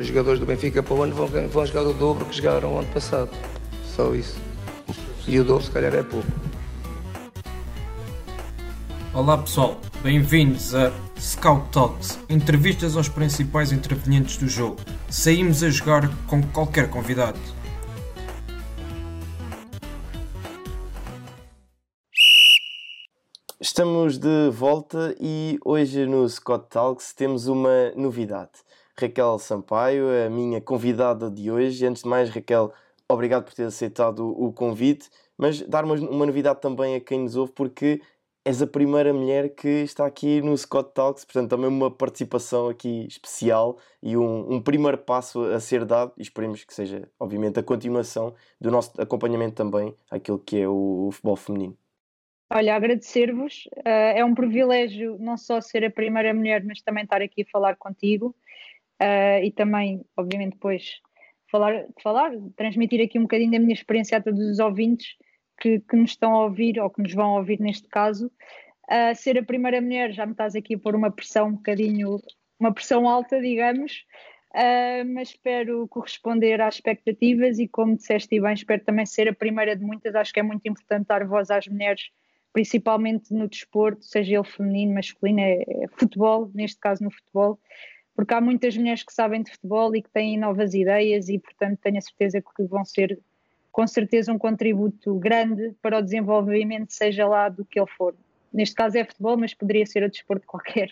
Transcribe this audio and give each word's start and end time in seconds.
os 0.00 0.06
jogadores 0.06 0.38
do 0.38 0.46
Benfica 0.46 0.82
para 0.82 0.94
o 0.94 1.02
ano 1.02 1.14
vão, 1.14 1.26
vão 1.26 1.66
jogar 1.66 1.82
o 1.82 1.92
dobro 1.92 2.24
que 2.26 2.36
jogaram 2.36 2.74
o 2.74 2.78
ano 2.78 2.88
passado. 2.92 3.30
Só 3.84 4.14
isso. 4.14 4.38
E 5.26 5.38
o 5.40 5.44
dobro 5.44 5.64
se 5.64 5.70
calhar 5.70 5.94
é 5.94 6.02
pouco. 6.02 6.26
Olá 9.12 9.36
pessoal, 9.38 9.80
bem-vindos 10.02 10.74
a 10.74 10.92
Scout 11.18 11.70
Talks, 11.72 12.18
entrevistas 12.28 12.96
aos 12.96 13.08
principais 13.08 13.72
intervenientes 13.72 14.36
do 14.36 14.46
jogo. 14.46 14.76
Saímos 15.10 15.64
a 15.64 15.70
jogar 15.70 16.08
com 16.26 16.42
qualquer 16.42 16.88
convidado. 16.88 17.38
Estamos 23.60 24.18
de 24.18 24.50
volta 24.50 25.16
e 25.20 25.58
hoje 25.64 26.06
no 26.06 26.28
Scott 26.28 26.66
Talks 26.70 27.12
temos 27.12 27.48
uma 27.48 27.90
novidade. 27.96 28.67
Raquel 28.98 29.38
Sampaio, 29.38 30.06
a 30.26 30.28
minha 30.28 30.60
convidada 30.60 31.30
de 31.30 31.50
hoje. 31.50 31.86
Antes 31.86 32.02
de 32.02 32.08
mais, 32.08 32.28
Raquel, 32.30 32.72
obrigado 33.08 33.44
por 33.44 33.54
ter 33.54 33.64
aceitado 33.64 34.28
o 34.28 34.52
convite, 34.52 35.08
mas 35.36 35.60
dar 35.62 35.84
uma, 35.84 35.96
novidade 35.96 36.60
também 36.60 36.96
a 36.96 37.00
quem 37.00 37.20
nos 37.20 37.36
ouve, 37.36 37.52
porque 37.52 38.00
és 38.44 38.60
a 38.60 38.66
primeira 38.66 39.12
mulher 39.12 39.54
que 39.54 39.68
está 39.68 40.06
aqui 40.06 40.40
no 40.40 40.56
Scott 40.56 40.92
Talks, 40.94 41.24
portanto, 41.24 41.50
também 41.50 41.68
uma 41.68 41.90
participação 41.90 42.68
aqui 42.68 43.06
especial 43.06 43.78
e 44.02 44.16
um, 44.16 44.54
um 44.54 44.60
primeiro 44.60 44.98
passo 44.98 45.44
a 45.44 45.60
ser 45.60 45.84
dado, 45.84 46.12
e 46.16 46.22
esperemos 46.22 46.64
que 46.64 46.74
seja, 46.74 47.08
obviamente, 47.20 47.60
a 47.60 47.62
continuação 47.62 48.34
do 48.60 48.70
nosso 48.70 49.00
acompanhamento 49.00 49.54
também 49.54 49.94
àquilo 50.10 50.38
que 50.38 50.60
é 50.60 50.68
o, 50.68 51.08
o 51.08 51.12
futebol 51.12 51.36
feminino. 51.36 51.76
Olha, 52.50 52.74
agradecer-vos. 52.74 53.66
Uh, 53.76 54.16
é 54.16 54.24
um 54.24 54.34
privilégio 54.34 55.18
não 55.20 55.36
só 55.36 55.60
ser 55.60 55.84
a 55.84 55.90
primeira 55.90 56.32
mulher, 56.32 56.64
mas 56.64 56.80
também 56.80 57.04
estar 57.04 57.20
aqui 57.20 57.42
a 57.42 57.50
falar 57.50 57.76
contigo 57.76 58.34
uh, 59.00 59.44
e 59.44 59.50
também, 59.52 60.04
obviamente, 60.16 60.54
depois 60.54 61.00
falar, 61.50 61.86
falar, 62.02 62.32
transmitir 62.56 63.02
aqui 63.02 63.18
um 63.18 63.22
bocadinho 63.22 63.52
da 63.52 63.58
minha 63.58 63.74
experiência 63.74 64.18
a 64.18 64.22
todos 64.22 64.40
os 64.40 64.58
ouvintes 64.58 65.16
que, 65.60 65.80
que 65.80 65.96
nos 65.96 66.10
estão 66.10 66.34
a 66.34 66.44
ouvir 66.44 66.78
ou 66.80 66.90
que 66.90 67.02
nos 67.02 67.12
vão 67.14 67.36
ouvir 67.36 67.60
neste 67.60 67.88
caso. 67.88 68.30
Uh, 68.90 69.14
ser 69.14 69.38
a 69.38 69.42
primeira 69.42 69.80
mulher, 69.80 70.12
já 70.12 70.24
me 70.24 70.32
estás 70.32 70.54
aqui 70.54 70.74
a 70.74 70.78
pôr 70.78 70.94
uma 70.94 71.10
pressão 71.10 71.48
um 71.48 71.52
bocadinho, 71.52 72.20
uma 72.58 72.72
pressão 72.72 73.08
alta, 73.08 73.40
digamos, 73.40 74.04
Uh, 74.48 75.04
mas 75.12 75.28
espero 75.28 75.86
corresponder 75.88 76.58
às 76.62 76.76
expectativas 76.76 77.58
e, 77.58 77.68
como 77.68 77.96
disseste 77.96 78.40
bem, 78.40 78.54
espero 78.54 78.82
também 78.82 79.04
ser 79.04 79.28
a 79.28 79.34
primeira 79.34 79.76
de 79.76 79.84
muitas. 79.84 80.14
Acho 80.14 80.32
que 80.32 80.40
é 80.40 80.42
muito 80.42 80.66
importante 80.66 81.06
dar 81.06 81.26
voz 81.26 81.50
às 81.50 81.68
mulheres 81.68 82.10
principalmente 82.52 83.32
no 83.32 83.48
desporto, 83.48 84.04
seja 84.04 84.36
ele 84.36 84.44
feminino, 84.44 84.94
masculino, 84.94 85.40
é, 85.40 85.62
é 85.62 85.88
futebol, 85.92 86.50
neste 86.54 86.80
caso 86.80 87.04
no 87.04 87.10
futebol, 87.10 87.58
porque 88.18 88.34
há 88.34 88.40
muitas 88.40 88.76
mulheres 88.76 89.04
que 89.04 89.12
sabem 89.12 89.44
de 89.44 89.52
futebol 89.52 89.94
e 89.94 90.02
que 90.02 90.10
têm 90.10 90.36
novas 90.36 90.74
ideias 90.74 91.28
e, 91.28 91.38
portanto, 91.38 91.78
tenho 91.80 91.98
a 91.98 92.00
certeza 92.00 92.42
que 92.42 92.64
vão 92.64 92.84
ser, 92.84 93.16
com 93.70 93.86
certeza, 93.86 94.32
um 94.32 94.38
contributo 94.38 95.14
grande 95.14 95.72
para 95.80 95.98
o 95.98 96.02
desenvolvimento, 96.02 96.92
seja 96.92 97.28
lá 97.28 97.48
do 97.48 97.64
que 97.64 97.78
ele 97.78 97.86
for. 97.96 98.16
Neste 98.52 98.74
caso 98.74 98.98
é 98.98 99.04
futebol, 99.04 99.36
mas 99.36 99.54
poderia 99.54 99.86
ser 99.86 100.02
o 100.02 100.10
desporto 100.10 100.44
qualquer. 100.48 100.90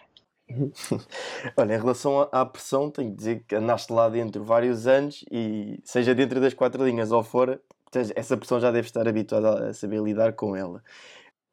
Olha, 1.58 1.74
em 1.74 1.78
relação 1.78 2.28
à 2.30 2.46
pressão, 2.46 2.92
tenho 2.92 3.10
que 3.10 3.16
dizer 3.16 3.42
que 3.48 3.56
andaste 3.56 3.92
lá 3.92 4.08
dentro 4.08 4.44
vários 4.44 4.86
anos 4.86 5.24
e, 5.28 5.80
seja 5.82 6.14
dentro 6.14 6.40
das 6.40 6.54
quatro 6.54 6.86
linhas 6.86 7.10
ou 7.10 7.24
fora, 7.24 7.60
essa 8.14 8.36
pressão 8.36 8.60
já 8.60 8.70
deve 8.70 8.86
estar 8.86 9.08
habituada 9.08 9.70
a 9.70 9.74
saber 9.74 10.00
lidar 10.00 10.32
com 10.34 10.54
ela. 10.54 10.80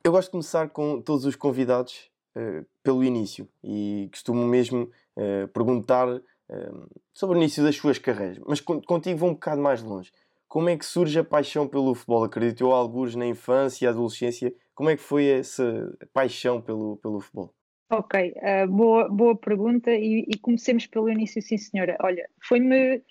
Eu 0.03 0.11
gosto 0.11 0.27
de 0.27 0.33
começar 0.33 0.69
com 0.69 1.01
todos 1.01 1.25
os 1.25 1.35
convidados 1.35 2.12
uh, 2.35 2.65
pelo 2.81 3.03
início 3.03 3.47
e 3.63 4.07
costumo 4.11 4.45
mesmo 4.45 4.89
uh, 5.17 5.47
perguntar 5.49 6.07
uh, 6.07 6.89
sobre 7.13 7.37
o 7.37 7.39
início 7.39 7.63
das 7.63 7.75
suas 7.75 7.97
carreiras, 7.97 8.39
mas 8.45 8.61
contigo 8.61 9.17
vou 9.17 9.29
um 9.29 9.33
bocado 9.33 9.61
mais 9.61 9.81
longe. 9.81 10.11
Como 10.47 10.69
é 10.69 10.77
que 10.77 10.85
surge 10.85 11.17
a 11.17 11.23
paixão 11.23 11.67
pelo 11.67 11.95
futebol? 11.95 12.23
Acreditou 12.23 12.73
alguns 12.73 13.15
na 13.15 13.25
infância 13.25 13.85
e 13.85 13.87
adolescência? 13.87 14.53
Como 14.75 14.89
é 14.89 14.95
que 14.95 15.01
foi 15.01 15.25
essa 15.25 15.97
paixão 16.13 16.61
pelo, 16.61 16.97
pelo 16.97 17.19
futebol? 17.19 17.51
Ok, 17.89 18.33
boa, 18.69 19.09
boa 19.09 19.35
pergunta 19.35 19.91
e, 19.91 20.25
e 20.27 20.37
comecemos 20.37 20.85
pelo 20.85 21.09
início, 21.09 21.41
sim 21.41 21.57
senhora. 21.57 21.97
Olha, 22.01 22.29
foi-me 22.47 23.01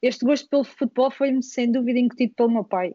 este 0.00 0.24
gosto 0.24 0.48
pelo 0.48 0.62
futebol 0.64 1.10
foi-me 1.10 1.42
sem 1.42 1.70
dúvida 1.70 1.98
incutido 1.98 2.34
pelo 2.36 2.50
meu 2.50 2.64
pai. 2.64 2.92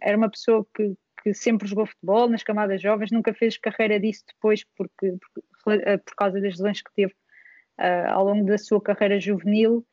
Era 0.00 0.16
uma 0.16 0.30
pessoa 0.30 0.66
que, 0.74 0.96
que 1.26 1.34
sempre 1.34 1.66
jogou 1.66 1.86
futebol 1.86 2.28
nas 2.28 2.44
camadas 2.44 2.80
jovens, 2.80 3.10
nunca 3.10 3.34
fez 3.34 3.58
carreira 3.58 3.98
disso 3.98 4.22
depois 4.28 4.62
porque, 4.76 5.16
por, 5.64 5.74
eh, 5.74 5.96
por 5.96 6.14
causa 6.14 6.40
das 6.40 6.52
lesões 6.52 6.80
que 6.80 6.94
teve 6.94 7.12
uh, 7.80 8.10
ao 8.10 8.26
longo 8.26 8.46
da 8.46 8.56
sua 8.56 8.80
carreira 8.80 9.18
juvenil, 9.18 9.84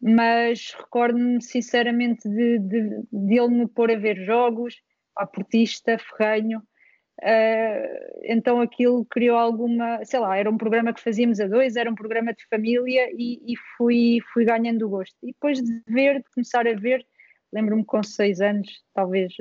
mas 0.00 0.74
recordo-me 0.74 1.42
sinceramente 1.42 2.26
de, 2.26 2.58
de, 2.60 3.02
de, 3.12 3.38
ele 3.38 3.48
me 3.48 3.68
pôr 3.68 3.90
a 3.90 3.96
ver 3.96 4.24
jogos, 4.24 4.80
a 5.16 5.26
portista, 5.26 5.98
ferrenho, 5.98 6.60
uh, 6.60 8.20
então 8.24 8.62
aquilo 8.62 9.04
criou 9.04 9.36
alguma, 9.36 10.02
sei 10.06 10.18
lá, 10.18 10.38
era 10.38 10.50
um 10.50 10.56
programa 10.56 10.94
que 10.94 11.02
fazíamos 11.02 11.40
a 11.40 11.46
dois, 11.46 11.76
era 11.76 11.90
um 11.90 11.94
programa 11.94 12.32
de 12.32 12.46
família 12.48 13.10
e, 13.12 13.52
e 13.52 13.54
fui, 13.76 14.20
fui 14.32 14.46
ganhando 14.46 14.86
o 14.86 14.88
gosto. 14.88 15.14
E 15.22 15.26
depois 15.26 15.60
de 15.60 15.82
ver, 15.86 16.20
de 16.20 16.30
começar 16.34 16.66
a 16.66 16.72
ver, 16.72 17.06
lembro-me 17.52 17.84
com 17.84 18.02
seis 18.02 18.40
anos, 18.40 18.82
talvez 18.94 19.34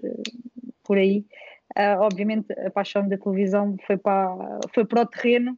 por 0.90 0.98
aí. 0.98 1.24
Uh, 1.78 2.02
obviamente 2.02 2.52
a 2.66 2.72
paixão 2.72 3.08
da 3.08 3.16
televisão 3.16 3.78
foi 3.86 3.96
para, 3.96 4.60
foi 4.74 4.84
para 4.86 5.04
o 5.04 5.06
terreno 5.06 5.56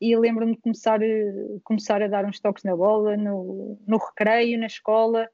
e 0.00 0.16
lembro-me 0.16 0.54
de 0.54 0.60
começar, 0.62 0.98
começar 1.62 2.02
a 2.02 2.08
dar 2.08 2.24
uns 2.24 2.40
toques 2.40 2.64
na 2.64 2.74
bola, 2.74 3.14
no, 3.14 3.78
no 3.86 3.98
recreio, 3.98 4.58
na 4.58 4.64
escola, 4.64 5.28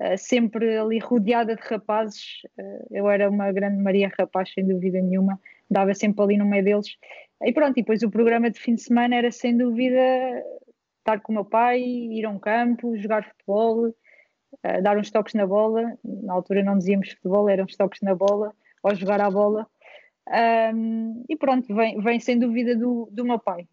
uh, 0.00 0.16
sempre 0.16 0.78
ali 0.78 1.00
rodeada 1.00 1.56
de 1.56 1.62
rapazes. 1.62 2.42
Uh, 2.56 2.86
eu 2.92 3.10
era 3.10 3.28
uma 3.28 3.50
grande 3.50 3.82
Maria 3.82 4.12
Rapaz, 4.16 4.52
sem 4.52 4.64
dúvida 4.64 5.00
nenhuma, 5.00 5.40
dava 5.68 5.92
sempre 5.92 6.22
ali 6.22 6.36
no 6.36 6.46
meio 6.46 6.62
deles. 6.62 6.96
E 7.42 7.52
pronto, 7.52 7.76
e 7.76 7.82
depois 7.82 8.04
o 8.04 8.10
programa 8.10 8.48
de 8.48 8.60
fim 8.60 8.76
de 8.76 8.82
semana 8.82 9.16
era 9.16 9.32
sem 9.32 9.56
dúvida 9.56 9.98
estar 11.00 11.20
com 11.20 11.32
o 11.32 11.34
meu 11.34 11.44
pai, 11.44 11.80
ir 11.80 12.24
a 12.24 12.30
um 12.30 12.38
campo, 12.38 12.96
jogar 12.96 13.24
futebol, 13.24 13.92
dar 14.82 14.96
uns 14.96 15.10
toques 15.10 15.34
na 15.34 15.46
bola. 15.46 15.98
Na 16.02 16.32
altura 16.32 16.62
não 16.62 16.78
dizíamos 16.78 17.10
futebol, 17.10 17.48
eram 17.50 17.64
uns 17.64 17.76
toques 17.76 18.00
na 18.00 18.14
bola 18.14 18.54
ao 18.88 18.94
jogar 18.94 19.20
a 19.20 19.30
bola. 19.30 19.66
Um, 20.74 21.24
e 21.28 21.36
pronto, 21.36 21.74
vem, 21.74 22.00
vem 22.00 22.18
sem 22.18 22.38
dúvida 22.38 22.76
do, 22.76 23.08
do 23.10 23.24
meu 23.24 23.38
pai. 23.38 23.68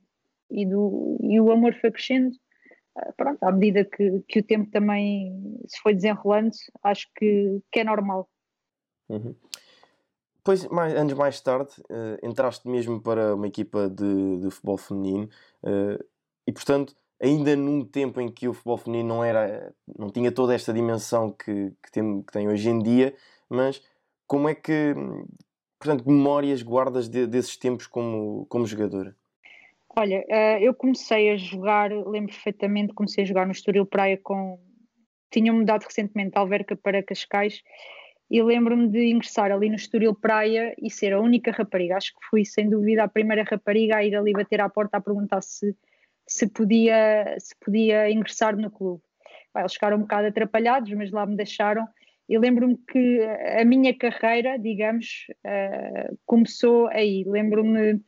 E, 0.49 0.65
do, 0.65 1.17
e 1.21 1.39
o 1.39 1.51
amor 1.51 1.73
foi 1.75 1.91
crescendo. 1.91 2.35
Uh, 2.97 3.13
pronto, 3.15 3.41
à 3.43 3.51
medida 3.51 3.85
que, 3.85 4.21
que 4.27 4.39
o 4.39 4.43
tempo 4.43 4.69
também 4.69 5.59
se 5.67 5.79
foi 5.81 5.93
desenrolando, 5.93 6.51
acho 6.83 7.07
que, 7.15 7.61
que 7.71 7.79
é 7.79 7.83
normal. 7.83 8.29
Uhum. 9.09 9.35
Depois, 10.35 10.67
mais, 10.67 10.95
anos 10.95 11.13
mais 11.13 11.39
tarde, 11.39 11.71
uh, 11.81 12.25
entraste 12.25 12.67
mesmo 12.67 12.99
para 12.99 13.35
uma 13.35 13.47
equipa 13.47 13.89
de, 13.89 14.37
de 14.39 14.49
futebol 14.49 14.77
feminino 14.77 15.29
uh, 15.63 16.03
e, 16.47 16.51
portanto, 16.51 16.95
ainda 17.21 17.55
num 17.55 17.85
tempo 17.85 18.19
em 18.19 18.27
que 18.27 18.47
o 18.47 18.53
futebol 18.53 18.77
feminino 18.77 19.07
não 19.07 19.23
era, 19.23 19.71
não 19.97 20.09
tinha 20.09 20.31
toda 20.31 20.55
esta 20.55 20.73
dimensão 20.73 21.31
que, 21.31 21.71
que, 21.83 21.91
tem, 21.91 22.23
que 22.23 22.33
tem 22.33 22.47
hoje 22.49 22.69
em 22.69 22.79
dia, 22.79 23.15
mas 23.47 23.83
como 24.31 24.47
é 24.47 24.55
que, 24.55 24.95
portanto, 25.77 26.09
memórias 26.09 26.63
guardas 26.63 27.09
de, 27.09 27.27
desses 27.27 27.57
tempos 27.57 27.85
como, 27.85 28.45
como 28.45 28.65
jogadora? 28.65 29.13
Olha, 29.93 30.21
uh, 30.21 30.63
eu 30.63 30.73
comecei 30.73 31.31
a 31.31 31.35
jogar, 31.35 31.91
lembro 31.91 32.31
perfeitamente, 32.31 32.93
comecei 32.93 33.25
a 33.25 33.27
jogar 33.27 33.45
no 33.45 33.51
Estoril 33.51 33.85
Praia 33.85 34.17
com. 34.23 34.57
Tinham 35.29 35.55
mudado 35.55 35.83
recentemente 35.83 36.37
Alverca 36.37 36.77
para 36.77 37.03
Cascais 37.03 37.61
e 38.29 38.41
lembro-me 38.41 38.87
de 38.87 39.11
ingressar 39.11 39.51
ali 39.51 39.67
no 39.67 39.75
Estoril 39.75 40.15
Praia 40.15 40.73
e 40.81 40.89
ser 40.89 41.11
a 41.11 41.19
única 41.19 41.51
rapariga. 41.51 41.97
Acho 41.97 42.13
que 42.13 42.25
fui, 42.29 42.45
sem 42.45 42.69
dúvida, 42.69 43.03
a 43.03 43.09
primeira 43.09 43.43
rapariga 43.43 43.97
a 43.97 44.05
ir 44.05 44.15
ali 44.15 44.31
bater 44.31 44.61
à 44.61 44.69
porta 44.69 44.95
a 44.95 45.01
perguntar 45.01 45.41
se, 45.43 45.75
se, 46.25 46.47
podia, 46.47 47.35
se 47.37 47.53
podia 47.59 48.09
ingressar 48.09 48.55
no 48.55 48.71
clube. 48.71 49.01
Eles 49.53 49.73
ficaram 49.73 49.97
um 49.97 50.01
bocado 50.01 50.27
atrapalhados, 50.27 50.89
mas 50.93 51.11
lá 51.11 51.25
me 51.25 51.35
deixaram 51.35 51.85
e 52.29 52.37
lembro-me 52.37 52.77
que 52.89 53.21
a 53.59 53.65
minha 53.65 53.97
carreira, 53.97 54.57
digamos, 54.57 55.25
uh, 55.45 56.17
começou 56.25 56.87
aí. 56.87 57.23
Lembro-me 57.27 58.01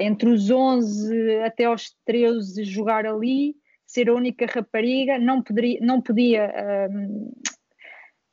entre 0.00 0.28
os 0.30 0.50
11 0.50 1.40
até 1.40 1.64
aos 1.64 1.94
13 2.04 2.64
jogar 2.64 3.06
ali, 3.06 3.54
ser 3.86 4.08
a 4.08 4.14
única 4.14 4.46
rapariga, 4.46 5.18
não, 5.18 5.42
poderia, 5.42 5.78
não 5.80 6.00
podia 6.00 6.52
um, 6.90 7.32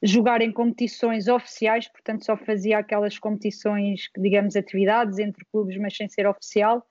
jogar 0.01 0.41
em 0.41 0.51
competições 0.51 1.27
oficiais, 1.27 1.87
portanto 1.87 2.25
só 2.25 2.37
fazia 2.37 2.79
aquelas 2.79 3.19
competições, 3.19 4.09
digamos, 4.17 4.55
atividades 4.55 5.19
entre 5.19 5.45
clubes, 5.51 5.77
mas 5.77 5.95
sem 5.95 6.07
ser 6.07 6.25
oficial. 6.25 6.85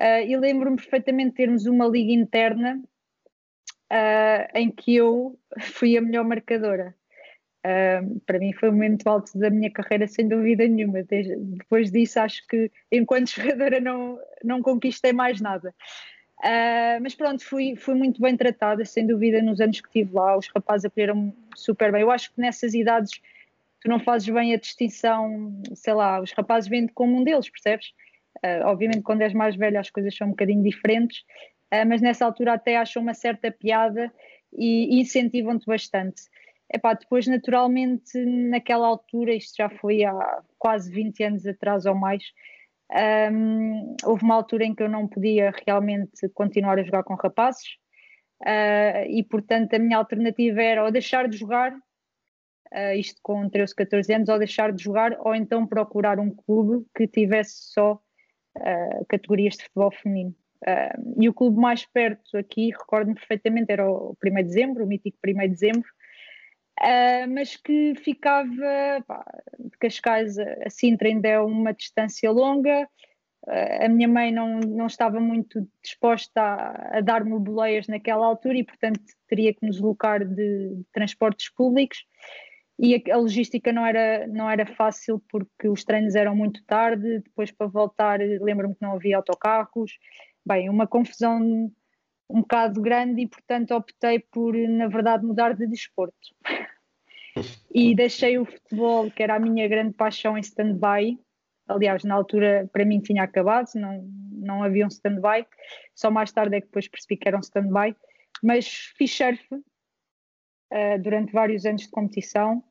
Uh, 0.00 0.22
e 0.26 0.36
lembro-me 0.36 0.76
perfeitamente 0.76 1.30
de 1.30 1.36
termos 1.36 1.66
uma 1.66 1.86
liga 1.86 2.12
interna 2.12 2.80
uh, 3.92 4.48
em 4.54 4.70
que 4.70 4.94
eu 4.94 5.38
fui 5.60 5.96
a 5.96 6.00
melhor 6.00 6.24
marcadora. 6.24 6.94
Para 8.26 8.38
mim 8.38 8.52
foi 8.52 8.68
o 8.68 8.72
momento 8.72 9.06
alto 9.06 9.38
da 9.38 9.50
minha 9.50 9.70
carreira, 9.70 10.06
sem 10.06 10.28
dúvida 10.28 10.66
nenhuma. 10.66 11.02
Desde, 11.02 11.36
depois 11.36 11.90
disso, 11.90 12.20
acho 12.20 12.46
que 12.46 12.70
enquanto 12.90 13.28
jogadora 13.34 13.80
não, 13.80 14.18
não 14.44 14.62
conquistei 14.62 15.12
mais 15.12 15.40
nada. 15.40 15.74
Uh, 16.38 17.02
mas 17.02 17.14
pronto, 17.14 17.44
fui, 17.44 17.74
fui 17.74 17.94
muito 17.94 18.22
bem 18.22 18.36
tratada, 18.36 18.84
sem 18.84 19.06
dúvida, 19.06 19.42
nos 19.42 19.60
anos 19.60 19.80
que 19.80 19.88
estive 19.88 20.14
lá. 20.14 20.36
Os 20.36 20.48
rapazes 20.48 20.84
acolheram 20.84 21.34
super 21.56 21.90
bem. 21.90 22.02
Eu 22.02 22.10
acho 22.10 22.32
que 22.32 22.40
nessas 22.40 22.74
idades 22.74 23.20
tu 23.80 23.88
não 23.88 23.98
fazes 24.00 24.28
bem 24.28 24.54
a 24.54 24.58
distinção, 24.58 25.62
sei 25.74 25.94
lá, 25.94 26.20
os 26.20 26.32
rapazes 26.32 26.68
vêm 26.68 26.86
como 26.88 27.16
um 27.16 27.24
deles, 27.24 27.48
percebes? 27.48 27.92
Uh, 28.38 28.66
obviamente, 28.66 29.02
quando 29.02 29.22
és 29.22 29.32
mais 29.32 29.56
velho, 29.56 29.78
as 29.78 29.90
coisas 29.90 30.14
são 30.14 30.28
um 30.28 30.30
bocadinho 30.30 30.62
diferentes, 30.62 31.20
uh, 31.72 31.86
mas 31.86 32.00
nessa 32.00 32.24
altura 32.24 32.54
até 32.54 32.76
acham 32.76 33.02
uma 33.02 33.14
certa 33.14 33.50
piada 33.50 34.12
e, 34.52 35.00
incentivam-te 35.00 35.66
bastante. 35.66 36.22
Epá, 36.72 36.92
depois, 36.92 37.26
naturalmente, 37.26 38.18
naquela 38.24 38.86
altura, 38.86 39.34
isto 39.34 39.56
já 39.56 39.70
foi 39.70 40.04
há 40.04 40.42
quase 40.58 40.90
20 40.90 41.24
anos 41.24 41.46
atrás 41.46 41.86
ou 41.86 41.94
mais, 41.94 42.22
um, 43.32 43.96
houve 44.04 44.22
uma 44.22 44.34
altura 44.34 44.64
em 44.64 44.74
que 44.74 44.82
eu 44.82 44.88
não 44.88 45.06
podia 45.06 45.52
realmente 45.66 46.28
continuar 46.34 46.78
a 46.78 46.82
jogar 46.82 47.02
com 47.04 47.14
rapazes 47.14 47.76
uh, 48.42 49.04
e, 49.08 49.22
portanto, 49.24 49.74
a 49.74 49.78
minha 49.78 49.96
alternativa 49.98 50.62
era 50.62 50.84
ou 50.84 50.90
deixar 50.90 51.28
de 51.28 51.36
jogar, 51.36 51.72
uh, 51.72 52.94
isto 52.96 53.18
com 53.22 53.48
13, 53.48 53.74
14 53.74 54.14
anos, 54.14 54.28
ou 54.28 54.38
deixar 54.38 54.72
de 54.72 54.82
jogar, 54.82 55.16
ou 55.20 55.34
então 55.34 55.66
procurar 55.66 56.18
um 56.18 56.30
clube 56.30 56.86
que 56.94 57.06
tivesse 57.06 57.72
só 57.72 57.94
uh, 57.94 59.06
categorias 59.08 59.56
de 59.56 59.64
futebol 59.64 59.90
feminino. 59.90 60.34
e 61.18 61.28
o 61.28 61.34
clube 61.34 61.58
mais 61.58 61.86
perto 61.86 62.36
aqui, 62.36 62.70
recordo-me 62.70 63.14
perfeitamente, 63.14 63.72
era 63.72 63.90
o 63.90 64.16
1 64.22 64.34
de 64.34 64.42
dezembro, 64.44 64.84
o 64.84 64.86
mítico 64.86 65.16
1 65.26 65.32
de 65.40 65.48
dezembro, 65.48 65.88
Uh, 66.80 67.26
mas 67.34 67.56
que 67.56 67.94
ficava 67.96 69.02
pá, 69.06 69.24
de 69.58 69.76
Cascais 69.78 70.38
a 70.38 70.70
Sintra 70.70 71.08
ainda 71.08 71.28
é 71.28 71.40
uma 71.40 71.72
distância 71.72 72.30
longa. 72.30 72.88
Uh, 73.46 73.84
a 73.84 73.88
minha 73.88 74.06
mãe 74.06 74.30
não, 74.30 74.60
não 74.60 74.86
estava 74.86 75.18
muito 75.18 75.68
disposta 75.82 76.40
a, 76.40 76.98
a 76.98 77.00
dar-me 77.00 77.36
boleias 77.40 77.88
naquela 77.88 78.26
altura 78.26 78.58
e, 78.58 78.64
portanto, 78.64 79.00
teria 79.26 79.52
que 79.52 79.66
nos 79.66 79.76
deslocar 79.76 80.24
de, 80.24 80.34
de, 80.34 80.84
transportes 80.92 81.52
públicos. 81.52 81.98
E 82.78 82.94
a, 82.94 83.14
a, 83.14 83.16
logística 83.16 83.72
não 83.72 83.84
era, 83.84 84.28
não 84.28 84.48
era 84.48 84.64
fácil 84.64 85.20
porque 85.30 85.68
os 85.68 85.82
treinos 85.82 86.14
eram 86.14 86.36
muito 86.36 86.64
tarde. 86.64 87.20
Depois, 87.24 87.50
para 87.50 87.66
voltar, 87.66 88.20
lembro-me 88.20 88.74
que 88.74 88.82
não 88.82 88.92
havia 88.92 89.16
autocarros. 89.16 89.98
Bem, 90.46 90.70
uma 90.70 90.86
confusão 90.86 91.72
um 92.28 92.40
bocado 92.40 92.80
grande 92.80 93.22
e, 93.22 93.26
portanto, 93.26 93.74
optei 93.74 94.18
por, 94.18 94.54
na 94.54 94.86
verdade, 94.86 95.24
mudar 95.24 95.54
de 95.54 95.66
desporto. 95.66 96.14
e 97.72 97.94
deixei 97.94 98.38
o 98.38 98.44
futebol, 98.44 99.10
que 99.10 99.22
era 99.22 99.36
a 99.36 99.40
minha 99.40 99.66
grande 99.68 99.94
paixão, 99.94 100.36
em 100.36 100.40
stand-by. 100.40 101.18
Aliás, 101.66 102.04
na 102.04 102.14
altura, 102.14 102.68
para 102.72 102.84
mim, 102.84 103.00
tinha 103.00 103.22
acabado, 103.22 103.68
não, 103.74 104.02
não 104.32 104.62
havia 104.62 104.84
um 104.84 104.88
stand-by. 104.88 105.46
Só 105.94 106.10
mais 106.10 106.32
tarde 106.32 106.56
é 106.56 106.60
que 106.60 106.66
depois 106.66 106.88
percebi 106.88 107.16
que 107.16 107.28
era 107.28 107.36
um 107.36 107.40
stand-by. 107.40 107.94
Mas 108.42 108.92
fiz 108.96 109.14
surf 109.14 109.42
uh, 109.54 111.02
durante 111.02 111.32
vários 111.32 111.64
anos 111.64 111.82
de 111.82 111.90
competição. 111.90 112.62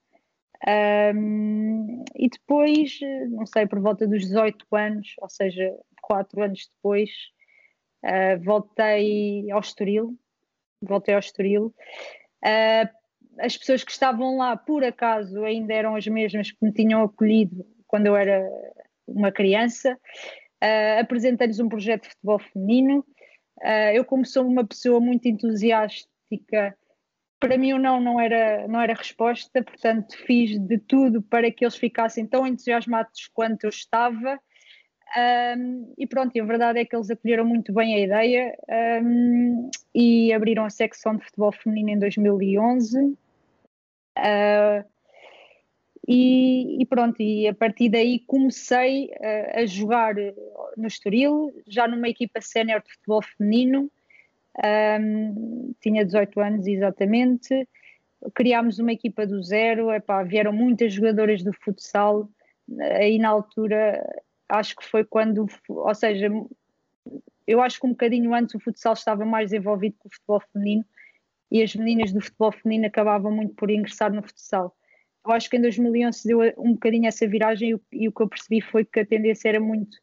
Um, 0.68 2.04
e 2.16 2.30
depois, 2.30 3.00
não 3.30 3.46
sei, 3.46 3.68
por 3.68 3.80
volta 3.80 4.08
dos 4.08 4.22
18 4.22 4.66
anos, 4.76 5.14
ou 5.20 5.30
seja, 5.30 5.72
4 6.02 6.42
anos 6.42 6.68
depois, 6.76 7.12
Uh, 8.04 8.42
voltei 8.44 9.50
ao 9.52 9.60
Estoril, 9.60 10.18
voltei 10.82 11.14
ao 11.14 11.20
Estoril. 11.20 11.74
Uh, 12.44 12.90
as 13.40 13.58
pessoas 13.58 13.84
que 13.84 13.92
estavam 13.92 14.38
lá, 14.38 14.56
por 14.58 14.84
acaso, 14.84 15.44
ainda 15.44 15.74
eram 15.74 15.96
as 15.96 16.08
mesmas 16.08 16.52
que 16.52 16.58
me 16.62 16.72
tinham 16.72 17.04
acolhido 17.04 17.66
quando 17.88 18.08
eu 18.08 18.16
era 18.16 18.48
uma 19.08 19.32
criança. 19.32 19.98
Uh, 20.64 21.00
Apresentei-lhes 21.00 21.60
um 21.60 21.70
projeto 21.70 22.04
de 22.04 22.10
futebol 22.10 22.40
feminino. 22.40 23.06
Uh, 23.60 23.92
eu, 23.94 24.06
como 24.06 24.26
sou 24.26 24.46
uma 24.46 24.66
pessoa 24.66 25.00
muito 25.00 25.28
entusiástica, 25.28 26.78
para 27.40 27.58
mim 27.58 27.74
o 27.74 27.80
não 27.80 28.00
não 28.00 28.20
era, 28.20 28.68
não 28.68 28.82
era 28.82 28.94
resposta, 28.94 29.64
portanto 29.64 30.16
fiz 30.26 30.60
de 30.60 30.78
tudo 30.80 31.22
para 31.22 31.52
que 31.52 31.64
eles 31.64 31.76
ficassem 31.76 32.26
tão 32.26 32.46
entusiasmados 32.46 33.30
quanto 33.34 33.66
eu 33.66 33.70
estava 33.70 34.40
um, 35.16 35.94
e 35.98 36.06
pronto, 36.06 36.36
e 36.36 36.42
a 36.42 36.46
verdade 36.46 36.80
é 36.80 36.86
que 36.86 36.96
eles 36.96 37.10
acolheram 37.10 37.46
muito 37.46 37.72
bem 37.74 37.96
a 37.96 38.00
ideia 38.00 38.58
um, 39.02 39.70
e 39.96 40.34
abriram 40.34 40.66
a 40.66 40.70
secção 40.70 41.16
de 41.16 41.24
futebol 41.24 41.52
feminino 41.52 41.92
em 41.92 42.00
2011. 42.00 43.04
Uh, 43.04 43.16
ah, 44.18 44.86
e, 46.08 46.82
e, 46.82 46.86
pronto, 46.86 47.22
e 47.22 47.48
a 47.48 47.54
partir 47.54 47.90
daí 47.90 48.20
comecei 48.20 49.08
uh, 49.08 49.60
a 49.60 49.66
jogar 49.66 50.16
no 50.78 50.88
Estoril, 50.88 51.54
já 51.68 51.88
numa 51.88 52.08
equipa 52.08 52.40
sénior 52.42 52.82
de 52.82 52.92
futebol 52.94 53.22
feminino, 53.22 53.92
um, 55.02 55.74
tinha 55.82 56.06
18 56.06 56.40
anos 56.40 56.68
exatamente, 56.68 57.68
criámos 58.34 58.80
uma 58.80 58.94
equipa 58.94 59.26
do 59.28 59.44
zero, 59.44 59.92
epá, 59.92 60.24
vieram 60.24 60.54
muitas 60.54 60.94
jogadoras 60.94 61.44
do 61.44 61.54
futsal, 61.54 62.30
aí 62.80 63.20
na 63.20 63.30
altura 63.30 64.04
acho 64.50 64.76
que 64.76 64.86
foi 64.86 65.04
quando, 65.04 65.46
ou 65.68 65.96
seja, 65.96 66.30
eu 67.46 67.62
acho 67.62 67.80
que 67.80 67.86
um 67.86 67.92
bocadinho 67.92 68.34
antes 68.34 68.56
o 68.56 68.60
futsal 68.60 68.94
estava 68.94 69.26
mais 69.26 69.54
envolvido 69.54 69.96
com 70.00 70.08
o 70.08 70.12
futebol 70.12 70.42
feminino 70.52 70.86
e 71.50 71.64
as 71.64 71.76
meninas 71.76 72.12
do 72.12 72.22
futebol 72.22 72.52
feminino 72.52 72.88
acabavam 72.88 73.32
muito 73.32 73.56
por 73.56 73.70
ingressar 73.70 74.12
no 74.14 74.22
futsal. 74.22 74.76
Eu 75.26 75.32
acho 75.32 75.50
que 75.50 75.58
em 75.58 75.62
2011 75.62 76.28
deu 76.28 76.40
um 76.58 76.74
bocadinho 76.74 77.08
essa 77.08 77.28
viragem 77.28 77.70
e 77.70 77.76
o, 77.76 77.82
e 77.92 78.08
o 78.08 78.12
que 78.12 78.22
eu 78.22 78.30
percebi 78.30 78.62
foi 78.62 78.86
que 78.86 79.00
a 79.00 79.06
tendência 79.06 79.50
era 79.50 79.60
muito 79.60 79.98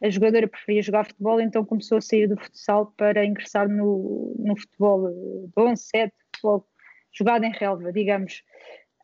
a 0.00 0.08
jogadora 0.08 0.46
preferia 0.46 0.82
jogar 0.82 1.04
futebol, 1.04 1.40
então 1.40 1.64
começou 1.64 1.98
a 1.98 2.00
sair 2.00 2.28
do 2.28 2.36
futsal 2.36 2.92
para 2.96 3.24
ingressar 3.24 3.68
no, 3.68 4.34
no 4.38 4.56
futebol 4.56 5.08
de 5.10 5.52
11, 5.56 5.82
7, 5.82 6.14
futebol 6.34 6.68
jogado 7.12 7.44
em 7.44 7.50
relva, 7.50 7.92
digamos. 7.92 8.42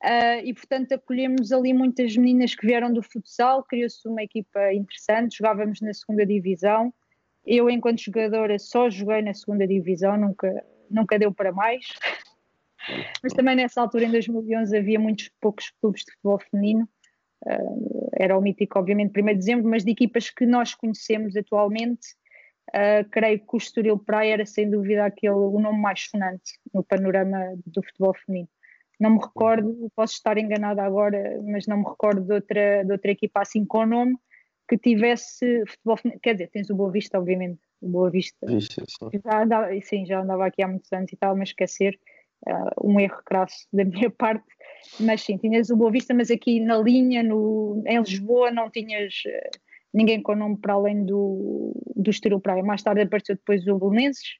Uh, 0.04 0.44
e 0.44 0.52
portanto 0.52 0.92
acolhemos 0.92 1.50
ali 1.50 1.72
muitas 1.72 2.14
meninas 2.14 2.54
que 2.54 2.66
vieram 2.66 2.92
do 2.92 3.02
futsal, 3.02 3.64
criou-se 3.64 4.06
uma 4.06 4.22
equipa 4.22 4.70
interessante, 4.74 5.38
jogávamos 5.38 5.80
na 5.80 5.94
segunda 5.94 6.26
divisão. 6.26 6.92
Eu, 7.46 7.70
enquanto 7.70 8.02
jogadora, 8.02 8.58
só 8.58 8.90
joguei 8.90 9.22
na 9.22 9.32
segunda 9.32 9.66
divisão, 9.66 10.18
nunca, 10.18 10.62
nunca 10.90 11.18
deu 11.18 11.32
para 11.32 11.52
mais. 11.52 11.86
Mas 13.22 13.32
também 13.32 13.56
nessa 13.56 13.80
altura, 13.80 14.04
em 14.04 14.10
2011, 14.10 14.76
havia 14.76 15.00
muitos 15.00 15.30
poucos 15.40 15.70
clubes 15.80 16.02
de 16.04 16.12
futebol 16.12 16.38
feminino. 16.38 16.86
Uh, 17.46 18.10
era 18.12 18.36
o 18.36 18.42
mítico, 18.42 18.78
obviamente, 18.78 19.18
1 19.18 19.24
de 19.24 19.34
dezembro, 19.36 19.70
mas 19.70 19.84
de 19.84 19.90
equipas 19.90 20.28
que 20.30 20.44
nós 20.44 20.74
conhecemos 20.74 21.34
atualmente, 21.36 22.08
uh, 22.70 23.08
creio 23.10 23.38
que 23.38 23.54
o 23.54 23.56
Estoril 23.56 23.98
Praia 23.98 24.34
era 24.34 24.46
sem 24.46 24.68
dúvida 24.68 25.06
aquele, 25.06 25.34
o 25.34 25.58
nome 25.58 25.78
mais 25.78 26.08
sonante 26.10 26.58
no 26.72 26.82
panorama 26.82 27.38
do 27.66 27.82
futebol 27.82 28.14
feminino. 28.14 28.48
Não 29.00 29.10
me 29.10 29.18
recordo, 29.18 29.90
posso 29.96 30.14
estar 30.14 30.38
enganada 30.38 30.82
agora, 30.82 31.40
mas 31.44 31.66
não 31.66 31.78
me 31.78 31.84
recordo 31.84 32.22
de 32.22 32.34
outra, 32.34 32.84
de 32.84 32.92
outra 32.92 33.10
equipa 33.10 33.40
assim 33.40 33.64
com 33.64 33.78
o 33.78 33.86
nome 33.86 34.16
que 34.68 34.78
tivesse 34.78 35.64
futebol 35.66 35.98
Quer 36.22 36.34
dizer, 36.34 36.50
tens 36.50 36.70
o 36.70 36.74
Boa 36.74 36.90
Vista, 36.90 37.18
obviamente. 37.18 37.60
O 37.80 37.88
Boa 37.88 38.10
Vista. 38.10 38.46
Vista 38.46 38.82
sim. 38.86 39.20
Já 39.24 39.42
andava, 39.42 39.68
sim, 39.82 40.06
já 40.06 40.22
andava 40.22 40.46
aqui 40.46 40.62
há 40.62 40.68
muitos 40.68 40.92
anos 40.92 41.12
e 41.12 41.16
tal, 41.16 41.36
mas 41.36 41.50
esquecer 41.50 41.98
uh, 42.46 42.88
um 42.88 42.98
erro 42.98 43.20
crasso 43.24 43.66
da 43.72 43.84
minha 43.84 44.10
parte. 44.10 44.44
Mas 45.00 45.22
sim, 45.22 45.36
tinhas 45.36 45.70
o 45.70 45.76
Boa 45.76 45.90
Vista, 45.90 46.14
mas 46.14 46.30
aqui 46.30 46.60
na 46.60 46.78
linha, 46.78 47.22
no, 47.22 47.82
em 47.86 47.98
Lisboa, 47.98 48.50
não 48.50 48.70
tinhas 48.70 49.14
uh, 49.26 49.58
ninguém 49.92 50.22
com 50.22 50.34
nome 50.34 50.56
para 50.58 50.74
além 50.74 51.04
do, 51.04 51.72
do 51.94 52.10
Estoril 52.10 52.40
Praia. 52.40 52.62
Mais 52.62 52.82
tarde 52.82 53.02
apareceu 53.02 53.36
depois 53.36 53.66
o 53.66 53.78
Belenenses, 53.78 54.38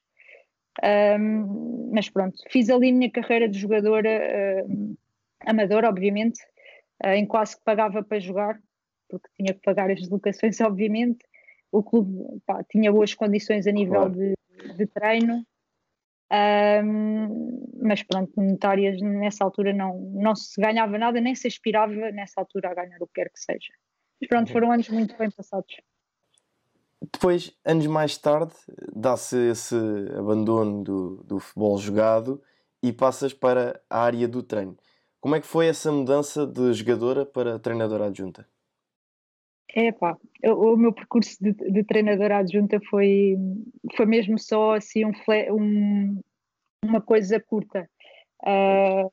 um, 0.83 1.91
mas 1.93 2.09
pronto, 2.09 2.37
fiz 2.51 2.69
ali 2.69 2.91
a 2.91 2.93
minha 2.93 3.11
carreira 3.11 3.49
de 3.49 3.59
jogadora 3.59 4.09
uh, 4.67 4.97
amadora, 5.47 5.89
obviamente, 5.89 6.41
uh, 7.05 7.11
em 7.11 7.27
quase 7.27 7.57
que 7.57 7.65
pagava 7.65 8.03
para 8.03 8.19
jogar, 8.19 8.59
porque 9.09 9.29
tinha 9.37 9.55
que 9.55 9.61
pagar 9.63 9.91
as 9.91 10.01
deslocações, 10.01 10.61
obviamente. 10.63 11.25
O 11.71 11.83
clube 11.83 12.41
pá, 12.47 12.63
tinha 12.71 12.93
boas 12.93 13.15
condições 13.15 13.67
a 13.67 13.73
nível 13.73 14.09
de, 14.09 14.35
de, 14.77 14.87
treino, 14.87 15.45
um, 16.33 17.67
mas 17.83 18.03
pronto, 18.05 18.33
monetárias 18.37 19.01
nessa 19.01 19.43
altura 19.43 19.73
não, 19.73 19.99
não 20.15 20.37
se 20.37 20.61
ganhava 20.61 20.97
nada, 20.97 21.21
nem 21.21 21.35
se 21.35 21.49
aspirava 21.49 21.93
nessa 22.13 22.41
altura 22.41 22.71
a 22.71 22.75
ganhar 22.75 22.99
o 23.01 23.07
que 23.09 23.15
quer 23.15 23.29
que 23.29 23.41
seja. 23.41 23.73
Mas 24.21 24.29
pronto, 24.29 24.53
foram 24.53 24.71
anos 24.71 24.89
muito 24.89 25.17
bem 25.19 25.31
passados. 25.33 25.75
Depois, 27.13 27.53
anos 27.65 27.87
mais 27.87 28.17
tarde, 28.17 28.55
dá-se 28.95 29.37
esse 29.51 29.75
abandono 30.17 30.83
do, 30.83 31.17
do 31.25 31.39
futebol 31.39 31.77
jogado 31.79 32.43
e 32.83 32.93
passas 32.93 33.33
para 33.33 33.81
a 33.91 34.01
área 34.03 34.29
do 34.29 34.43
treino. 34.43 34.77
Como 35.21 35.35
é 35.35 35.41
que 35.41 35.47
foi 35.47 35.67
essa 35.67 35.91
mudança 35.91 36.47
de 36.47 36.73
jogadora 36.73 37.27
para 37.27 37.59
treinadora 37.59 38.07
adjunta? 38.07 38.47
É 39.75 39.91
pá, 39.91 40.17
o, 40.45 40.77
meu 40.77 40.93
percurso 40.93 41.37
de, 41.41 41.53
de 41.53 41.83
treinadora 41.83 42.39
adjunta 42.39 42.79
foi, 42.89 43.37
foi 43.97 44.07
mesmo 44.07 44.39
só 44.39 44.75
assim 44.75 45.05
um, 45.05 45.13
um 45.51 46.21
uma 46.85 47.01
coisa 47.01 47.41
curta. 47.41 47.89
Uh, 48.43 49.11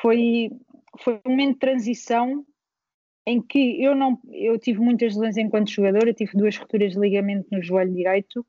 foi, 0.00 0.50
foi 0.98 1.20
um 1.24 1.30
momento 1.30 1.54
de 1.54 1.60
transição 1.60 2.44
em 3.26 3.40
que 3.40 3.82
eu 3.82 3.94
não 3.94 4.18
eu 4.32 4.58
tive 4.58 4.80
muitas 4.80 5.14
lesões 5.14 5.36
enquanto 5.36 5.70
jogadora, 5.70 6.12
tive 6.12 6.36
duas 6.36 6.56
rupturas 6.56 6.92
de 6.92 6.98
ligamento 6.98 7.46
no 7.50 7.62
joelho 7.62 7.94
direito 7.94 8.44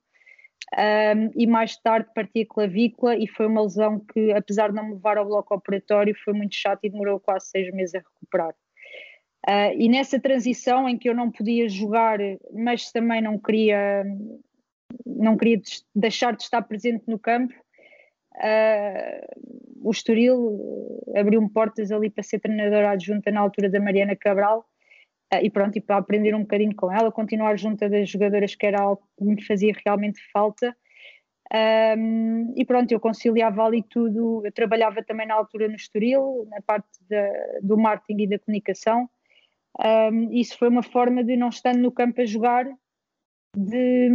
um, 0.77 1.31
e 1.35 1.45
mais 1.45 1.75
tarde 1.77 2.09
parti 2.15 2.41
a 2.41 2.45
clavícula 2.45 3.15
e 3.17 3.27
foi 3.27 3.45
uma 3.45 3.63
lesão 3.63 3.99
que 3.99 4.31
apesar 4.31 4.69
de 4.69 4.75
não 4.75 4.85
me 4.85 4.93
levar 4.93 5.17
ao 5.17 5.25
bloco 5.25 5.53
operatório 5.53 6.15
foi 6.23 6.33
muito 6.33 6.55
chato 6.55 6.79
e 6.83 6.89
demorou 6.89 7.19
quase 7.19 7.47
seis 7.47 7.71
meses 7.73 7.95
a 7.95 7.99
recuperar. 7.99 8.55
Uh, 9.47 9.73
e 9.77 9.89
nessa 9.89 10.19
transição 10.19 10.87
em 10.87 10.97
que 10.97 11.09
eu 11.09 11.15
não 11.15 11.31
podia 11.31 11.67
jogar, 11.67 12.19
mas 12.53 12.91
também 12.91 13.21
não 13.21 13.37
queria 13.37 14.05
não 15.05 15.35
queria 15.35 15.61
deixar 15.95 16.35
de 16.35 16.43
estar 16.43 16.61
presente 16.61 17.03
no 17.07 17.17
campo, 17.17 17.53
uh, 18.35 19.81
o 19.83 19.91
Estoril 19.91 21.01
abriu-me 21.15 21.49
portas 21.49 21.91
ali 21.91 22.09
para 22.09 22.23
ser 22.23 22.39
treinadora 22.39 22.91
adjunta 22.91 23.31
na 23.31 23.41
altura 23.41 23.69
da 23.69 23.79
Mariana 23.79 24.15
Cabral 24.15 24.65
uh, 25.33 25.37
e 25.41 25.49
pronto, 25.49 25.77
e 25.77 25.81
para 25.81 25.97
aprender 25.97 26.35
um 26.35 26.41
bocadinho 26.41 26.75
com 26.75 26.91
ela, 26.91 27.11
continuar 27.11 27.57
junto 27.57 27.87
das 27.89 28.09
jogadoras 28.09 28.55
que 28.55 28.65
era 28.65 28.81
algo 28.81 29.01
que 29.17 29.23
me 29.23 29.43
fazia 29.43 29.73
realmente 29.85 30.19
falta. 30.31 30.75
Um, 31.53 32.53
e 32.55 32.63
pronto, 32.63 32.93
eu 32.93 32.99
conciliava 32.99 33.65
ali 33.65 33.83
tudo, 33.83 34.41
eu 34.45 34.51
trabalhava 34.53 35.03
também 35.03 35.27
na 35.27 35.35
altura 35.35 35.67
no 35.67 35.75
Estoril, 35.75 36.47
na 36.49 36.61
parte 36.61 36.87
da, 37.09 37.29
do 37.61 37.77
marketing 37.77 38.23
e 38.23 38.27
da 38.27 38.39
comunicação, 38.39 39.09
um, 39.79 40.31
isso 40.31 40.57
foi 40.57 40.67
uma 40.67 40.83
forma 40.83 41.23
de 41.23 41.35
não 41.37 41.49
estando 41.49 41.79
no 41.79 41.91
campo 41.91 42.21
a 42.21 42.25
jogar, 42.25 42.65
de 43.55 44.09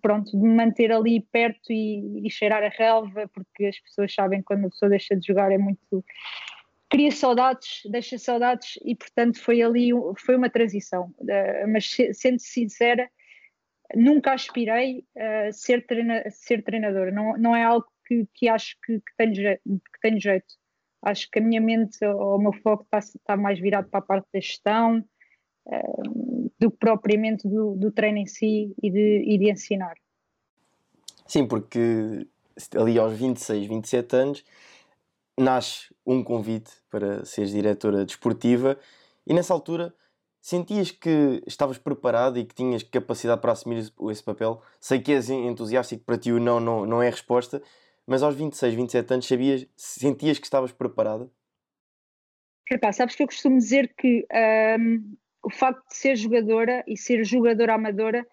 pronto, 0.00 0.30
de 0.30 0.46
manter 0.46 0.92
ali 0.92 1.20
perto 1.32 1.72
e, 1.72 2.26
e, 2.26 2.30
cheirar 2.30 2.62
a 2.62 2.68
relva, 2.68 3.28
porque 3.28 3.66
as 3.66 3.78
pessoas 3.80 4.14
sabem 4.14 4.38
que 4.38 4.44
quando 4.44 4.66
a 4.66 4.70
pessoa 4.70 4.88
deixa 4.88 5.16
de 5.16 5.26
jogar 5.26 5.50
é 5.50 5.58
muito 5.58 6.04
cria 6.88 7.10
saudades, 7.10 7.82
deixa 7.90 8.16
saudades 8.16 8.78
e 8.82 8.94
portanto 8.94 9.38
foi 9.42 9.60
ali 9.62 9.90
foi 10.18 10.36
uma 10.36 10.48
transição. 10.48 11.12
Uh, 11.18 11.68
mas 11.72 11.96
sendo 12.12 12.38
sincera, 12.38 13.10
nunca 13.94 14.32
aspirei 14.32 15.04
a 15.16 15.52
ser, 15.52 15.86
treina, 15.86 16.24
ser 16.30 16.62
treinadora. 16.62 17.10
Não, 17.10 17.36
não 17.36 17.56
é 17.56 17.64
algo 17.64 17.86
que, 18.06 18.26
que 18.34 18.48
acho 18.48 18.76
que, 18.84 18.98
que, 18.98 19.16
tenho, 19.16 19.34
que 19.34 20.00
tenho 20.00 20.20
jeito. 20.20 20.54
Acho 21.02 21.30
que 21.30 21.38
a 21.38 21.42
minha 21.42 21.60
mente, 21.60 22.04
o 22.04 22.38
meu 22.38 22.52
foco 22.52 22.84
está, 22.84 22.98
está 22.98 23.36
mais 23.36 23.58
virado 23.58 23.88
para 23.88 24.00
a 24.00 24.02
parte 24.02 24.26
da 24.32 24.40
gestão, 24.40 25.04
uh, 25.66 26.37
do 26.58 26.70
que 26.70 26.76
propriamente 26.76 27.46
do, 27.48 27.76
do 27.76 27.90
treino 27.92 28.18
em 28.18 28.26
si 28.26 28.74
e 28.82 28.90
de, 28.90 29.22
e 29.26 29.38
de 29.38 29.50
ensinar. 29.50 29.96
Sim, 31.26 31.46
porque 31.46 32.26
ali 32.76 32.98
aos 32.98 33.16
26, 33.16 33.66
27 33.66 34.16
anos 34.16 34.44
nasce 35.38 35.94
um 36.04 36.22
convite 36.24 36.72
para 36.90 37.24
seres 37.24 37.52
diretora 37.52 38.04
desportiva 38.04 38.78
e 39.26 39.32
nessa 39.32 39.54
altura 39.54 39.94
sentias 40.40 40.90
que 40.90 41.42
estavas 41.46 41.78
preparado 41.78 42.38
e 42.38 42.44
que 42.44 42.54
tinhas 42.54 42.82
capacidade 42.82 43.40
para 43.40 43.52
assumir 43.52 43.92
esse 44.10 44.22
papel? 44.22 44.62
Sei 44.80 45.00
que 45.00 45.12
és 45.12 45.28
entusiasta 45.28 45.94
e 45.94 45.98
que 45.98 46.04
para 46.04 46.18
ti 46.18 46.32
o 46.32 46.40
não, 46.40 46.58
não, 46.58 46.86
não 46.86 47.02
é 47.02 47.08
a 47.08 47.10
resposta, 47.10 47.62
mas 48.06 48.22
aos 48.22 48.34
26, 48.34 48.74
27 48.74 49.12
anos 49.12 49.28
sabias, 49.28 49.66
sentias 49.76 50.38
que 50.38 50.46
estavas 50.46 50.72
preparada? 50.72 51.30
Epá, 52.70 52.92
sabes 52.92 53.14
que 53.14 53.22
eu 53.22 53.26
costumo 53.26 53.58
dizer 53.58 53.94
que 53.96 54.26
um, 54.78 55.16
o 55.42 55.50
facto 55.50 55.86
de 55.88 55.96
ser 55.96 56.16
jogadora 56.16 56.84
e 56.86 56.96
ser 56.96 57.24
jogadora 57.24 57.74
amadora 57.74 58.26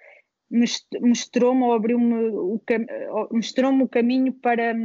mostrou-me 1.01 1.63
ou 1.63 1.73
abriu-me 1.73 2.29
o, 2.29 2.61
mostrou 3.31 3.73
o 3.73 3.89
caminho 3.89 4.33
para, 4.33 4.75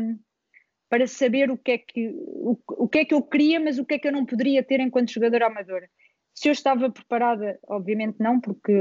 para 0.89 1.07
saber 1.07 1.51
o 1.51 1.59
que, 1.59 1.73
é 1.73 1.79
que, 1.79 2.09
o, 2.09 2.59
o 2.69 2.89
que 2.89 2.99
é 2.99 3.05
que 3.05 3.15
eu 3.15 3.23
queria, 3.23 3.61
mas 3.61 3.79
o 3.79 3.85
que 3.85 3.95
é 3.95 3.99
que 3.99 4.09
eu 4.09 4.13
não 4.13 4.25
poderia 4.27 4.63
ter 4.63 4.81
enquanto 4.81 5.13
jogadora 5.13 5.47
amadora. 5.47 5.89
Se 6.35 6.49
eu 6.49 6.53
estava 6.53 6.91
preparada, 6.91 7.59
obviamente 7.67 8.17
não, 8.19 8.41
porque 8.41 8.73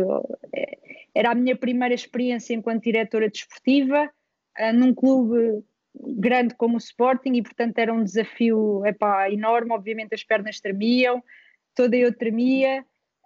eh, 0.53 0.77
era 1.13 1.31
a 1.31 1.35
minha 1.35 1.55
primeira 1.55 1.93
experiência 1.93 2.53
enquanto 2.53 2.83
diretora 2.83 3.29
desportiva, 3.29 4.09
uh, 4.59 4.73
num 4.73 4.93
clube 4.93 5.63
grande 5.93 6.55
como 6.55 6.75
o 6.75 6.77
Sporting 6.77 7.33
e 7.33 7.41
portanto 7.41 7.77
era 7.77 7.93
um 7.93 8.03
desafio 8.03 8.85
epá, 8.85 9.29
enorme, 9.31 9.73
obviamente 9.73 10.13
as 10.13 10.23
pernas 10.23 10.59
tremiam, 10.59 11.21
toda 11.75 11.97
eu 11.97 12.15
tremia, 12.15 12.85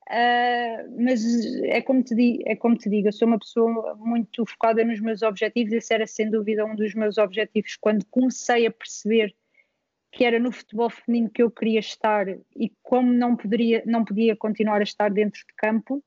uh, 0.10 1.04
mas 1.04 1.24
é 1.64 1.82
como, 1.82 2.04
te 2.04 2.16
digo, 2.16 2.44
é 2.46 2.56
como 2.56 2.78
te 2.78 2.90
digo, 2.90 3.08
eu 3.08 3.14
sou 3.14 3.28
uma 3.28 3.40
pessoa 3.40 3.96
muito 3.96 4.46
focada 4.46 4.84
nos 4.84 5.00
meus 5.00 5.22
objetivos, 5.22 5.74
esse 5.74 5.94
era 5.94 6.08
sem 6.08 6.30
dúvida 6.30 6.66
um 6.66 6.76
dos 6.76 6.94
meus 6.94 7.18
objetivos 7.18 7.76
quando 7.76 8.06
comecei 8.06 8.66
a 8.66 8.72
perceber 8.72 9.36
que 10.12 10.24
era 10.24 10.40
no 10.40 10.52
futebol 10.52 10.90
feminino 10.90 11.30
que 11.30 11.42
eu 11.42 11.50
queria 11.50 11.80
estar 11.80 12.28
e 12.56 12.72
como 12.84 13.12
não, 13.12 13.36
poderia, 13.36 13.82
não 13.86 14.06
podia 14.06 14.36
continuar 14.36 14.80
a 14.80 14.84
estar 14.84 15.10
dentro 15.10 15.40
de 15.40 15.54
campo, 15.56 16.04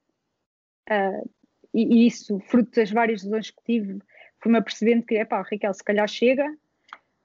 uh, 0.89 1.31
e, 1.75 1.83
e, 1.83 2.07
isso, 2.07 2.39
fruto 2.41 2.71
das 2.71 2.91
várias 2.91 3.23
lesões 3.25 3.51
que 3.51 3.63
tive, 3.65 3.99
fui-me 4.41 4.59
apercebendo 4.59 5.05
que, 5.05 5.17
epá, 5.17 5.43
Raquel, 5.43 5.75
se 5.75 5.85
calhar 5.85 6.09
chega, 6.09 6.47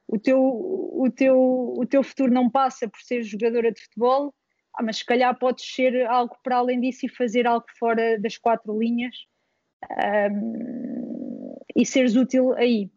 o 0.08 0.20
teu, 0.20 0.42
o, 0.42 1.10
teu, 1.10 1.74
o 1.78 1.86
teu 1.86 2.04
futuro 2.04 2.34
não 2.34 2.50
passa 2.50 2.90
por 2.90 3.00
ser 3.00 3.24
jogadora 3.24 3.72
de 3.72 3.82
futebol, 3.82 4.34
ah, 4.76 4.84
mas 4.84 4.98
se 4.98 5.06
calhar 5.06 5.38
podes 5.38 5.66
ser 5.66 6.06
algo 6.08 6.36
para 6.44 6.58
além 6.58 6.80
disso 6.80 7.06
e 7.06 7.10
fazer 7.10 7.46
algo 7.46 7.66
fora 7.78 8.20
das 8.20 8.38
quatro 8.38 8.78
linhas 8.78 9.16
um, 10.32 11.56
e 11.76 11.86
seres 11.86 12.16
útil 12.16 12.54
aí. 12.54 12.90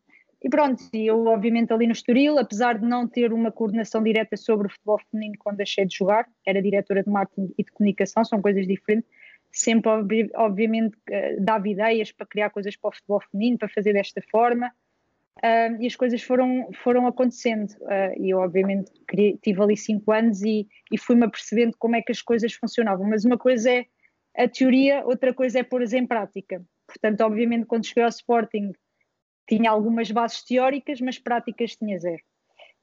E 0.43 0.49
pronto, 0.51 0.83
eu 0.93 1.25
obviamente 1.27 1.73
ali 1.73 1.87
no 1.87 1.93
Estoril, 1.93 2.39
apesar 2.39 2.79
de 2.79 2.87
não 2.87 3.09
ter 3.09 3.33
uma 3.33 3.51
coordenação 3.51 4.03
direta 4.03 4.37
sobre 4.37 4.67
o 4.67 4.71
futebol 4.71 5.01
feminino 5.11 5.37
quando 5.39 5.57
deixei 5.57 5.87
de 5.87 5.97
jogar, 5.97 6.29
era 6.47 6.61
diretora 6.61 7.03
de 7.03 7.09
marketing 7.09 7.55
e 7.57 7.65
de 7.65 7.73
comunicação, 7.73 8.23
são 8.27 8.43
coisas 8.43 8.67
diferentes, 8.67 9.09
sempre 9.51 9.91
obviamente 10.35 10.99
eh, 11.09 11.37
dava 11.41 11.67
ideias 11.67 12.13
para 12.13 12.27
criar 12.27 12.51
coisas 12.51 12.77
para 12.77 12.89
o 12.89 12.93
futebol 12.93 13.23
feminino, 13.31 13.57
para 13.57 13.71
fazer 13.71 13.95
desta 13.95 14.21
forma, 14.31 14.71
uh, 15.39 15.81
e 15.81 15.87
as 15.87 15.97
coisas 15.97 16.23
foram, 16.23 16.69
foram 16.83 17.07
acontecendo, 17.07 17.71
uh, 17.83 18.21
e 18.21 18.31
eu 18.31 18.39
obviamente 18.39 18.93
tive 19.43 19.63
ali 19.63 19.77
cinco 19.77 20.13
anos 20.13 20.43
e, 20.43 20.67
e 20.93 20.99
fui-me 20.99 21.25
apercebendo 21.25 21.77
como 21.79 21.97
é 21.97 22.03
que 22.03 22.13
as 22.13 22.23
coisas 22.23 22.53
funcionavam, 22.55 23.07
mas 23.09 23.25
uma 23.25 23.39
coisa 23.39 23.71
é 23.71 23.87
a 24.37 24.49
teoria, 24.49 25.05
outra 25.05 25.33
coisa 25.33 25.61
é 25.61 25.63
pôr-as 25.63 25.93
em 25.93 26.07
prática, 26.07 26.63
portanto 26.87 27.21
obviamente 27.23 27.67
quando 27.67 27.87
cheguei 27.87 28.03
ao 28.03 28.09
Sporting 28.09 28.73
tinha 29.49 29.71
algumas 29.71 30.11
bases 30.11 30.43
teóricas, 30.43 31.01
mas 31.01 31.19
práticas 31.19 31.77
tinha 31.77 31.99
zero. 31.99 32.23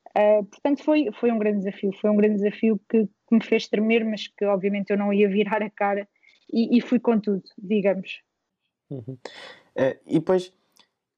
Uh, 0.09 0.43
portanto, 0.45 0.83
foi, 0.83 1.09
foi 1.19 1.31
um 1.31 1.39
grande 1.39 1.59
desafio. 1.59 1.91
Foi 1.93 2.09
um 2.09 2.17
grande 2.17 2.35
desafio 2.35 2.79
que, 2.89 3.05
que, 3.05 3.35
me 3.35 3.43
fez 3.43 3.67
tremer, 3.67 4.03
mas 4.03 4.27
que 4.27 4.45
obviamente 4.45 4.89
eu 4.91 4.97
não 4.97 5.13
ia 5.13 5.29
virar 5.29 5.61
a 5.61 5.69
cara 5.69 6.07
e, 6.51 6.77
e 6.77 6.81
fui 6.81 6.99
com 6.99 7.19
tudo, 7.19 7.43
digamos. 7.57 8.21
Uhum. 8.89 9.17
É, 9.75 9.97
e 10.05 10.19
depois, 10.19 10.53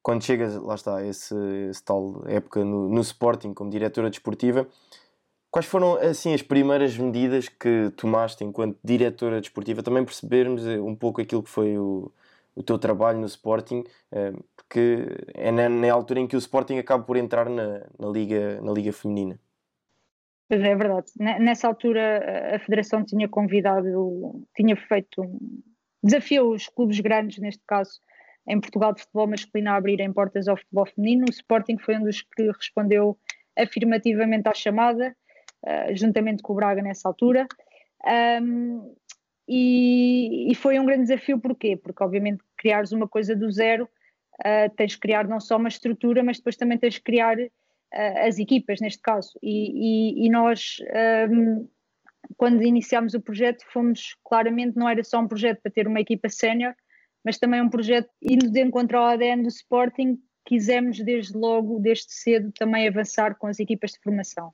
quando 0.04 0.24
chegas, 0.24 0.56
lá 0.58 0.76
está, 0.76 1.04
esse, 1.04 1.34
esse 1.70 1.84
tal 1.84 2.24
época 2.28 2.64
no, 2.64 2.90
no, 2.90 3.00
Sporting 3.00 3.54
como 3.54 3.70
diretora 3.70 4.10
desportiva, 4.10 4.68
quais 5.50 5.66
foram 5.66 5.96
assim 5.96 6.34
as 6.34 6.42
primeiras 6.42 6.98
medidas 6.98 7.48
que 7.48 7.90
tomaste 7.96 8.44
enquanto 8.44 8.78
diretora 8.84 9.40
desportiva? 9.40 9.82
Também 9.82 10.04
percebermos 10.04 10.68
eh, 10.68 10.80
um 10.80 10.94
pouco 10.94 11.22
aquilo 11.22 11.42
que 11.42 11.50
foi 11.50 11.78
o, 11.78 12.12
o 12.54 12.62
teu 12.62 12.78
trabalho 12.78 13.20
no 13.20 13.26
Sporting, 13.26 13.86
eh, 14.12 14.34
porque 14.58 15.08
é 15.34 15.52
na, 15.52 15.70
na, 15.70 15.92
altura 15.92 16.20
em 16.20 16.28
que 16.28 16.36
o 16.36 16.40
Sporting 16.40 16.78
acaba 16.78 17.02
por 17.02 17.16
entrar 17.16 17.50
na, 17.50 17.86
na, 17.98 18.10
Liga, 18.10 18.60
na 18.62 18.74
Liga 18.74 18.92
Feminina. 18.92 19.40
Pois 20.50 20.62
é, 20.62 20.72
é 20.72 20.76
verdade. 20.76 21.08
Nessa 21.18 21.66
altura 21.66 22.56
a 22.56 22.60
Federação 22.60 23.06
tinha 23.06 23.30
convidado, 23.30 24.46
tinha 24.54 24.76
feito 24.76 25.22
um 25.22 25.62
desafio 26.04 26.52
os 26.52 26.68
clubes 26.68 27.00
grandes, 27.00 27.38
neste 27.40 27.64
caso 27.66 28.02
em 28.48 28.60
Portugal 28.60 28.94
de 28.94 29.02
futebol 29.02 29.28
masculino, 29.28 29.70
a 29.70 29.76
abrirem 29.76 30.12
portas 30.12 30.48
ao 30.48 30.58
futebol 30.58 30.86
feminino. 30.86 31.26
O 31.28 31.32
Sporting 31.32 31.78
foi 31.78 31.98
um 31.98 32.04
dos 32.04 32.22
que 32.22 32.44
respondeu 32.52 33.18
afirmativamente 33.58 34.48
à 34.48 34.54
chamada, 34.54 35.16
uh, 35.64 35.96
juntamente 35.96 36.44
com 36.44 36.54
o 36.54 36.56
Braga 36.56 36.82
nessa 36.82 37.08
altura. 37.08 37.48
Um, 38.42 38.96
e, 39.48 40.52
e, 40.52 40.56
foi 40.56 40.80
um 40.80 40.86
grande 40.86 41.04
desafio, 41.04 41.40
porquê? 41.40 41.76
Porque 41.76 42.04
obviamente 42.04 42.44
criares 42.58 42.92
uma 42.92 43.08
coisa 43.08 43.36
do 43.36 43.52
zero, 43.52 43.90
uh, 44.40 44.74
tens 44.76 44.92
de 44.92 45.00
criar 45.00 45.28
não 45.28 45.40
só 45.40 45.58
uma 45.58 45.70
estrutura, 45.70 46.24
mas 46.24 46.38
depois 46.38 46.56
também 46.56 46.78
tens 46.78 46.96
de 46.96 47.02
criar 47.02 47.38
uh, 47.38 48.28
as 48.28 48.40
equipas, 48.40 48.80
neste 48.82 49.02
caso. 49.02 49.38
E, 49.42 50.22
e, 50.22 50.26
e 50.26 50.30
nós, 50.30 50.78
um, 51.30 51.68
quando 52.38 52.64
iniciámos 52.64 53.14
o 53.14 53.22
projeto, 53.22 53.64
fomos 53.72 54.16
claramente, 54.24 54.78
não 54.78 54.88
era 54.88 55.04
só 55.04 55.20
um 55.20 55.28
projeto 55.28 55.62
para 55.62 55.72
ter 55.72 55.88
uma 55.88 56.00
equipa 56.00 56.30
sénior, 56.30 56.74
mas 57.24 57.38
também 57.38 57.60
é 57.60 57.64
um 57.64 57.70
projeto 57.70 58.10
indo 58.22 58.50
de 58.50 58.62
encontro 58.62 58.98
ao 58.98 59.06
ADN 59.06 59.44
do 59.44 59.50
Sporting, 59.50 60.20
quisemos 60.46 61.00
desde 61.00 61.38
logo, 61.38 61.80
desde 61.80 62.12
cedo, 62.12 62.52
também 62.52 62.88
avançar 62.88 63.36
com 63.36 63.48
as 63.48 63.60
equipas 63.60 63.92
de 63.92 64.00
formação. 64.00 64.52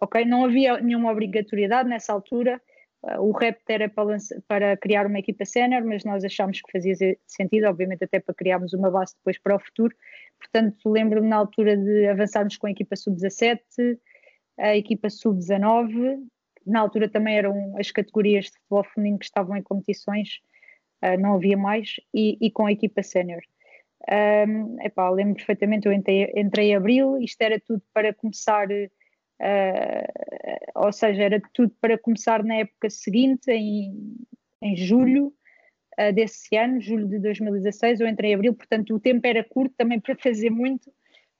Ok? 0.00 0.24
Não 0.24 0.44
havia 0.44 0.80
nenhuma 0.80 1.10
obrigatoriedade 1.10 1.88
nessa 1.88 2.12
altura, 2.12 2.60
uh, 3.02 3.20
o 3.20 3.32
REPT 3.32 3.64
era 3.68 3.88
para, 3.88 4.16
para, 4.46 4.76
criar 4.76 5.06
uma 5.06 5.18
equipa 5.18 5.44
sénior, 5.44 5.84
mas 5.84 6.04
nós 6.04 6.24
achámos 6.24 6.60
que 6.60 6.70
fazia 6.70 6.94
sentido, 7.26 7.64
obviamente 7.64 8.04
até 8.04 8.20
para 8.20 8.34
criarmos 8.34 8.72
uma 8.72 8.90
base 8.90 9.14
depois 9.16 9.38
para 9.38 9.56
o 9.56 9.60
futuro. 9.60 9.94
Portanto, 10.38 10.76
lembro-me 10.88 11.28
na 11.28 11.36
altura 11.36 11.76
de 11.76 12.06
avançarmos 12.06 12.56
com 12.56 12.66
a 12.66 12.70
equipa 12.70 12.94
sub-17, 12.94 13.98
a 14.58 14.76
equipa 14.76 15.10
sub-19, 15.10 16.18
na 16.66 16.80
altura 16.80 17.08
também 17.08 17.36
eram 17.36 17.74
as 17.78 17.90
categorias 17.90 18.46
de 18.46 18.52
futebol 18.52 18.84
feminino 18.84 19.18
que 19.18 19.24
estavam 19.24 19.56
em 19.56 19.62
competições, 19.62 20.40
uh, 21.06 21.20
não 21.20 21.34
havia 21.34 21.56
mais, 21.56 21.96
e, 22.12 22.36
e 22.40 22.50
com 22.50 22.66
a 22.66 22.72
equipa 22.72 23.02
sénior. 23.02 23.40
Um, 24.08 24.80
epá, 24.82 25.10
lembro 25.10 25.34
perfeitamente, 25.34 25.86
eu 25.86 25.92
entrei, 25.92 26.32
entrei 26.36 26.70
em 26.70 26.76
abril, 26.76 27.18
isto 27.18 27.40
era 27.42 27.58
tudo 27.58 27.82
para 27.92 28.14
começar, 28.14 28.68
uh, 28.70 28.90
ou 30.76 30.92
seja, 30.92 31.22
era 31.24 31.42
tudo 31.52 31.74
para 31.80 31.98
começar 31.98 32.44
na 32.44 32.56
época 32.56 32.88
seguinte, 32.88 33.50
em, 33.50 34.16
em 34.62 34.76
julho 34.76 35.32
uh, 35.98 36.12
desse 36.12 36.56
ano, 36.56 36.80
julho 36.80 37.08
de 37.08 37.18
2016, 37.18 38.00
eu 38.00 38.06
entrei 38.06 38.30
em 38.30 38.34
abril, 38.34 38.54
portanto 38.54 38.94
o 38.94 39.00
tempo 39.00 39.26
era 39.26 39.42
curto 39.42 39.74
também 39.76 39.98
para 40.00 40.14
fazer 40.16 40.50
muito, 40.50 40.92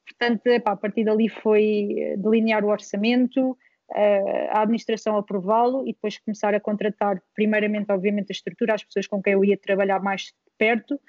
portanto 0.04 0.46
epá, 0.48 0.72
a 0.72 0.76
partir 0.76 1.04
dali 1.04 1.28
foi 1.28 2.16
delinear 2.18 2.64
o 2.64 2.68
orçamento, 2.68 3.56
a 3.90 4.62
administração 4.62 5.16
aprová-lo 5.16 5.86
e 5.86 5.92
depois 5.92 6.18
começar 6.18 6.54
a 6.54 6.60
contratar, 6.60 7.22
primeiramente, 7.34 7.90
obviamente, 7.90 8.30
a 8.30 8.32
estrutura, 8.32 8.74
as 8.74 8.84
pessoas 8.84 9.06
com 9.06 9.22
quem 9.22 9.34
eu 9.34 9.44
ia 9.44 9.56
trabalhar 9.56 10.00
mais 10.00 10.32
perto 10.58 11.00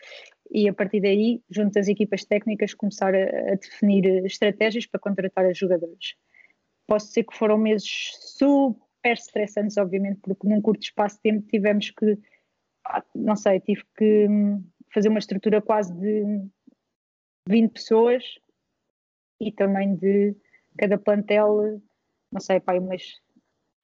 e 0.51 0.69
a 0.69 0.73
partir 0.73 1.01
daí, 1.01 1.41
junto 1.49 1.77
às 1.77 1.87
equipas 1.87 2.23
técnicas, 2.23 2.73
começar 2.73 3.13
a, 3.13 3.51
a 3.51 3.55
definir 3.55 4.25
estratégias 4.25 4.85
para 4.85 4.99
contratar 4.99 5.45
os 5.49 5.57
jogadores. 5.57 6.15
Posso 6.87 7.07
dizer 7.07 7.23
que 7.23 7.35
foram 7.35 7.57
meses 7.57 8.11
super 8.37 8.77
estressantes, 9.13 9.77
obviamente, 9.77 10.19
porque 10.21 10.47
num 10.47 10.61
curto 10.61 10.83
espaço 10.83 11.17
de 11.17 11.23
tempo 11.23 11.47
tivemos 11.47 11.91
que, 11.91 12.17
não 13.13 13.35
sei, 13.35 13.59
tive 13.59 13.83
que 13.97 14.27
hum, 14.29 14.63
fazer 14.93 15.09
uma 15.09 15.19
estrutura 15.19 15.61
quase 15.61 15.93
de 15.93 16.47
20 17.47 17.71
pessoas 17.73 18.23
e 19.39 19.51
também 19.51 19.95
de 19.95 20.35
cada 20.77 20.97
plantel 20.97 21.81
não 22.31 22.41
sei, 22.41 22.59
pá, 22.59 22.73
umas 22.73 23.03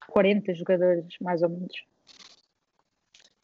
40 0.07 0.53
jogadores, 0.53 1.15
mais 1.21 1.41
ou 1.41 1.49
menos. 1.49 1.73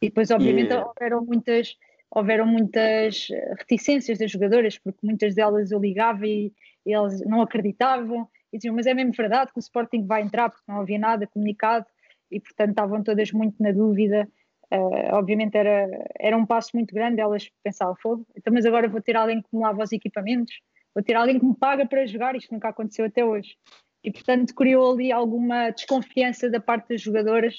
E 0.02 0.08
depois, 0.08 0.30
obviamente, 0.30 0.70
yeah. 0.70 0.86
houveram 0.86 1.24
muitas 1.24 1.76
houveram 2.12 2.44
muitas 2.44 3.28
reticências 3.56 4.18
das 4.18 4.30
jogadoras, 4.30 4.76
porque 4.76 4.98
muitas 5.00 5.34
delas 5.34 5.70
eu 5.70 5.78
ligava 5.78 6.26
e, 6.26 6.52
e 6.84 6.92
elas 6.92 7.20
não 7.20 7.40
acreditavam 7.40 8.28
e 8.52 8.56
diziam, 8.56 8.74
mas 8.74 8.86
é 8.86 8.92
mesmo 8.92 9.12
verdade 9.12 9.52
que 9.52 9.58
o 9.58 9.60
Sporting 9.60 10.04
vai 10.06 10.22
entrar, 10.22 10.50
porque 10.50 10.64
não 10.66 10.80
havia 10.80 10.98
nada 10.98 11.26
comunicado 11.28 11.86
e, 12.28 12.40
portanto, 12.40 12.70
estavam 12.70 13.02
todas 13.04 13.30
muito 13.30 13.62
na 13.62 13.70
dúvida. 13.70 14.28
Uh, 14.72 15.14
obviamente 15.14 15.56
era, 15.56 15.88
era 16.18 16.36
um 16.36 16.46
passo 16.46 16.70
muito 16.74 16.92
grande, 16.92 17.20
elas 17.20 17.48
pensavam, 17.62 17.94
fogo, 17.96 18.26
então, 18.36 18.52
mas 18.52 18.64
agora 18.64 18.88
vou 18.88 19.00
ter 19.00 19.16
alguém 19.16 19.42
que 19.42 19.48
me 19.52 19.60
lava 19.60 19.82
os 19.82 19.92
equipamentos, 19.92 20.60
vou 20.94 21.02
ter 21.02 21.14
alguém 21.14 21.40
que 21.40 21.44
me 21.44 21.56
paga 21.56 21.86
para 21.86 22.06
jogar, 22.06 22.36
isto 22.36 22.52
nunca 22.52 22.68
aconteceu 22.68 23.04
até 23.04 23.24
hoje 23.24 23.56
e 24.02 24.10
portanto 24.10 24.54
criou 24.54 24.92
ali 24.92 25.12
alguma 25.12 25.70
desconfiança 25.70 26.48
da 26.48 26.60
parte 26.60 26.88
das 26.88 27.00
jogadoras 27.00 27.54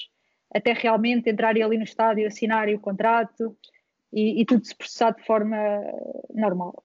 até 0.54 0.72
realmente 0.72 1.30
entrarem 1.30 1.62
ali 1.62 1.78
no 1.78 1.84
estádio, 1.84 2.26
assinarem 2.26 2.74
o 2.74 2.80
contrato 2.80 3.56
e, 4.12 4.42
e 4.42 4.44
tudo 4.44 4.64
se 4.64 4.74
processar 4.74 5.12
de 5.12 5.24
forma 5.24 5.56
normal. 6.34 6.84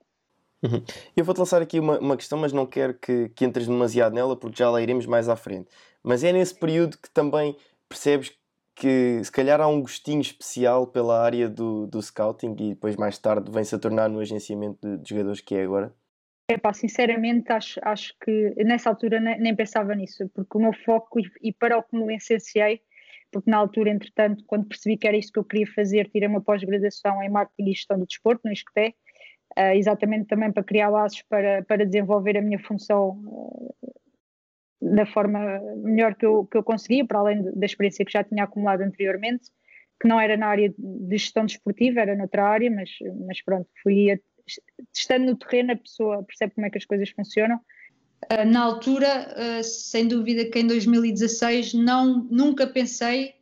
Uhum. 0.63 0.83
Eu 1.15 1.23
vou-te 1.23 1.37
lançar 1.37 1.61
aqui 1.61 1.79
uma, 1.79 1.99
uma 1.99 2.17
questão, 2.17 2.37
mas 2.37 2.51
não 2.51 2.65
quero 2.65 2.93
que, 2.93 3.29
que 3.29 3.45
entres 3.45 3.67
demasiado 3.67 4.13
nela 4.13 4.35
porque 4.35 4.57
já 4.57 4.69
lá 4.69 4.81
iremos 4.81 5.05
mais 5.05 5.29
à 5.29 5.35
frente. 5.35 5.69
Mas 6.01 6.23
é 6.23 6.31
nesse 6.31 6.55
período 6.55 6.97
que 6.97 7.09
também 7.09 7.55
percebes 7.87 8.31
que 8.73 9.21
se 9.23 9.31
calhar 9.31 9.59
há 9.59 9.67
um 9.67 9.81
gostinho 9.81 10.21
especial 10.21 10.87
pela 10.87 11.21
área 11.21 11.49
do, 11.49 11.87
do 11.87 12.01
scouting 12.01 12.55
e 12.59 12.69
depois 12.69 12.95
mais 12.95 13.17
tarde 13.17 13.51
vem-se 13.51 13.73
a 13.73 13.79
tornar 13.79 14.07
no 14.07 14.19
agenciamento 14.19 14.79
de, 14.81 14.97
de 14.97 15.09
jogadores 15.09 15.41
que 15.41 15.55
é 15.55 15.63
agora? 15.63 15.93
Epá, 16.49 16.71
sinceramente, 16.73 17.51
acho, 17.51 17.77
acho 17.83 18.15
que 18.23 18.53
nessa 18.63 18.89
altura 18.89 19.19
nem, 19.19 19.37
nem 19.37 19.53
pensava 19.53 19.93
nisso, 19.93 20.29
porque 20.33 20.57
o 20.57 20.61
meu 20.61 20.71
foco 20.73 21.19
e, 21.19 21.23
e, 21.41 21.51
para 21.51 21.77
o 21.77 21.83
que 21.83 21.97
me 21.97 22.07
licenciei, 22.07 22.81
porque 23.29 23.51
na 23.51 23.57
altura, 23.57 23.89
entretanto, 23.89 24.45
quando 24.47 24.65
percebi 24.65 24.95
que 24.95 25.05
era 25.05 25.17
isto 25.17 25.33
que 25.33 25.39
eu 25.39 25.43
queria 25.43 25.67
fazer, 25.73 26.09
tirei 26.09 26.29
uma 26.29 26.39
pós-graduação 26.39 27.21
em 27.21 27.29
Marketing 27.29 27.69
e 27.69 27.73
Gestão 27.73 27.99
do 27.99 28.05
Desporto, 28.05 28.43
no 28.45 28.53
ISCTE, 28.53 28.95
uh, 29.59 29.75
exatamente 29.75 30.27
também 30.27 30.49
para 30.49 30.63
criar 30.63 30.89
laços 30.89 31.21
para, 31.23 31.63
para 31.63 31.85
desenvolver 31.85 32.37
a 32.37 32.41
minha 32.41 32.59
função 32.59 33.21
uh, 33.25 33.75
da 34.81 35.05
forma 35.05 35.59
melhor 35.75 36.15
que 36.15 36.25
eu, 36.25 36.45
que 36.45 36.57
eu 36.57 36.63
conseguia, 36.63 37.05
para 37.05 37.19
além 37.19 37.43
da 37.43 37.65
experiência 37.65 38.05
que 38.05 38.11
já 38.13 38.23
tinha 38.23 38.45
acumulado 38.45 38.81
anteriormente, 38.81 39.51
que 39.99 40.07
não 40.07 40.17
era 40.17 40.37
na 40.37 40.47
área 40.47 40.73
de 40.77 41.17
gestão 41.17 41.45
desportiva, 41.45 41.99
era 41.99 42.15
noutra 42.15 42.45
área, 42.45 42.71
mas, 42.71 42.89
mas 43.25 43.43
pronto, 43.43 43.67
fui 43.83 44.17
estando 44.93 45.25
no 45.25 45.35
terreno, 45.35 45.73
a 45.73 45.75
pessoa 45.75 46.23
percebe 46.23 46.53
como 46.55 46.67
é 46.67 46.69
que 46.69 46.77
as 46.77 46.85
coisas 46.85 47.09
funcionam. 47.09 47.59
Uh, 48.25 48.45
na 48.45 48.61
altura, 48.61 49.35
uh, 49.59 49.63
sem 49.63 50.07
dúvida 50.07 50.45
que 50.45 50.59
em 50.59 50.67
2016 50.67 51.73
não, 51.75 52.27
nunca 52.29 52.65
pensei 52.65 53.35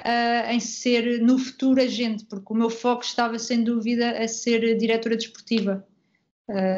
uh, 0.00 0.50
em 0.50 0.60
ser 0.60 1.20
no 1.22 1.38
futuro 1.38 1.80
agente, 1.80 2.24
porque 2.26 2.52
o 2.52 2.56
meu 2.56 2.70
foco 2.70 3.02
estava 3.02 3.38
sem 3.38 3.64
dúvida 3.64 4.22
a 4.22 4.28
ser 4.28 4.76
diretora 4.76 5.16
desportiva, 5.16 5.86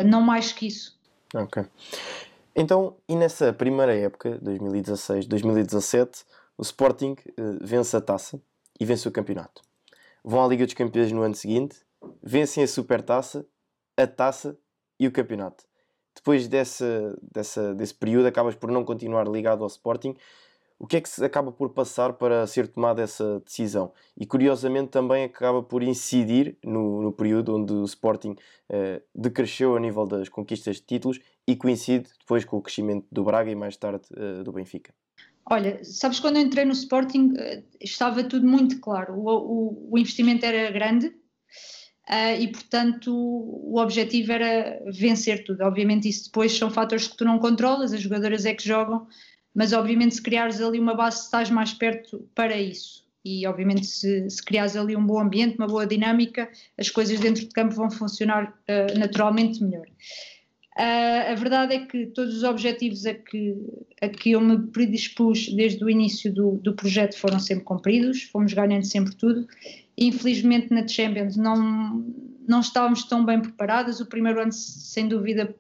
não 0.05 0.21
mais 0.21 0.53
que 0.53 0.67
isso. 0.67 1.01
Ok. 1.35 1.65
Então, 2.55 2.95
e 3.09 3.17
nessa 3.17 3.55
primeira 3.55 3.97
época, 3.97 4.39
2016-2017, 4.45 6.27
o 6.59 6.63
Sporting 6.63 7.17
vence 7.63 7.97
a 7.97 8.01
taça 8.03 8.39
e 8.79 8.85
vence 8.85 9.09
o 9.09 9.11
campeonato. 9.11 9.63
Vão 10.23 10.45
à 10.45 10.47
Liga 10.47 10.67
dos 10.67 10.75
Campeões 10.75 11.11
no 11.11 11.23
ano 11.23 11.35
seguinte, 11.35 11.77
vencem 12.23 12.63
a 12.63 12.69
Supertaça 12.69 13.47
a 13.97 14.07
taça 14.07 14.59
e 14.99 15.07
o 15.07 15.13
campeonato. 15.13 15.65
Depois 16.15 16.47
dessa, 16.47 17.19
dessa, 17.33 17.75
desse 17.75 17.95
período, 17.95 18.27
acabas 18.27 18.55
por 18.55 18.71
não 18.71 18.85
continuar 18.85 19.27
ligado 19.27 19.63
ao 19.63 19.69
Sporting. 19.69 20.15
O 20.79 20.87
que 20.87 20.97
é 20.97 21.01
que 21.01 21.09
se 21.09 21.25
acaba 21.25 21.53
por 21.53 21.71
passar 21.71 22.15
para 22.15 22.45
ser 22.47 22.67
tomada 22.67 23.01
essa 23.01 23.41
decisão? 23.41 23.93
E 24.19 24.27
curiosamente 24.27 24.91
também 24.91 25.25
acaba 25.25 25.63
por 25.63 25.83
incidir 25.83 26.59
no, 26.63 27.03
no 27.03 27.13
período 27.13 27.57
onde 27.57 27.73
o 27.73 27.85
Sporting 27.85 28.35
eh, 28.69 29.01
decresceu 29.15 29.77
a 29.77 29.81
nível 29.81 30.05
das 30.07 30.29
conquistas 30.29 30.77
de 30.77 30.83
títulos 30.83 31.21
e 31.47 31.55
coincide 31.55 32.11
depois 32.19 32.45
com 32.45 32.57
o 32.57 32.61
crescimento 32.61 33.07
do 33.13 33.23
Braga 33.23 33.49
e 33.49 33.55
mais 33.55 33.77
tarde 33.77 34.07
eh, 34.17 34.43
do 34.43 34.51
Benfica. 34.51 34.93
Olha, 35.49 35.83
sabes, 35.85 36.19
quando 36.19 36.37
eu 36.37 36.43
entrei 36.43 36.65
no 36.65 36.73
Sporting 36.73 37.33
eh, 37.37 37.63
estava 37.81 38.25
tudo 38.25 38.45
muito 38.45 38.81
claro. 38.81 39.15
O, 39.15 39.29
o, 39.29 39.89
o 39.93 39.99
investimento 39.99 40.45
era 40.45 40.69
grande, 40.73 41.15
Uh, 42.09 42.41
e 42.41 42.49
portanto 42.49 43.15
o 43.15 43.79
objetivo 43.79 44.33
era 44.33 44.83
vencer 44.87 45.45
tudo. 45.45 45.63
Obviamente, 45.63 46.09
isso 46.09 46.25
depois 46.25 46.57
são 46.57 46.71
fatores 46.71 47.07
que 47.07 47.17
tu 47.17 47.25
não 47.25 47.39
controlas, 47.39 47.93
as 47.93 48.01
jogadoras 48.01 48.45
é 48.45 48.55
que 48.55 48.67
jogam, 48.67 49.07
mas 49.55 49.73
obviamente, 49.73 50.17
se 50.17 50.23
criares 50.23 50.61
ali 50.61 50.81
uma 50.81 50.95
base, 50.95 51.25
estás 51.25 51.49
mais 51.49 51.73
perto 51.73 52.29
para 52.35 52.57
isso. 52.57 53.03
E 53.25 53.47
obviamente, 53.47 53.87
se, 53.87 54.29
se 54.29 54.43
criares 54.43 54.75
ali 54.75 54.97
um 54.97 55.07
bom 55.07 55.21
ambiente, 55.21 55.57
uma 55.57 55.69
boa 55.69 55.87
dinâmica, 55.87 56.51
as 56.77 56.91
coisas 56.91 57.21
dentro 57.21 57.43
de 57.43 57.51
campo 57.51 57.75
vão 57.75 57.89
funcionar 57.89 58.49
uh, 58.51 58.99
naturalmente 58.99 59.63
melhor. 59.63 59.87
Uh, 60.77 61.31
a 61.31 61.35
verdade 61.35 61.75
é 61.75 61.87
que 61.87 62.07
todos 62.07 62.35
os 62.35 62.43
objetivos 62.43 63.07
a 63.07 63.15
que, 63.15 63.55
a 64.01 64.09
que 64.09 64.33
eu 64.33 64.41
me 64.41 64.59
predispus 64.69 65.49
desde 65.55 65.85
o 65.85 65.91
início 65.91 66.33
do, 66.33 66.53
do 66.57 66.75
projeto 66.75 67.17
foram 67.17 67.39
sempre 67.39 67.65
cumpridos, 67.65 68.23
fomos 68.23 68.53
ganhando 68.55 68.85
sempre 68.85 69.15
tudo 69.15 69.47
Infelizmente 69.97 70.73
na 70.73 70.87
Champions 70.87 71.37
não, 71.37 72.05
não 72.47 72.61
estávamos 72.61 73.05
tão 73.05 73.25
bem 73.25 73.41
preparadas. 73.41 74.01
O 74.01 74.07
primeiro 74.07 74.41
ano, 74.41 74.53
sem 74.53 75.09
dúvida, 75.09 75.55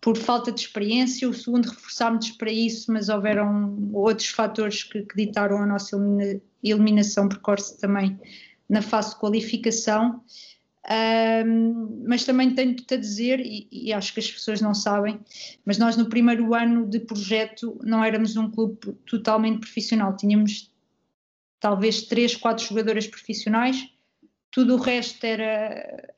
por 0.00 0.16
falta 0.16 0.52
de 0.52 0.60
experiência, 0.60 1.28
o 1.28 1.34
segundo 1.34 1.66
reforçámos 1.66 2.30
para 2.30 2.50
isso, 2.50 2.92
mas 2.92 3.08
houveram 3.08 3.90
outros 3.92 4.28
fatores 4.28 4.84
que, 4.84 5.02
que 5.02 5.16
ditaram 5.16 5.58
a 5.58 5.66
nossa 5.66 5.96
eliminação 6.62 7.28
precoce 7.28 7.78
também 7.80 8.18
na 8.68 8.82
fase 8.82 9.10
de 9.10 9.20
qualificação. 9.20 10.22
Um, 11.46 12.04
mas 12.06 12.24
também 12.24 12.54
tenho-te 12.54 12.94
a 12.94 12.96
dizer, 12.96 13.40
e, 13.40 13.68
e, 13.70 13.92
acho 13.92 14.14
que 14.14 14.20
as 14.20 14.30
pessoas 14.30 14.62
não 14.62 14.72
sabem, 14.72 15.20
mas 15.62 15.76
nós 15.76 15.98
no 15.98 16.08
primeiro 16.08 16.54
ano 16.54 16.86
de 16.86 17.00
projeto 17.00 17.78
não 17.82 18.02
éramos 18.02 18.36
um 18.36 18.50
clube 18.50 18.78
totalmente 19.04 19.60
profissional, 19.60 20.16
tínhamos 20.16 20.72
talvez 21.60 22.02
três, 22.02 22.36
quatro 22.36 22.64
jogadoras 22.64 23.06
profissionais, 23.06 23.88
tudo 24.50 24.74
o 24.74 24.78
resto 24.78 25.24
era 25.24 26.14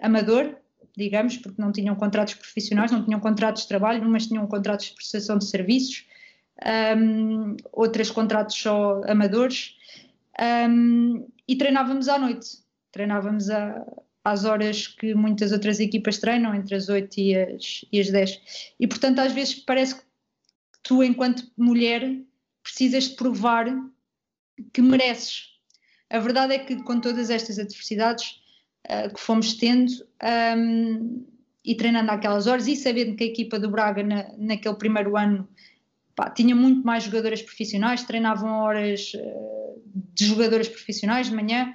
amador, 0.00 0.56
digamos, 0.96 1.36
porque 1.36 1.60
não 1.60 1.72
tinham 1.72 1.94
contratos 1.96 2.34
profissionais, 2.34 2.90
não 2.90 3.04
tinham 3.04 3.20
contratos 3.20 3.62
de 3.62 3.68
trabalho, 3.68 4.06
umas 4.06 4.26
tinham 4.26 4.46
contratos 4.46 4.86
de 4.86 4.94
prestação 4.94 5.38
de 5.38 5.46
serviços, 5.46 6.06
um, 6.96 7.56
outras 7.72 8.10
contratos 8.10 8.56
só 8.56 9.02
amadores, 9.06 9.76
um, 10.68 11.26
e 11.46 11.56
treinávamos 11.56 12.08
à 12.08 12.18
noite, 12.18 12.58
treinávamos 12.92 13.50
a, 13.50 13.84
às 14.24 14.44
horas 14.44 14.86
que 14.86 15.14
muitas 15.14 15.52
outras 15.52 15.80
equipas 15.80 16.18
treinam, 16.18 16.54
entre 16.54 16.76
as 16.76 16.88
8 16.88 17.20
e 17.20 17.36
as, 17.36 17.84
e 17.92 18.00
as 18.00 18.10
10. 18.10 18.40
E 18.80 18.86
portanto, 18.86 19.18
às 19.18 19.32
vezes 19.32 19.54
parece 19.56 19.96
que 19.96 20.02
tu, 20.82 21.02
enquanto 21.02 21.50
mulher, 21.56 22.18
precisas 22.62 23.04
de 23.04 23.16
provar 23.16 23.66
que 24.72 24.82
mereces. 24.82 25.54
A 26.10 26.18
verdade 26.18 26.54
é 26.54 26.58
que 26.58 26.82
com 26.82 27.00
todas 27.00 27.30
estas 27.30 27.58
adversidades 27.58 28.40
uh, 28.86 29.12
que 29.12 29.20
fomos 29.20 29.54
tendo 29.54 29.90
um, 30.56 31.26
e 31.64 31.74
treinando 31.74 32.10
aquelas 32.10 32.46
horas 32.46 32.66
e 32.66 32.76
sabendo 32.76 33.16
que 33.16 33.24
a 33.24 33.26
equipa 33.26 33.58
do 33.58 33.70
Braga 33.70 34.02
na, 34.02 34.26
naquele 34.36 34.74
primeiro 34.74 35.16
ano 35.16 35.48
pá, 36.14 36.30
tinha 36.30 36.54
muito 36.54 36.84
mais 36.84 37.04
jogadoras 37.04 37.42
profissionais, 37.42 38.04
treinavam 38.04 38.50
horas 38.50 39.12
uh, 39.14 39.82
de 40.14 40.26
jogadoras 40.26 40.68
profissionais 40.68 41.28
de 41.28 41.34
manhã. 41.34 41.74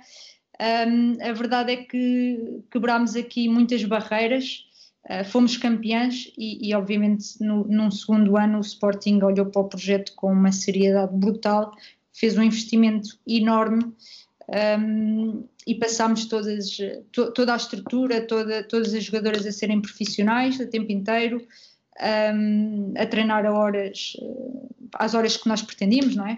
Um, 0.88 1.18
a 1.22 1.32
verdade 1.32 1.72
é 1.72 1.78
que 1.78 2.62
quebrámos 2.72 3.16
aqui 3.16 3.48
muitas 3.48 3.84
barreiras, 3.84 4.66
uh, 5.10 5.24
fomos 5.26 5.58
campeãs 5.58 6.32
e, 6.38 6.70
e 6.70 6.76
obviamente, 6.76 7.42
no, 7.42 7.66
num 7.66 7.90
segundo 7.90 8.38
ano, 8.38 8.60
o 8.60 8.62
Sporting 8.62 9.22
olhou 9.24 9.48
para 9.48 9.62
o 9.62 9.70
projeto 9.70 10.14
com 10.16 10.32
uma 10.32 10.52
seriedade 10.52 11.16
brutal, 11.16 11.74
fez 12.20 12.38
um 12.38 12.44
investimento 12.44 13.18
enorme 13.26 13.94
um, 14.80 15.44
e 15.66 15.76
passámos 15.76 16.26
todas, 16.26 16.78
to, 17.12 17.32
toda 17.32 17.54
a 17.54 17.58
estrutura, 17.58 18.22
toda, 18.22 18.64
todas 18.64 18.94
as 18.94 19.06
jogadoras 19.06 19.46
a 19.46 19.52
serem 19.52 19.82
profissionais 19.82 20.60
o 20.60 20.68
tempo 20.68 20.92
inteiro, 20.92 21.48
um, 22.36 22.94
a 22.98 23.06
treinar 23.06 23.46
a 23.46 23.54
horas, 23.54 24.18
às 24.94 25.14
horas 25.14 25.38
que 25.38 25.48
nós 25.48 25.62
pretendíamos, 25.62 26.16
não 26.16 26.28
é? 26.28 26.38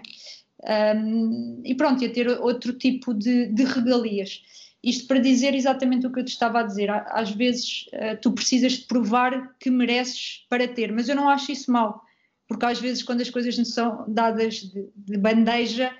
Um, 0.94 1.60
e 1.64 1.74
pronto, 1.74 2.02
ia 2.02 2.12
ter 2.12 2.28
outro 2.28 2.72
tipo 2.74 3.12
de, 3.12 3.46
de, 3.46 3.64
regalias. 3.64 4.42
Isto 4.84 5.08
para 5.08 5.18
dizer 5.18 5.54
exatamente 5.54 6.06
o 6.06 6.12
que 6.12 6.20
eu 6.20 6.24
te 6.24 6.32
estava 6.32 6.60
a 6.60 6.62
dizer. 6.62 6.90
Às 6.90 7.30
vezes 7.32 7.86
uh, 7.94 8.16
tu 8.20 8.30
precisas 8.30 8.72
de 8.74 8.84
provar 8.84 9.56
que 9.58 9.70
mereces 9.70 10.44
para 10.48 10.68
ter, 10.68 10.92
mas 10.92 11.08
eu 11.08 11.16
não 11.16 11.28
acho 11.28 11.50
isso 11.50 11.72
mal, 11.72 12.04
porque 12.52 12.66
às 12.66 12.80
vezes 12.80 13.02
quando 13.02 13.20
as 13.20 13.30
coisas 13.30 13.56
nos 13.58 13.72
são 13.74 14.04
dadas 14.08 14.56
de, 14.56 14.88
de 14.94 15.16
bandeja, 15.16 15.90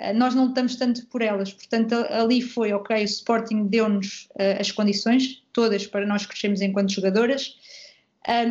uh, 0.00 0.14
nós 0.14 0.34
não 0.34 0.46
lutamos 0.46 0.76
tanto 0.76 1.06
por 1.06 1.22
elas. 1.22 1.52
Portanto, 1.52 1.94
ali 2.10 2.42
foi, 2.42 2.72
ok, 2.72 2.96
o 2.96 3.04
Sporting 3.04 3.66
deu-nos 3.66 4.28
uh, 4.32 4.60
as 4.60 4.70
condições 4.70 5.42
todas 5.52 5.86
para 5.86 6.06
nós 6.06 6.26
crescermos 6.26 6.60
enquanto 6.60 6.92
jogadoras, 6.92 7.58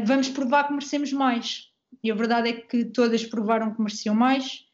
vamos 0.06 0.30
provar 0.30 0.66
que 0.66 0.74
merecemos 0.74 1.12
mais. 1.14 1.72
E 2.04 2.12
a 2.12 2.16
verdade 2.16 2.50
é 2.50 2.54
que 2.54 2.86
todas 2.86 3.26
provaram 3.26 3.74
que 3.74 3.82
mereciam 3.82 4.14
mais 4.14 4.66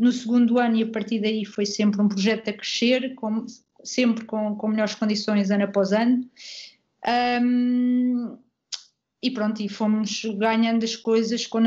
no 0.00 0.10
segundo 0.10 0.58
ano 0.58 0.76
e 0.76 0.82
a 0.82 0.90
partir 0.90 1.20
daí 1.20 1.44
foi 1.44 1.66
sempre 1.66 2.00
um 2.00 2.08
projeto 2.08 2.48
a 2.48 2.52
crescer, 2.54 3.14
com, 3.14 3.44
sempre 3.84 4.24
com, 4.24 4.56
com 4.56 4.68
melhores 4.68 4.94
condições 4.94 5.50
ano 5.50 5.64
após 5.64 5.92
ano. 5.92 6.28
Um, 7.42 8.38
e 9.22 9.30
pronto, 9.30 9.60
e 9.62 9.68
fomos 9.68 10.24
ganhando 10.36 10.84
as 10.84 10.96
coisas 10.96 11.46
com 11.46 11.60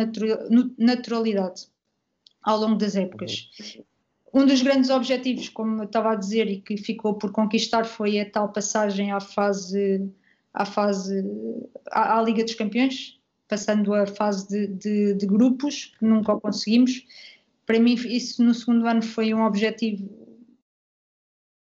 naturalidade 0.77 1.67
ao 2.41 2.59
longo 2.59 2.75
das 2.75 2.95
épocas. 2.95 3.49
Um 4.33 4.45
dos 4.45 4.61
grandes 4.61 4.89
objetivos, 4.89 5.49
como 5.49 5.81
eu 5.81 5.85
estava 5.85 6.11
a 6.11 6.15
dizer, 6.15 6.47
e 6.47 6.59
que 6.59 6.75
ficou 6.77 7.13
por 7.13 7.31
conquistar 7.31 7.85
foi 7.85 8.19
a 8.19 8.29
tal 8.29 8.51
passagem 8.51 9.11
à 9.11 9.19
fase, 9.19 10.11
à 10.53 10.65
fase, 10.65 11.23
à, 11.91 12.17
à 12.17 12.21
Liga 12.23 12.43
dos 12.43 12.55
Campeões, 12.55 13.19
passando 13.47 13.93
a 13.93 14.07
fase 14.07 14.47
de, 14.47 14.67
de, 14.67 15.13
de 15.13 15.25
grupos, 15.27 15.93
que 15.99 16.05
nunca 16.05 16.33
o 16.33 16.41
conseguimos 16.41 17.05
para 17.65 17.79
mim 17.79 17.93
isso 17.93 18.43
no 18.43 18.53
segundo 18.53 18.87
ano 18.87 19.01
foi 19.01 19.33
um 19.33 19.43
objetivo 19.43 20.07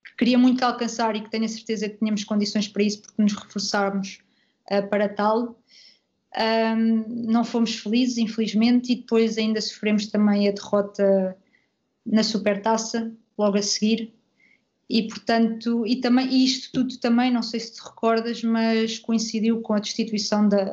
que 0.04 0.16
queria 0.16 0.38
muito 0.38 0.62
alcançar 0.62 1.16
e 1.16 1.22
que 1.22 1.30
tenho 1.30 1.44
a 1.44 1.48
certeza 1.48 1.88
que 1.88 1.98
tínhamos 1.98 2.24
condições 2.24 2.68
para 2.68 2.82
isso 2.82 3.02
porque 3.02 3.22
nos 3.22 3.32
reforçámos 3.32 4.20
uh, 4.70 4.86
para 4.88 5.08
tal. 5.08 5.60
Um, 6.38 7.04
não 7.30 7.44
fomos 7.44 7.74
felizes, 7.74 8.18
infelizmente, 8.18 8.92
e 8.92 8.96
depois 8.96 9.36
ainda 9.36 9.60
sofremos 9.60 10.06
também 10.06 10.48
a 10.48 10.52
derrota 10.52 11.36
na 12.06 12.22
Supertaça, 12.22 13.12
logo 13.36 13.58
a 13.58 13.62
seguir. 13.62 14.12
E 14.88 15.06
portanto, 15.06 15.86
e 15.86 15.96
também 15.96 16.28
e 16.28 16.44
isto 16.44 16.72
tudo 16.72 16.98
também, 16.98 17.30
não 17.30 17.42
sei 17.42 17.60
se 17.60 17.74
te 17.74 17.80
recordas, 17.80 18.42
mas 18.42 18.98
coincidiu 18.98 19.60
com 19.60 19.74
a 19.74 19.78
destituição 19.78 20.48
da, 20.48 20.72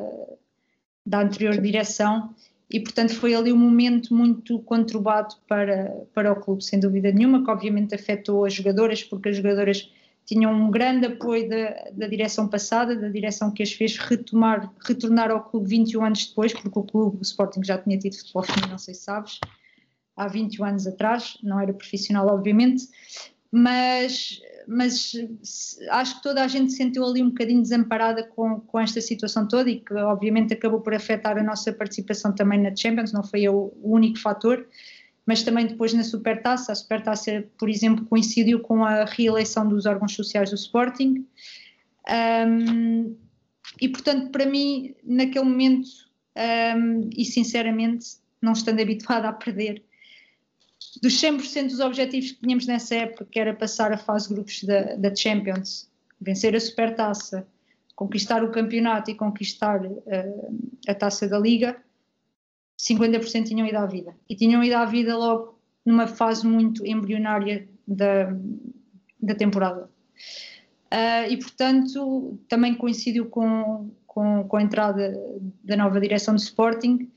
da 1.06 1.22
anterior 1.22 1.60
direção 1.60 2.34
e 2.70 2.80
portanto 2.80 3.14
foi 3.14 3.34
ali 3.34 3.52
um 3.52 3.56
momento 3.56 4.12
muito 4.14 4.58
conturbado 4.60 5.36
para, 5.48 6.04
para 6.12 6.32
o 6.32 6.36
clube, 6.36 6.64
sem 6.64 6.78
dúvida 6.78 7.10
nenhuma, 7.10 7.42
que 7.42 7.50
obviamente 7.50 7.94
afetou 7.94 8.44
as 8.44 8.52
jogadoras, 8.52 9.02
porque 9.02 9.30
as 9.30 9.36
jogadoras 9.36 9.90
tinham 10.28 10.52
um 10.52 10.70
grande 10.70 11.06
apoio 11.06 11.48
da, 11.48 11.90
da 11.90 12.06
direção 12.06 12.46
passada, 12.46 12.94
da 12.94 13.08
direção 13.08 13.50
que 13.50 13.62
as 13.62 13.72
fez 13.72 13.96
retomar, 13.96 14.70
retornar 14.86 15.30
ao 15.30 15.42
clube 15.42 15.70
21 15.70 16.04
anos 16.04 16.26
depois, 16.26 16.52
porque 16.52 16.78
o 16.78 16.82
clube, 16.82 17.16
o 17.16 17.22
Sporting 17.22 17.64
já 17.64 17.78
tinha 17.78 17.98
tido 17.98 18.14
futebol 18.14 18.42
feminino, 18.42 18.72
não 18.72 18.78
sei 18.78 18.92
se 18.92 19.04
sabes, 19.04 19.40
há 20.14 20.28
21 20.28 20.66
anos 20.66 20.86
atrás, 20.86 21.38
não 21.42 21.58
era 21.58 21.72
profissional 21.72 22.26
obviamente, 22.26 22.86
mas 23.50 24.38
mas 24.70 25.12
acho 25.92 26.16
que 26.16 26.22
toda 26.22 26.44
a 26.44 26.46
gente 26.46 26.72
se 26.72 26.76
sentiu 26.76 27.02
ali 27.06 27.22
um 27.22 27.30
bocadinho 27.30 27.62
desamparada 27.62 28.22
com, 28.22 28.60
com 28.60 28.78
esta 28.78 29.00
situação 29.00 29.48
toda 29.48 29.70
e 29.70 29.80
que 29.80 29.94
obviamente 29.94 30.52
acabou 30.52 30.82
por 30.82 30.92
afetar 30.92 31.38
a 31.38 31.42
nossa 31.42 31.72
participação 31.72 32.34
também 32.34 32.60
na 32.60 32.76
Champions, 32.76 33.10
não 33.10 33.24
foi 33.24 33.48
o 33.48 33.72
único 33.82 34.18
fator, 34.18 34.68
mas 35.28 35.42
também 35.42 35.66
depois 35.66 35.92
na 35.92 36.02
Supertaça, 36.02 36.72
a 36.72 36.74
Supertaça, 36.74 37.44
por 37.58 37.68
exemplo, 37.68 38.06
coincidiu 38.06 38.60
com 38.60 38.82
a 38.82 39.04
reeleição 39.04 39.68
dos 39.68 39.84
órgãos 39.84 40.14
sociais 40.14 40.48
do 40.48 40.56
Sporting, 40.56 41.26
um, 42.48 43.14
e 43.78 43.90
portanto 43.90 44.30
para 44.30 44.46
mim, 44.46 44.94
naquele 45.04 45.44
momento, 45.44 45.90
um, 46.74 47.10
e 47.14 47.26
sinceramente, 47.26 48.06
não 48.40 48.54
estando 48.54 48.80
habituada 48.80 49.28
a 49.28 49.32
perder, 49.34 49.84
dos 51.02 51.20
100% 51.20 51.66
dos 51.66 51.80
objetivos 51.80 52.32
que 52.32 52.40
tínhamos 52.40 52.66
nessa 52.66 52.94
época, 52.94 53.26
que 53.30 53.38
era 53.38 53.52
passar 53.52 53.92
a 53.92 53.98
fase 53.98 54.30
grupos 54.30 54.64
da, 54.64 54.96
da 54.96 55.14
Champions, 55.14 55.90
vencer 56.18 56.56
a 56.56 56.60
Supertaça, 56.60 57.46
conquistar 57.94 58.42
o 58.42 58.50
campeonato 58.50 59.10
e 59.10 59.14
conquistar 59.14 59.84
uh, 59.84 60.58
a 60.88 60.94
taça 60.94 61.28
da 61.28 61.38
Liga, 61.38 61.76
50% 62.78 63.46
tinham 63.46 63.66
ido 63.66 63.76
à 63.76 63.86
vida. 63.86 64.14
E 64.28 64.36
tinham 64.36 64.62
ido 64.62 64.76
à 64.76 64.84
vida 64.84 65.16
logo 65.16 65.58
numa 65.84 66.06
fase 66.06 66.46
muito 66.46 66.86
embrionária 66.86 67.68
da, 67.86 68.36
da 69.20 69.34
temporada. 69.34 69.90
Uh, 70.92 71.30
e 71.30 71.36
portanto 71.36 72.38
também 72.48 72.74
coincidiu 72.74 73.26
com, 73.26 73.90
com, 74.06 74.44
com, 74.44 74.56
a 74.56 74.62
entrada 74.62 75.14
da 75.62 75.76
nova 75.76 76.00
direção 76.00 76.34
do 76.34 76.40
Sporting 76.40 77.10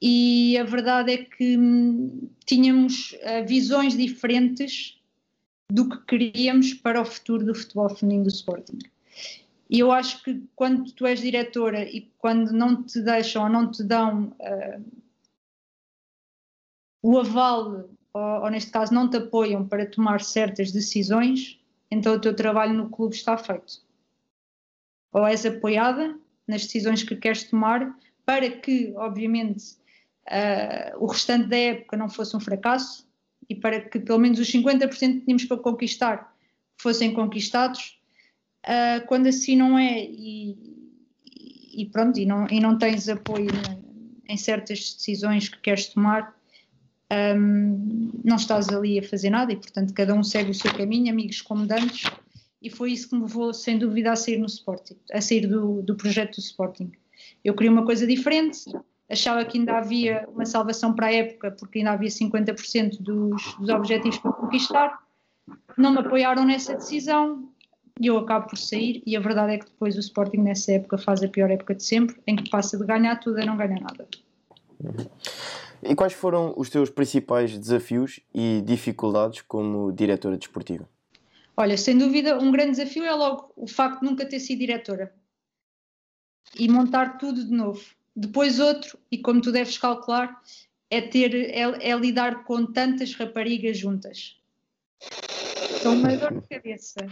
e 0.00 0.56
a 0.56 0.64
verdade 0.64 1.12
é 1.12 1.18
que 1.18 1.58
hum, 1.58 2.28
tínhamos 2.46 3.12
uh, 3.12 3.46
visões 3.46 3.94
diferentes 3.94 4.98
do 5.70 5.88
que 5.88 5.98
queríamos 6.06 6.72
para 6.72 7.00
o 7.00 7.04
futuro 7.04 7.44
do 7.44 7.54
futebol 7.54 7.90
feminino 7.90 8.24
do 8.24 8.30
Sporting. 8.30 8.78
E 9.74 9.80
eu 9.80 9.90
acho 9.90 10.22
que 10.22 10.40
quando 10.54 10.92
tu 10.92 11.04
és 11.04 11.20
diretora 11.20 11.82
e 11.82 12.02
quando 12.18 12.52
não 12.52 12.84
te 12.84 13.00
deixam 13.00 13.42
ou 13.42 13.48
não 13.48 13.68
te 13.68 13.82
dão 13.82 14.26
uh, 14.38 14.84
o 17.02 17.18
aval, 17.18 17.88
ou, 18.12 18.22
ou, 18.22 18.50
neste 18.50 18.70
caso 18.70 18.94
não 18.94 19.10
te 19.10 19.16
apoiam 19.16 19.66
para 19.66 19.84
tomar 19.84 20.20
certas 20.20 20.70
decisões, 20.70 21.60
então 21.90 22.14
o 22.14 22.20
teu 22.20 22.36
trabalho 22.36 22.72
no 22.72 22.88
clube 22.88 23.16
está 23.16 23.36
feito. 23.36 23.82
Ou 25.10 25.26
és 25.26 25.44
apoiada 25.44 26.16
nas 26.46 26.62
decisões 26.62 27.02
que 27.02 27.16
queres 27.16 27.42
tomar, 27.42 27.98
para 28.24 28.48
que, 28.48 28.94
obviamente, 28.94 29.72
uh, 30.28 31.02
o 31.02 31.06
restante 31.06 31.48
da 31.48 31.56
época 31.56 31.96
não 31.96 32.08
fosse 32.08 32.36
um 32.36 32.40
fracasso 32.40 33.08
e 33.50 33.56
para 33.56 33.80
que 33.80 33.98
pelo 33.98 34.20
menos 34.20 34.38
os 34.38 34.46
50% 34.52 34.88
que 34.88 35.20
tínhamos 35.22 35.44
para 35.46 35.56
conquistar 35.58 36.32
fossem 36.76 37.12
conquistados, 37.12 37.98
uh, 38.64 39.06
quando 39.06 39.26
assim 39.26 39.56
não 39.56 39.78
é 39.78 40.02
e, 40.04 40.56
e, 41.76 41.86
pronto, 41.86 42.18
e 42.18 42.26
não, 42.26 42.46
e 42.50 42.60
não 42.60 42.78
tens 42.78 43.08
apoio 43.08 43.50
em 44.28 44.36
certas 44.36 44.94
decisões 44.94 45.48
que 45.48 45.60
queres 45.60 45.88
tomar, 45.88 46.34
um, 47.36 48.10
não 48.24 48.36
estás 48.36 48.68
ali 48.70 48.98
a 48.98 49.02
fazer 49.02 49.30
nada 49.30 49.52
e 49.52 49.56
portanto 49.56 49.92
cada 49.92 50.14
um 50.14 50.22
segue 50.22 50.50
o 50.50 50.54
seu 50.54 50.72
caminho, 50.72 51.12
amigos 51.12 51.42
como 51.42 51.66
dantes, 51.66 52.10
e 52.62 52.70
foi 52.70 52.92
isso 52.92 53.10
que 53.10 53.14
me 53.14 53.22
levou 53.22 53.52
sem 53.52 53.78
dúvida 53.78 54.12
a 54.12 54.16
sair 54.16 54.38
no 54.38 54.46
Sporting, 54.46 54.96
a 55.12 55.20
sair 55.20 55.46
do, 55.46 55.82
do 55.82 55.94
projeto 55.94 56.36
do 56.36 56.40
Sporting. 56.40 56.92
Eu 57.44 57.54
queria 57.54 57.70
uma 57.70 57.84
coisa 57.84 58.06
diferente, 58.06 58.60
achava 59.10 59.44
que 59.44 59.58
ainda 59.58 59.76
havia 59.76 60.26
uma 60.28 60.46
salvação 60.46 60.94
para 60.94 61.08
a 61.08 61.12
época, 61.12 61.50
porque 61.50 61.78
ainda 61.78 61.92
havia 61.92 62.08
50% 62.08 63.02
dos, 63.02 63.54
dos 63.56 63.68
objetivos 63.68 64.18
para 64.18 64.32
conquistar. 64.32 64.98
Não 65.76 65.92
me 65.92 65.98
apoiaram 65.98 66.46
nessa 66.46 66.74
decisão 66.74 67.53
e 68.00 68.06
eu 68.06 68.18
acabo 68.18 68.48
por 68.48 68.58
sair. 68.58 69.02
E 69.06 69.16
a 69.16 69.20
verdade 69.20 69.54
é 69.54 69.58
que 69.58 69.66
depois 69.66 69.96
o 69.96 70.00
Sporting, 70.00 70.38
nessa 70.38 70.72
época, 70.72 70.98
faz 70.98 71.22
a 71.22 71.28
pior 71.28 71.50
época 71.50 71.74
de 71.74 71.84
sempre, 71.84 72.16
em 72.26 72.36
que 72.36 72.50
passa 72.50 72.76
de 72.76 72.84
ganhar 72.84 73.16
tudo 73.16 73.40
a 73.40 73.44
não 73.44 73.56
ganhar 73.56 73.80
nada. 73.80 74.06
E 75.82 75.94
quais 75.94 76.12
foram 76.12 76.54
os 76.56 76.70
teus 76.70 76.90
principais 76.90 77.56
desafios 77.56 78.20
e 78.34 78.62
dificuldades 78.64 79.42
como 79.42 79.92
diretora 79.92 80.36
desportiva? 80.36 80.88
Olha, 81.56 81.76
sem 81.76 81.96
dúvida, 81.96 82.38
um 82.38 82.50
grande 82.50 82.72
desafio 82.72 83.04
é 83.04 83.12
logo 83.12 83.52
o 83.54 83.66
facto 83.66 84.00
de 84.00 84.06
nunca 84.06 84.26
ter 84.26 84.40
sido 84.40 84.58
diretora 84.58 85.14
e 86.58 86.68
montar 86.68 87.18
tudo 87.18 87.44
de 87.44 87.52
novo. 87.52 87.84
Depois 88.16 88.58
outro, 88.58 88.98
e 89.10 89.18
como 89.18 89.40
tu 89.40 89.52
deves 89.52 89.78
calcular, 89.78 90.40
é 90.90 91.00
ter 91.00 91.34
é, 91.34 91.90
é 91.90 91.96
lidar 91.96 92.44
com 92.44 92.66
tantas 92.66 93.14
raparigas 93.14 93.78
juntas. 93.78 94.36
São 95.80 95.94
uma 95.94 96.16
dor 96.16 96.40
de 96.40 96.48
cabeça. 96.48 97.06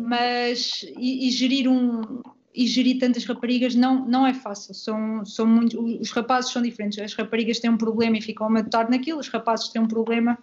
Mas 0.00 0.84
e, 0.98 1.26
e, 1.26 1.30
gerir 1.30 1.68
um 1.68 2.22
e 2.54 2.66
gerir 2.66 2.98
tantas 2.98 3.24
raparigas 3.24 3.74
não, 3.74 4.06
não 4.06 4.26
é 4.26 4.32
fácil. 4.32 4.72
São, 4.72 5.24
são 5.24 5.46
muito, 5.46 5.78
os 6.00 6.10
rapazes 6.10 6.50
são 6.50 6.62
diferentes. 6.62 6.98
As 6.98 7.12
raparigas 7.12 7.60
têm 7.60 7.70
um 7.70 7.76
problema 7.76 8.16
e 8.16 8.22
ficam 8.22 8.46
a 8.46 8.50
matutar 8.50 8.90
naquilo, 8.90 9.20
os 9.20 9.28
rapazes 9.28 9.68
têm 9.68 9.82
um 9.82 9.88
problema 9.88 10.38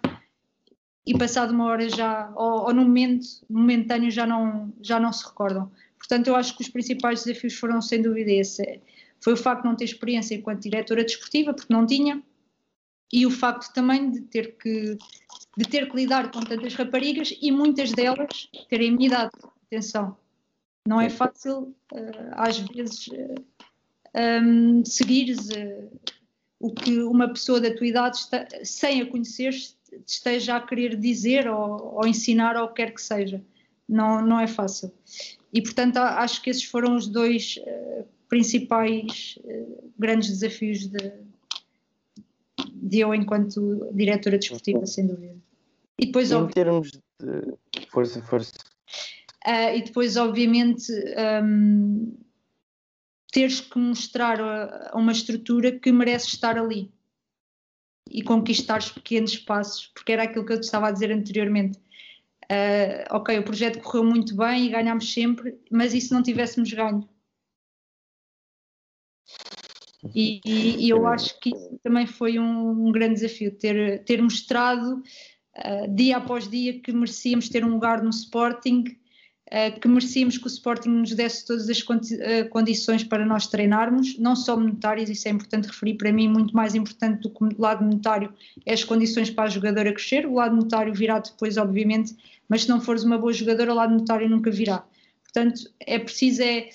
e 1.06 1.16
passado 1.18 1.52
uma 1.52 1.66
hora 1.66 1.88
já, 1.88 2.32
ou, 2.34 2.66
ou 2.66 2.74
no 2.74 2.82
momento 2.82 3.26
momentâneo 3.50 4.10
já 4.10 4.26
não, 4.26 4.72
já 4.80 4.98
não 4.98 5.12
se 5.12 5.24
recordam. 5.26 5.70
Portanto, 5.98 6.28
eu 6.28 6.36
acho 6.36 6.56
que 6.56 6.62
os 6.62 6.68
principais 6.68 7.24
desafios 7.24 7.54
foram 7.54 7.80
sem 7.82 8.00
dúvida 8.00 8.30
esse. 8.30 8.80
Foi 9.20 9.32
o 9.32 9.36
facto 9.36 9.62
de 9.62 9.68
não 9.68 9.76
ter 9.76 9.84
experiência 9.84 10.34
enquanto 10.34 10.62
diretora 10.62 11.04
desportiva, 11.04 11.52
porque 11.52 11.72
não 11.72 11.86
tinha, 11.86 12.22
e 13.14 13.24
o 13.24 13.30
facto 13.30 13.72
também 13.72 14.10
de 14.10 14.22
ter 14.22 14.56
que, 14.56 14.98
de 15.56 15.64
ter 15.70 15.88
que 15.88 15.94
lidar 15.94 16.32
com 16.32 16.40
tantas 16.40 16.74
raparigas 16.74 17.32
e 17.40 17.52
muitas 17.52 17.92
delas 17.92 18.50
terem 18.68 18.90
minha 18.90 19.06
idade. 19.06 19.30
Atenção, 19.66 20.16
não 20.84 21.00
é 21.00 21.08
fácil, 21.08 21.72
uh, 21.92 22.32
às 22.32 22.58
vezes, 22.58 23.06
uh, 23.06 23.34
eh, 24.14 24.40
um, 24.40 24.80
ehm, 24.80 24.84
seguir 24.84 25.32
uh, 25.32 26.00
o 26.58 26.74
que 26.74 26.98
uma 27.04 27.28
pessoa 27.28 27.60
da 27.60 27.72
tua 27.72 27.86
idade, 27.86 28.16
está, 28.16 28.48
sem 28.64 29.02
a 29.02 29.06
conhecer, 29.06 29.54
esteja 30.04 30.56
a 30.56 30.60
querer 30.60 30.96
dizer 30.96 31.48
ou, 31.48 31.94
ou, 31.94 32.06
ensinar 32.08 32.56
ou 32.56 32.64
o 32.64 32.68
que 32.68 32.82
quer 32.82 32.92
que 32.92 33.00
seja. 33.00 33.40
Não, 33.88 34.26
não 34.26 34.40
é 34.40 34.48
fácil. 34.48 34.92
E, 35.52 35.62
portanto, 35.62 35.98
acho 35.98 36.42
que 36.42 36.50
esses 36.50 36.64
foram 36.64 36.96
os 36.96 37.06
dois 37.06 37.60
principais 38.28 39.38
grandes 39.96 40.30
desafios 40.30 40.88
de, 40.88 41.12
de 42.84 43.00
eu 43.00 43.14
enquanto 43.14 43.90
diretora 43.94 44.38
desportiva, 44.38 44.84
sem 44.86 45.06
dúvida. 45.06 45.34
E 45.98 46.06
depois, 46.06 46.30
em 46.30 46.46
termos 46.48 46.90
de 46.90 47.86
força, 47.90 48.20
força. 48.22 48.52
Uh, 49.46 49.76
e 49.76 49.82
depois, 49.82 50.16
obviamente, 50.16 50.92
um, 51.42 52.14
teres 53.32 53.60
que 53.60 53.78
mostrar 53.78 54.40
a, 54.40 54.90
a 54.92 54.98
uma 54.98 55.12
estrutura 55.12 55.72
que 55.72 55.90
merece 55.90 56.28
estar 56.28 56.58
ali 56.58 56.92
e 58.10 58.22
conquistar 58.22 58.80
os 58.80 58.90
pequenos 58.90 59.38
passos, 59.38 59.86
porque 59.94 60.12
era 60.12 60.24
aquilo 60.24 60.44
que 60.44 60.52
eu 60.52 60.60
te 60.60 60.64
estava 60.64 60.88
a 60.88 60.90
dizer 60.90 61.10
anteriormente. 61.10 61.78
Uh, 62.44 63.16
ok, 63.16 63.38
o 63.38 63.44
projeto 63.44 63.80
correu 63.80 64.04
muito 64.04 64.36
bem 64.36 64.66
e 64.66 64.68
ganhámos 64.68 65.10
sempre, 65.10 65.58
mas 65.70 65.94
e 65.94 66.00
se 66.02 66.12
não 66.12 66.22
tivéssemos 66.22 66.70
ganho? 66.70 67.08
E, 70.14 70.40
e, 70.44 70.88
eu 70.88 71.06
acho 71.06 71.38
que 71.40 71.50
isso 71.50 71.78
também 71.82 72.06
foi 72.06 72.38
um, 72.38 72.88
um 72.88 72.92
grande 72.92 73.14
desafio, 73.14 73.52
ter, 73.52 74.04
ter 74.04 74.20
mostrado 74.20 75.02
uh, 75.56 75.94
dia 75.94 76.16
após 76.16 76.48
dia 76.48 76.80
que 76.80 76.92
merecíamos 76.92 77.48
ter 77.48 77.64
um 77.64 77.70
lugar 77.70 78.02
no 78.02 78.10
Sporting, 78.10 78.84
uh, 79.48 79.80
que 79.80 79.88
merecíamos 79.88 80.36
que 80.36 80.46
o 80.46 80.48
Sporting 80.48 80.90
nos 80.90 81.14
desse 81.14 81.46
todas 81.46 81.68
as 81.70 81.82
condi 81.82 82.16
uh, 82.16 82.48
condições 82.50 83.04
para 83.04 83.24
nós 83.24 83.46
treinarmos, 83.46 84.18
não 84.18 84.36
só 84.36 84.56
monetárias, 84.56 85.08
isso 85.08 85.28
é 85.28 85.30
importante 85.30 85.68
referir 85.68 85.94
para 85.94 86.12
mim, 86.12 86.28
muito 86.28 86.54
mais 86.54 86.74
importante 86.74 87.20
do 87.20 87.30
que 87.30 87.44
o 87.44 87.60
lado 87.60 87.84
monetário 87.84 88.32
é 88.66 88.72
as 88.72 88.84
condições 88.84 89.30
para 89.30 89.44
a 89.44 89.50
jogadora 89.50 89.92
crescer, 89.92 90.26
o 90.26 90.34
lado 90.34 90.54
monetário 90.54 90.92
virá 90.92 91.18
depois, 91.18 91.56
obviamente, 91.56 92.14
mas 92.48 92.62
se 92.62 92.68
não 92.68 92.80
fores 92.80 93.04
uma 93.04 93.16
boa 93.16 93.32
jogadora, 93.32 93.72
o 93.72 93.76
lado 93.76 93.92
monetário 93.92 94.28
nunca 94.28 94.50
virá. 94.50 94.84
Portanto, 95.22 95.62
é 95.80 95.98
preciso 95.98 96.42
é 96.42 96.68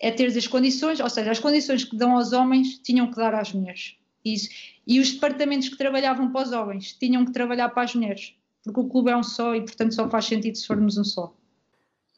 é 0.00 0.10
ter 0.10 0.26
as 0.26 0.46
condições, 0.46 0.98
ou 0.98 1.10
seja, 1.10 1.30
as 1.30 1.38
condições 1.38 1.84
que 1.84 1.94
dão 1.94 2.16
aos 2.16 2.32
homens 2.32 2.78
tinham 2.78 3.10
que 3.10 3.16
dar 3.16 3.34
às 3.34 3.52
mulheres. 3.52 3.96
Isso. 4.24 4.48
E 4.86 4.98
os 4.98 5.12
departamentos 5.12 5.68
que 5.68 5.76
trabalhavam 5.76 6.32
para 6.32 6.46
os 6.46 6.52
homens 6.52 6.94
tinham 6.94 7.24
que 7.24 7.32
trabalhar 7.32 7.68
para 7.68 7.82
as 7.82 7.94
mulheres, 7.94 8.34
porque 8.64 8.80
o 8.80 8.88
clube 8.88 9.10
é 9.10 9.16
um 9.16 9.22
só 9.22 9.54
e, 9.54 9.60
portanto, 9.60 9.94
só 9.94 10.08
faz 10.08 10.24
sentido 10.24 10.56
se 10.56 10.66
formos 10.66 10.96
um 10.96 11.04
só. 11.04 11.34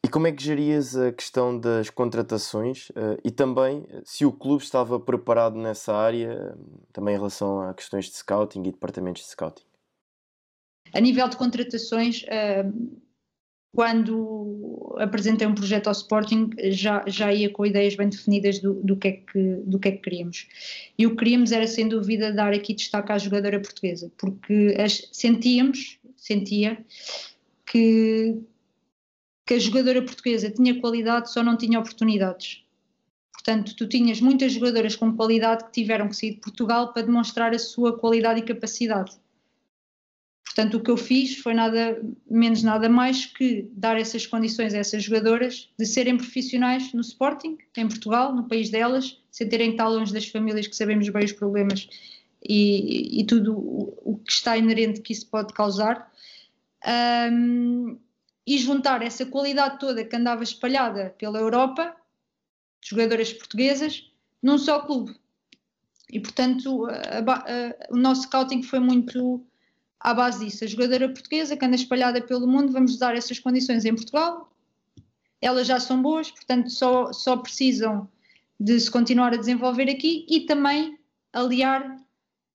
E 0.05 0.09
como 0.09 0.27
é 0.27 0.31
que 0.31 0.43
gerias 0.43 0.97
a 0.97 1.13
questão 1.13 1.57
das 1.57 1.89
contratações 1.89 2.89
uh, 2.89 3.17
e 3.23 3.31
também 3.31 3.85
se 4.03 4.25
o 4.25 4.33
clube 4.33 4.61
estava 4.61 4.99
preparado 4.99 5.57
nessa 5.57 5.93
área, 5.93 6.57
também 6.91 7.15
em 7.15 7.17
relação 7.17 7.61
a 7.61 7.73
questões 7.73 8.05
de 8.05 8.15
scouting 8.17 8.61
e 8.63 8.71
departamentos 8.71 9.21
de 9.23 9.29
scouting? 9.29 9.63
A 10.93 10.99
nível 10.99 11.27
de 11.29 11.37
contratações, 11.37 12.23
uh, 12.23 13.01
quando 13.75 14.95
apresentei 14.99 15.47
um 15.47 15.55
projeto 15.55 15.87
ao 15.87 15.93
Sporting, 15.93 16.51
já, 16.69 17.03
já 17.07 17.33
ia 17.33 17.49
com 17.49 17.65
ideias 17.65 17.95
bem 17.95 18.07
definidas 18.07 18.59
do, 18.59 18.75
do, 18.75 18.95
que 18.95 19.07
é 19.07 19.11
que, 19.13 19.55
do 19.65 19.79
que 19.79 19.87
é 19.87 19.91
que 19.93 19.97
queríamos. 19.97 20.47
E 20.97 21.07
o 21.07 21.11
que 21.11 21.17
queríamos 21.17 21.51
era, 21.51 21.65
sem 21.65 21.87
dúvida, 21.87 22.31
dar 22.31 22.53
aqui 22.53 22.75
destaque 22.75 23.11
à 23.11 23.17
jogadora 23.17 23.59
portuguesa, 23.59 24.11
porque 24.17 24.75
as, 24.79 25.09
sentíamos, 25.11 25.99
sentia, 26.15 26.85
que, 27.65 28.37
que 29.45 29.55
a 29.55 29.59
jogadora 29.59 30.03
portuguesa 30.03 30.51
tinha 30.51 30.79
qualidade, 30.79 31.31
só 31.31 31.41
não 31.41 31.57
tinha 31.57 31.79
oportunidades. 31.79 32.63
Portanto, 33.33 33.75
tu 33.75 33.87
tinhas 33.87 34.21
muitas 34.21 34.53
jogadoras 34.53 34.95
com 34.95 35.15
qualidade 35.15 35.65
que 35.65 35.71
tiveram 35.71 36.07
que 36.07 36.15
sair 36.15 36.35
de 36.35 36.41
Portugal 36.41 36.93
para 36.93 37.01
demonstrar 37.01 37.53
a 37.53 37.59
sua 37.59 37.97
qualidade 37.97 38.39
e 38.39 38.43
capacidade. 38.43 39.17
Portanto, 40.55 40.77
o 40.77 40.83
que 40.83 40.91
eu 40.91 40.97
fiz 40.97 41.39
foi 41.39 41.55
nada 41.55 41.99
menos 42.29 42.61
nada 42.61 42.87
mais 42.87 43.25
que 43.25 43.67
dar 43.71 43.99
essas 43.99 44.27
condições 44.27 44.75
a 44.75 44.77
essas 44.77 45.03
jogadoras 45.03 45.67
de 45.79 45.85
serem 45.85 46.15
profissionais 46.15 46.93
no 46.93 47.01
Sporting, 47.01 47.57
em 47.75 47.87
Portugal, 47.87 48.35
no 48.35 48.47
país 48.47 48.69
delas, 48.69 49.19
sem 49.31 49.49
terem 49.49 49.69
que 49.69 49.73
estar 49.73 49.87
longe 49.87 50.13
das 50.13 50.27
famílias 50.27 50.67
que 50.67 50.75
sabemos 50.75 51.09
bem 51.09 51.25
os 51.25 51.31
problemas 51.31 51.89
e, 52.47 53.19
e 53.19 53.25
tudo 53.25 53.57
o, 53.57 54.21
que 54.23 54.31
está 54.31 54.55
inerente 54.55 55.01
que 55.01 55.11
isso 55.11 55.27
pode 55.27 55.51
causar. 55.55 56.11
Um, 57.31 57.97
e 58.45 58.57
juntar 58.59 59.01
essa 59.01 59.25
qualidade 59.25 59.79
toda 59.79 60.05
que 60.05 60.15
andava 60.15 60.43
espalhada 60.43 61.15
pela 61.17 61.39
Europa, 61.39 61.95
jogadoras 62.79 63.33
portuguesas, 63.33 64.07
num 64.39 64.59
só 64.59 64.81
clube. 64.81 65.15
E 66.11 66.19
portanto, 66.19 66.85
a, 66.85 67.21
a, 67.21 67.89
o 67.89 67.97
nosso 67.97 68.23
scouting 68.23 68.61
foi 68.61 68.79
muito 68.79 69.43
à 70.03 70.13
base 70.13 70.43
disso. 70.43 70.65
A 70.65 70.67
jogadora 70.67 71.07
portuguesa 71.07 71.55
que 71.55 71.63
anda 71.63 71.75
espalhada 71.75 72.21
pelo 72.21 72.45
mundo, 72.45 72.73
vamos 72.73 72.97
dar 72.97 73.15
essas 73.15 73.39
condições 73.39 73.85
em 73.85 73.95
Portugal. 73.95 74.51
Elas 75.41 75.65
já 75.65 75.79
são 75.79 76.01
boas, 76.01 76.29
portanto, 76.29 76.69
só, 76.69 77.13
só 77.13 77.37
precisam 77.37 78.09
de 78.59 78.77
se 78.79 78.91
continuar 78.91 79.33
a 79.33 79.37
desenvolver 79.37 79.89
aqui 79.89 80.25
e 80.29 80.41
também 80.41 80.99
aliar 81.31 81.97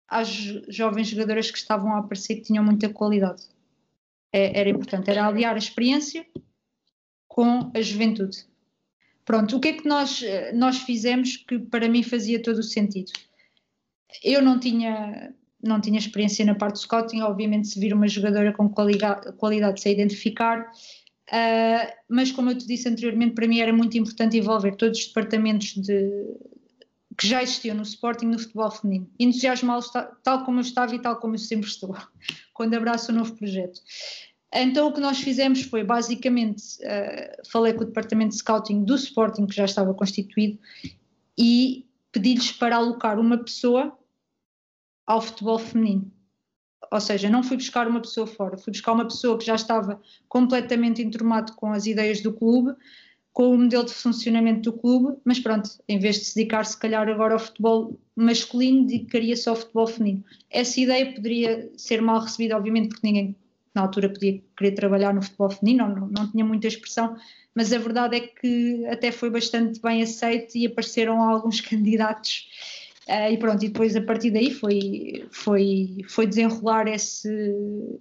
às 0.07 0.29
jovens 0.29 1.09
jogadoras 1.09 1.51
que 1.51 1.59
estavam 1.59 1.95
a 1.95 1.99
aparecer 1.99 2.37
que 2.37 2.43
tinham 2.43 2.65
muita 2.65 2.89
qualidade. 2.91 3.43
É, 4.31 4.61
era 4.61 4.69
importante, 4.69 5.11
era 5.11 5.27
aliar 5.27 5.55
a 5.55 5.59
experiência 5.59 6.27
com 7.27 7.71
a 7.75 7.81
juventude. 7.81 8.47
Pronto, 9.25 9.57
o 9.57 9.61
que 9.61 9.69
é 9.69 9.73
que 9.75 9.87
nós, 9.87 10.23
nós 10.55 10.79
fizemos 10.79 11.37
que 11.37 11.59
para 11.59 11.89
mim 11.89 12.03
fazia 12.03 12.43
todo 12.43 12.59
o 12.59 12.63
sentido? 12.63 13.13
Eu 14.23 14.41
não 14.41 14.59
tinha 14.59 15.35
não 15.63 15.81
tinha 15.81 15.99
experiência 15.99 16.45
na 16.45 16.55
parte 16.55 16.75
do 16.75 16.81
scouting, 16.81 17.21
obviamente 17.23 17.69
se 17.69 17.81
vir 17.81 17.93
uma 17.93 18.09
jogadora 18.09 18.53
com 18.53 18.69
qualidade, 18.69 19.33
qualidade 19.33 19.89
identificar, 19.89 20.61
uh, 20.61 21.93
mas 22.09 22.31
como 22.31 22.51
eu 22.51 22.59
te 22.59 22.67
disse 22.67 22.89
anteriormente, 22.89 23.35
para 23.35 23.49
mim 23.49 23.61
era 23.61 23.73
muito 23.73 23.97
importante 23.99 24.37
envolver 24.37 24.77
todos 24.77 24.99
os 24.99 25.07
departamentos 25.07 25.75
de, 25.75 26.11
que 27.19 27.27
já 27.27 27.43
existiam 27.43 27.77
no 27.77 27.83
Sporting 27.83 28.27
no 28.27 28.39
futebol 28.39 28.71
feminino, 28.71 29.11
entusiasmá-los 29.19 29.91
tal 30.23 30.45
como 30.45 30.59
eu 30.59 30.63
estava 30.63 30.95
e 30.95 31.01
tal 31.01 31.17
como 31.17 31.35
eu 31.35 31.39
sempre 31.39 31.69
estou, 31.69 31.97
quando 32.55 32.75
abraço 32.75 33.11
o 33.11 33.15
novo 33.15 33.35
projeto. 33.35 33.81
Então 34.55 34.89
o 34.89 34.93
que 34.93 35.01
nós 35.01 35.19
fizemos 35.19 35.63
foi 35.63 35.83
basicamente, 35.85 36.63
uh, 36.83 37.51
falei 37.51 37.73
com 37.73 37.83
o 37.83 37.87
departamento 37.87 38.31
de 38.31 38.39
scouting 38.39 38.85
do 38.85 38.95
Sporting 38.95 39.47
que 39.47 39.57
já 39.57 39.65
estava 39.65 39.93
constituído 39.93 40.59
e 41.37 41.85
pedi-lhes 42.13 42.53
para 42.53 42.77
alocar 42.77 43.19
uma 43.19 43.37
pessoa 43.37 43.98
ao 45.09 45.23
futebol 45.23 45.59
feminino. 45.59 46.13
Ou 46.93 47.01
seja, 47.01 47.31
não 47.31 47.43
fui 47.43 47.57
buscar 47.57 47.89
uma 47.89 48.01
pessoa 48.01 48.27
fora, 48.27 48.59
fui 48.59 48.71
buscar 48.71 48.93
uma 48.93 49.07
pessoa 49.07 49.39
que 49.39 49.45
já 49.45 49.55
estava 49.55 50.01
completamente 50.29 51.03
enturmado 51.03 51.55
com 51.55 51.73
as 51.73 51.87
ideias 51.87 52.21
do 52.21 52.33
clube, 52.33 52.75
com 53.33 53.55
o 53.55 53.59
modelo 53.59 53.85
de 53.85 53.95
funcionamento 53.95 54.71
do 54.71 54.77
clube, 54.77 55.19
mas 55.25 55.39
pronto, 55.39 55.71
em 55.89 55.99
vez 55.99 56.17
de 56.17 56.25
se 56.27 56.35
dedicar 56.37 56.65
se 56.65 56.79
calhar 56.79 57.09
agora 57.09 57.35
ao 57.35 57.41
futebol 57.41 57.99
masculino, 58.15 58.87
dedicaria-se 58.87 59.49
ao 59.49 59.57
futebol 59.57 59.87
feminino. 59.87 60.25
Essa 60.51 60.81
ideia 60.81 61.15
poderia 61.15 61.71
ser 61.77 62.03
mal 62.03 62.21
recebida, 62.21 62.57
obviamente, 62.57 62.89
porque 62.91 63.07
ninguém 63.07 63.37
na 63.75 63.83
altura 63.83 64.11
podia 64.11 64.43
querer 64.57 64.73
trabalhar 64.73 65.15
no 65.15 65.23
futebol 65.23 65.51
feminino, 65.51 65.89
não, 65.89 66.09
não 66.09 66.31
tinha 66.31 66.45
muita 66.45 66.67
expressão, 66.67 67.17
mas 67.55 67.73
a 67.73 67.79
verdade 67.79 68.17
é 68.17 68.21
que 68.21 68.85
até 68.87 69.13
foi 69.13 69.31
bastante 69.31 69.81
bem 69.81 70.03
aceito 70.03 70.57
e 70.57 70.67
apareceram 70.67 71.23
alguns 71.23 71.61
candidatos 71.63 72.49
Uh, 73.09 73.33
e 73.33 73.39
pronto, 73.39 73.65
e 73.65 73.69
depois 73.69 73.97
a 73.97 74.03
partir 74.03 74.31
daí 74.31 74.51
foi, 74.53 75.27
foi, 75.31 76.05
foi 76.09 76.27
desenrolar 76.27 76.87
esse, 76.87 77.31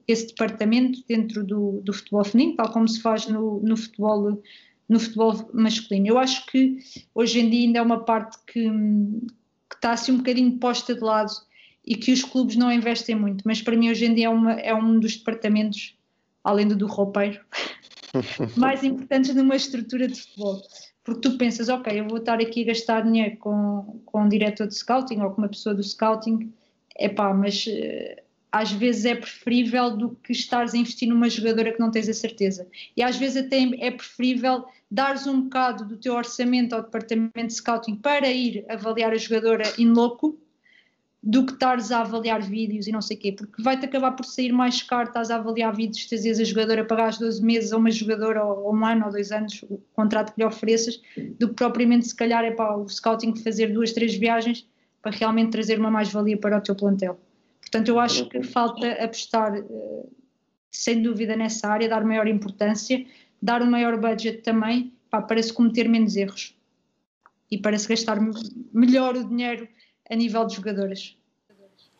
esse 0.05 0.27
departamento 0.27 0.99
dentro 1.07 1.45
do, 1.45 1.79
do 1.81 1.93
futebol 1.93 2.25
feminino, 2.25 2.57
tal 2.57 2.69
como 2.73 2.85
se 2.89 3.01
faz 3.01 3.25
no, 3.25 3.61
no, 3.61 3.77
futebol, 3.77 4.43
no 4.89 4.99
futebol 4.99 5.49
masculino. 5.53 6.07
Eu 6.07 6.17
acho 6.17 6.45
que 6.47 6.79
hoje 7.15 7.39
em 7.39 7.49
dia 7.49 7.67
ainda 7.67 7.79
é 7.79 7.81
uma 7.81 8.03
parte 8.03 8.37
que, 8.45 8.69
que 8.69 9.75
está 9.75 9.93
assim 9.93 10.11
um 10.11 10.17
bocadinho 10.17 10.57
posta 10.57 10.93
de 10.93 11.01
lado 11.01 11.31
e 11.85 11.95
que 11.95 12.11
os 12.11 12.25
clubes 12.25 12.57
não 12.57 12.69
investem 12.69 13.15
muito, 13.15 13.43
mas 13.45 13.61
para 13.61 13.77
mim 13.77 13.89
hoje 13.89 14.07
em 14.07 14.13
dia 14.13 14.25
é, 14.25 14.29
uma, 14.29 14.53
é 14.55 14.75
um 14.75 14.99
dos 14.99 15.15
departamentos, 15.15 15.97
além 16.43 16.67
do 16.67 16.75
do 16.75 16.85
roupeiro, 16.85 17.39
mais 18.57 18.83
importantes 18.83 19.33
numa 19.33 19.55
estrutura 19.55 20.05
de 20.05 20.19
futebol 20.19 20.61
porque 21.07 21.21
tu 21.21 21.37
pensas, 21.37 21.69
ok, 21.69 22.01
eu 22.01 22.05
vou 22.05 22.17
estar 22.17 22.37
aqui 22.41 22.63
a 22.63 22.65
gastar 22.65 22.99
dinheiro 22.99 23.37
com, 23.37 24.01
com 24.05 24.23
um 24.23 24.27
diretor 24.27 24.67
de 24.67 24.75
scouting 24.75 25.21
ou 25.21 25.31
com 25.31 25.41
uma 25.41 25.47
pessoa 25.47 25.73
do 25.73 25.81
scouting, 25.81 26.51
é 26.97 27.07
pá, 27.07 27.33
mas 27.33 27.65
uh, 27.65 28.21
às 28.51 28.73
vezes 28.73 29.05
é 29.05 29.15
preferível 29.15 29.95
do 29.95 30.09
que 30.21 30.33
estares 30.33 30.73
a 30.73 30.77
investir 30.77 31.07
numa 31.07 31.29
jogadora 31.29 31.71
que 31.71 31.79
não 31.79 31.89
tens 31.89 32.09
a 32.09 32.13
certeza. 32.13 32.67
E 32.95 33.01
às 33.01 33.15
vezes 33.15 33.45
até 33.45 33.57
é 33.79 33.89
preferível 33.89 34.65
dares 34.91 35.25
um 35.25 35.43
bocado 35.43 35.85
do 35.85 35.95
teu 35.95 36.13
orçamento 36.13 36.75
ao 36.75 36.81
departamento 36.81 37.47
de 37.47 37.53
scouting 37.53 37.95
para 37.95 38.27
ir 38.29 38.65
avaliar 38.67 39.13
a 39.13 39.17
jogadora 39.17 39.63
in 39.77 39.93
loco 39.93 40.37
do 41.21 41.45
que 41.45 41.53
estares 41.53 41.91
a 41.91 42.01
avaliar 42.01 42.41
vídeos 42.41 42.87
e 42.87 42.91
não 42.91 43.01
sei 43.01 43.17
o 43.17 43.19
quê, 43.19 43.31
porque 43.31 43.61
vai-te 43.61 43.85
acabar 43.85 44.11
por 44.11 44.25
sair 44.25 44.51
mais 44.51 44.81
caro, 44.83 45.07
estás 45.07 45.31
a 45.31 45.35
avaliar 45.35 45.75
vídeos, 45.75 45.97
estás 45.97 46.39
a 46.39 46.43
jogadora 46.43 46.85
pagar 46.85 47.11
12 47.11 47.43
meses 47.43 47.73
a 47.73 47.77
uma 47.77 47.91
jogadora 47.91 48.43
ou 48.43 48.73
um 48.73 48.85
ano 48.85 49.05
ou 49.05 49.11
dois 49.11 49.31
anos, 49.31 49.63
o 49.63 49.79
contrato 49.93 50.33
que 50.33 50.41
lhe 50.41 50.45
ofereças, 50.45 51.01
do 51.39 51.49
que 51.49 51.55
propriamente 51.55 52.07
se 52.07 52.15
calhar 52.15 52.43
é 52.45 52.51
para 52.51 52.77
o 52.77 52.87
scouting 52.87 53.35
fazer 53.35 53.73
duas, 53.73 53.91
três 53.91 54.15
viagens 54.15 54.67
para 55.01 55.11
realmente 55.11 55.51
trazer 55.51 55.79
uma 55.79 55.91
mais-valia 55.91 56.37
para 56.37 56.57
o 56.57 56.61
teu 56.61 56.75
plantel. 56.75 57.19
Portanto, 57.61 57.89
eu 57.89 57.99
acho 57.99 58.29
que 58.29 58.41
falta 58.43 58.89
apostar, 58.93 59.55
eh, 59.55 59.63
sem 60.71 61.01
dúvida, 61.01 61.35
nessa 61.35 61.67
área, 61.67 61.89
dar 61.89 62.05
maior 62.05 62.27
importância, 62.27 63.05
dar 63.41 63.61
um 63.61 63.69
maior 63.69 63.99
budget 63.99 64.41
também, 64.41 64.93
para 65.09 65.41
se 65.41 65.51
cometer 65.53 65.87
menos 65.87 66.15
erros 66.15 66.55
e 67.49 67.57
para 67.57 67.77
se 67.77 67.87
gastar 67.87 68.19
melhor 68.73 69.15
o 69.15 69.27
dinheiro 69.27 69.67
a 70.09 70.15
nível 70.15 70.45
de 70.45 70.55
jogadoras. 70.55 71.17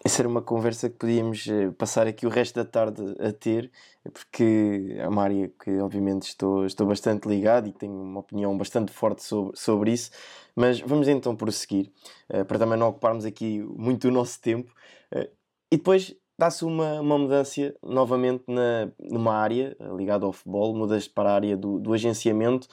Essa 0.04 0.22
era 0.22 0.30
uma 0.30 0.42
conversa 0.42 0.90
que 0.90 0.96
podíamos 0.96 1.48
eh, 1.48 1.72
passar 1.72 2.08
aqui 2.08 2.26
o 2.26 2.30
resto 2.30 2.56
da 2.56 2.64
tarde 2.64 3.02
a 3.20 3.32
ter, 3.34 3.70
porque 4.14 4.96
é 4.96 5.08
uma 5.08 5.24
área 5.24 5.52
que 5.62 5.80
obviamente 5.80 6.30
estou, 6.30 6.66
estou 6.66 6.88
bastante 6.88 7.28
ligado 7.28 7.68
e 7.68 7.74
tenho 7.74 7.94
uma 7.94 8.20
opinião 8.20 8.56
bastante 8.58 8.92
forte 8.92 9.24
sobre, 9.24 9.58
sobre 9.58 9.92
isso. 9.92 10.12
Mas 10.56 10.80
vamos 10.80 11.08
então 11.08 11.36
prosseguir, 11.36 11.92
uh, 12.30 12.46
para 12.46 12.60
também 12.60 12.78
não 12.78 12.90
ocuparmos 12.90 13.26
aqui 13.26 13.60
muito 13.76 14.08
o 14.08 14.12
nosso 14.12 14.40
tempo. 14.40 14.72
Uh, 15.12 15.28
e 15.72 15.78
depois 15.78 16.16
dá-se 16.38 16.64
uma, 16.64 17.02
uma 17.02 17.18
mudança 17.18 17.76
novamente 17.84 18.44
na, 18.48 18.90
numa 19.00 19.34
área 19.34 19.76
ligada 19.98 20.26
ao 20.26 20.32
futebol, 20.32 20.76
mudas 20.76 21.08
para 21.08 21.32
a 21.32 21.34
área 21.34 21.58
do, 21.58 21.80
do 21.80 21.94
agenciamento. 21.94 22.68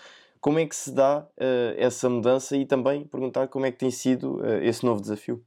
Como 0.44 0.58
é 0.58 0.66
que 0.66 0.76
se 0.76 0.92
dá 0.92 1.20
uh, 1.20 1.74
essa 1.78 2.10
mudança 2.10 2.54
e 2.54 2.66
também 2.66 3.06
perguntar 3.06 3.48
como 3.48 3.64
é 3.64 3.72
que 3.72 3.78
tem 3.78 3.90
sido 3.90 4.44
esse 4.60 4.84
novo 4.84 5.00
desafio? 5.00 5.42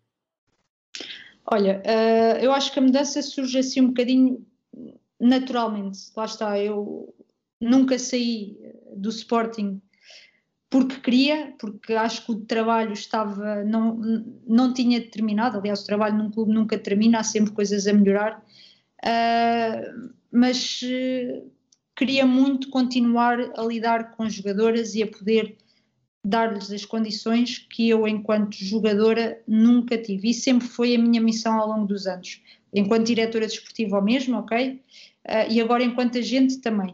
Olha, 1.45 1.83
uh, 1.86 2.39
eu 2.43 2.51
acho 2.51 2.73
que 2.73 2.79
a 2.79 2.81
mudança 2.81 3.21
surge 3.21 3.60
assim 3.60 3.79
um 3.79 3.89
bocadinho 3.89 4.43
naturalmente. 5.19 5.99
Lá 6.15 6.25
está, 6.25 6.60
eu 6.60 7.13
nunca 7.62 7.99
saí 7.99 8.57
do 8.95 9.10
Sporting 9.10 9.79
porque 10.67 10.99
queria, 10.99 11.53
porque 11.60 11.93
acho 11.93 12.25
que 12.25 12.31
o 12.31 12.39
trabalho 12.41 12.93
estava, 12.93 13.63
não, 13.63 14.01
não 14.47 14.73
tinha 14.73 14.99
terminado. 14.99 15.60
Aliás, 15.60 15.83
o 15.83 15.86
trabalho 15.86 16.17
num 16.17 16.31
clube 16.31 16.51
nunca 16.51 16.75
termina, 16.75 17.19
há 17.19 17.23
sempre 17.23 17.53
coisas 17.53 17.86
a 17.86 17.93
melhorar. 17.93 18.43
Uh, 19.05 20.12
mas 20.31 20.81
uh, 20.81 21.51
queria 21.97 22.25
muito 22.25 22.69
continuar 22.69 23.39
a 23.57 23.63
lidar 23.63 24.12
com 24.12 24.29
jogadoras 24.29 24.93
e 24.93 25.01
a 25.01 25.07
poder 25.07 25.57
dar-lhes 26.23 26.71
as 26.71 26.86
condições 26.86 27.57
que 27.57 27.89
eu, 27.89 28.07
enquanto 28.07 28.55
jogadora, 28.55 29.41
nunca 29.47 29.97
tive. 29.97 30.29
E 30.29 30.33
sempre 30.33 30.67
foi 30.67 30.95
a 30.95 30.99
minha 30.99 31.19
missão 31.19 31.60
ao 31.60 31.67
longo 31.67 31.88
dos 31.88 32.05
anos. 32.05 32.41
Enquanto 32.73 33.07
diretora 33.07 33.47
desportiva, 33.47 33.97
ao 33.97 34.03
mesmo, 34.03 34.38
ok? 34.38 34.81
Uh, 35.25 35.51
e 35.51 35.60
agora, 35.60 35.83
enquanto 35.83 36.17
agente, 36.17 36.60
também. 36.60 36.93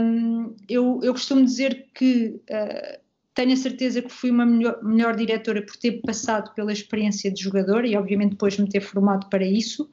Um, 0.00 0.54
eu, 0.68 1.00
eu, 1.02 1.12
costumo 1.12 1.44
dizer 1.44 1.86
que 1.92 2.40
uh, 2.50 3.00
tenho 3.34 3.52
a 3.52 3.56
certeza 3.56 4.00
que 4.00 4.12
fui 4.12 4.30
uma 4.30 4.46
melhor, 4.46 4.78
melhor, 4.84 5.16
diretora 5.16 5.62
por 5.62 5.76
ter 5.76 6.00
passado 6.02 6.54
pela 6.54 6.72
experiência 6.72 7.32
de 7.32 7.42
jogadora 7.42 7.86
e, 7.86 7.96
obviamente, 7.96 8.32
depois 8.32 8.56
me 8.58 8.68
ter 8.68 8.80
formado 8.80 9.28
para 9.28 9.44
isso, 9.44 9.90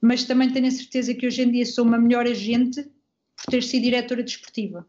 mas 0.00 0.24
também 0.24 0.50
tenho 0.50 0.66
a 0.66 0.70
certeza 0.70 1.14
que 1.14 1.26
hoje 1.26 1.42
em 1.42 1.52
dia 1.52 1.66
sou 1.66 1.84
uma 1.84 1.98
melhor 1.98 2.26
agente 2.26 2.88
por 3.36 3.50
ter 3.50 3.62
sido 3.62 3.82
diretora 3.82 4.22
desportiva 4.22 4.86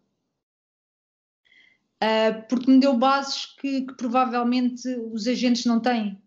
uh, 2.04 2.48
porque 2.48 2.70
me 2.70 2.80
deu 2.80 2.96
bases 2.96 3.46
que, 3.60 3.82
que, 3.82 3.94
provavelmente 3.96 4.88
os 5.12 5.28
agentes 5.28 5.66
não 5.66 5.80
têm. 5.80 6.18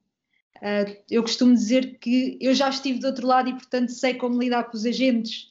Uh, 0.57 0.97
eu 1.11 1.23
costumo 1.23 1.55
dizer 1.55 1.99
que 1.99 2.37
eu 2.41 2.55
já 2.55 2.69
estive 2.69 2.99
do 2.99 3.07
outro 3.07 3.27
lado 3.27 3.49
e, 3.49 3.55
portanto, 3.55 3.91
sei 3.91 4.15
como 4.15 4.41
lidar 4.41 4.65
com 4.65 4.77
os 4.77 4.85
agentes. 4.85 5.49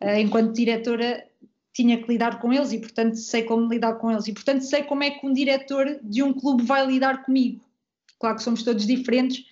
Uh, 0.00 0.18
enquanto 0.18 0.54
diretora, 0.54 1.26
tinha 1.72 2.00
que 2.02 2.08
lidar 2.08 2.40
com 2.40 2.52
eles 2.52 2.72
e, 2.72 2.78
portanto, 2.78 3.16
sei 3.16 3.42
como 3.42 3.68
lidar 3.68 3.94
com 3.94 4.10
eles. 4.10 4.26
E, 4.26 4.32
portanto, 4.32 4.62
sei 4.62 4.82
como 4.82 5.02
é 5.02 5.10
que 5.10 5.26
um 5.26 5.32
diretor 5.32 5.98
de 6.02 6.22
um 6.22 6.32
clube 6.32 6.62
vai 6.64 6.86
lidar 6.86 7.24
comigo. 7.24 7.64
Claro 8.18 8.36
que 8.36 8.42
somos 8.42 8.62
todos 8.62 8.86
diferentes, 8.86 9.44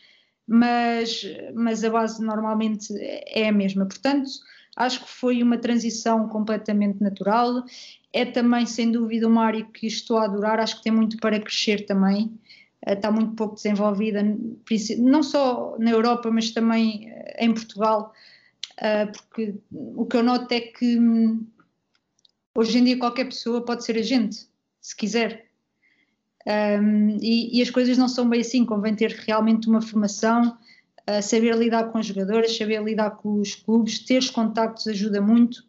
mas, 0.47 1.23
mas 1.55 1.85
a 1.85 1.91
base 1.91 2.25
normalmente 2.25 2.93
é 2.99 3.49
a 3.49 3.53
mesma. 3.53 3.87
Portanto, 3.87 4.29
acho 4.77 5.03
que 5.03 5.11
foi 5.11 5.43
uma 5.43 5.57
transição 5.57 6.29
completamente 6.29 7.03
natural. 7.03 7.65
É 8.13 8.25
também, 8.25 8.67
sem 8.67 8.93
dúvida, 8.93 9.27
uma 9.27 9.45
área 9.45 9.65
que 9.65 9.87
estou 9.87 10.19
a 10.19 10.25
adorar, 10.25 10.61
acho 10.61 10.77
que 10.77 10.83
tem 10.83 10.93
muito 10.93 11.17
para 11.17 11.41
crescer 11.41 11.87
também, 11.87 12.39
eh, 12.83 12.93
está 12.93 13.11
muito 13.11 13.35
pouco 13.35 13.55
desenvolvida, 13.55 14.23
não 14.99 15.23
só 15.23 15.77
na 15.79 15.91
Europa, 15.91 16.31
mas 16.31 16.51
também 16.51 17.11
eh, 17.11 17.45
em 17.45 17.53
Portugal, 17.53 18.13
eh, 18.79 19.07
porque 19.07 19.55
o 19.71 20.05
que 20.05 20.17
eu 20.17 20.23
noto 20.23 20.53
é 20.53 20.61
que 20.61 20.99
hum, 20.99 21.47
hoje 22.55 22.79
em 22.79 22.85
dia 22.85 22.99
qualquer 22.99 23.25
pessoa 23.27 23.65
pode 23.65 23.85
ser 23.85 23.99
agente, 23.99 24.47
se 24.81 24.95
quiser. 24.95 25.47
Um, 26.47 27.19
e, 27.21 27.59
e, 27.59 27.63
as 27.63 27.71
coisas 27.71 27.99
não 27.99 28.07
são 28.07 28.29
bem 28.29 28.41
assim, 28.41 28.65
convém 28.65 28.95
ter 28.95 29.11
realmente 29.11 29.69
uma 29.69 29.83
formação, 29.83 30.57
uh, 31.09 31.23
saber 31.23 31.57
lidar 31.57 31.91
com 31.91 31.99
os 31.99 32.07
jogadores, 32.07 32.57
saber 32.57 32.83
lidar 32.83 33.11
com 33.13 33.41
os 33.41 33.55
clubes, 33.55 33.99
ter 34.01 34.19
os 34.19 34.31
contactos 34.31 34.87
ajuda 34.87 35.21
muito. 35.21 35.65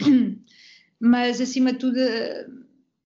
mas 1.00 1.40
acima 1.40 1.72
de 1.72 1.78
tudo 1.78 1.98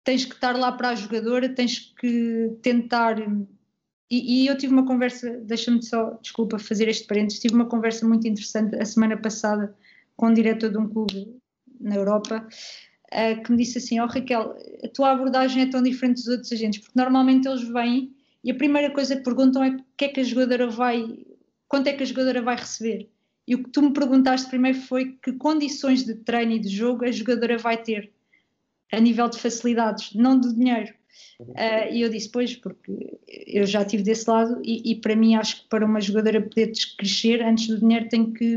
tens 0.03 0.25
que 0.25 0.33
estar 0.33 0.57
lá 0.57 0.71
para 0.71 0.89
a 0.89 0.95
jogadora, 0.95 1.47
tens 1.47 1.93
que 1.99 2.51
tentar. 2.61 3.17
E, 4.09 4.43
e 4.43 4.47
eu 4.47 4.57
tive 4.57 4.73
uma 4.73 4.85
conversa, 4.85 5.39
deixa-me 5.41 5.81
só, 5.81 6.19
desculpa, 6.21 6.59
fazer 6.59 6.87
este 6.87 7.07
parênteses, 7.07 7.39
tive 7.39 7.55
uma 7.55 7.65
conversa 7.65 8.05
muito 8.07 8.27
interessante 8.27 8.75
a 8.75 8.85
semana 8.85 9.17
passada 9.17 9.73
com 10.15 10.27
um 10.27 10.33
diretor 10.33 10.69
de 10.69 10.77
um 10.77 10.87
clube 10.87 11.35
na 11.79 11.95
Europa 11.95 12.47
uh, 13.13 13.43
que 13.43 13.51
me 13.51 13.57
disse 13.57 13.77
assim: 13.77 13.99
Ó 13.99 14.05
oh, 14.05 14.07
Raquel, 14.07 14.55
a 14.83 14.87
tua 14.89 15.11
abordagem 15.11 15.63
é 15.63 15.69
tão 15.69 15.81
diferente 15.81 16.17
dos 16.17 16.27
outros 16.27 16.51
agentes, 16.51 16.79
porque 16.79 16.99
normalmente 16.99 17.47
eles 17.47 17.67
vêm 17.67 18.13
e 18.43 18.51
a 18.51 18.55
primeira 18.55 18.91
coisa 18.91 19.15
que 19.15 19.23
perguntam 19.23 19.63
é 19.63 19.69
o 19.69 19.77
que 19.95 20.05
é 20.05 20.09
que 20.09 20.19
a 20.19 20.23
jogadora 20.23 20.67
vai, 20.67 21.25
quanto 21.73 21.87
é 21.87 21.93
que 21.93 22.03
a 22.03 22.05
jogadora 22.05 22.39
vai 22.39 22.55
receber. 22.55 23.09
E 23.47 23.55
o 23.55 23.63
que 23.63 23.71
tu 23.71 23.81
me 23.81 23.91
perguntaste 23.93 24.47
primeiro 24.47 24.77
foi 24.81 25.17
que 25.19 25.33
condições 25.33 26.05
de 26.05 26.13
treino 26.13 26.51
e 26.51 26.59
de 26.59 26.69
jogo 26.69 27.03
a 27.03 27.11
jogadora 27.11 27.57
vai 27.57 27.81
ter 27.81 28.11
a 28.91 28.99
nível 28.99 29.27
de 29.27 29.39
facilidades, 29.39 30.13
não 30.13 30.39
de 30.39 30.53
dinheiro. 30.53 30.93
Uh, 31.39 31.91
e 31.91 32.01
eu 32.01 32.09
disse, 32.09 32.29
pois, 32.29 32.55
porque 32.55 33.17
eu 33.27 33.65
já 33.65 33.81
estive 33.81 34.03
desse 34.03 34.29
lado 34.29 34.61
e, 34.63 34.91
e, 34.91 34.95
para 34.97 35.15
mim 35.15 35.33
acho 35.33 35.63
que 35.63 35.67
para 35.67 35.83
uma 35.83 35.99
jogadora 35.99 36.39
poder 36.39 36.71
crescer, 36.95 37.41
antes 37.41 37.67
do 37.67 37.79
dinheiro 37.79 38.07
tem 38.07 38.31
que, 38.31 38.55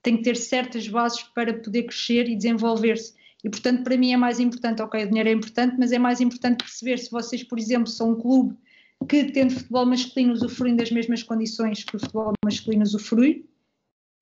tem 0.00 0.16
que 0.16 0.22
ter 0.22 0.36
certas 0.36 0.86
bases 0.86 1.24
para 1.24 1.52
poder 1.52 1.82
crescer 1.82 2.28
e 2.28 2.36
desenvolver-se. 2.36 3.14
E 3.42 3.50
portanto 3.50 3.82
para 3.82 3.96
mim 3.96 4.12
é 4.12 4.16
mais 4.16 4.38
importante, 4.38 4.80
ok, 4.80 5.02
o 5.02 5.08
dinheiro 5.08 5.28
é 5.28 5.32
importante, 5.32 5.74
mas 5.76 5.90
é 5.90 5.98
mais 5.98 6.20
importante 6.20 6.58
perceber 6.58 6.98
se 6.98 7.10
vocês, 7.10 7.42
por 7.42 7.58
exemplo, 7.58 7.88
são 7.88 8.12
um 8.12 8.14
clube 8.14 8.56
que 9.04 9.24
tendo 9.32 9.52
futebol 9.52 9.86
masculino 9.86 10.32
usufruem 10.32 10.76
das 10.76 10.90
mesmas 10.90 11.22
condições 11.22 11.84
que 11.84 11.96
o 11.96 12.00
futebol 12.00 12.32
masculino 12.44 12.82
usufrui, 12.82 13.46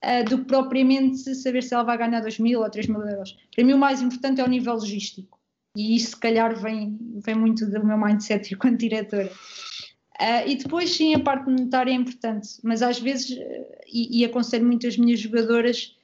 uh, 0.05 0.24
do 0.28 0.39
que 0.39 0.45
propriamente 0.45 1.35
saber 1.35 1.62
se 1.62 1.74
ela 1.74 1.83
vai 1.83 1.99
ganhar 1.99 2.20
2 2.20 2.39
mil 2.39 2.61
ou 2.61 2.70
3 2.70 2.87
mil 2.87 3.03
euros. 3.03 3.37
Para 3.55 3.64
mim 3.64 3.72
o 3.72 3.78
mais 3.78 4.01
importante 4.01 4.41
é 4.41 4.45
o 4.45 4.49
nível 4.49 4.74
logístico 4.74 5.39
e 5.76 5.97
isso 5.97 6.11
se 6.11 6.16
calhar 6.16 6.55
vem, 6.61 6.99
vem 7.24 7.35
muito 7.35 7.66
do 7.66 7.85
meu 7.85 7.99
mindset 7.99 8.53
enquanto 8.55 8.78
diretora. 8.78 9.31
Uh, 10.20 10.47
e 10.47 10.57
depois 10.57 10.91
sim 10.95 11.14
a 11.14 11.20
parte 11.20 11.49
monetária 11.49 11.91
é 11.91 11.95
importante, 11.95 12.49
mas 12.62 12.83
às 12.83 13.01
vezes, 13.01 13.39
e, 13.91 14.20
e 14.20 14.24
aconselho 14.24 14.66
muito 14.66 14.87
as 14.87 14.99
minhas 14.99 15.18
jogadoras, 15.18 15.97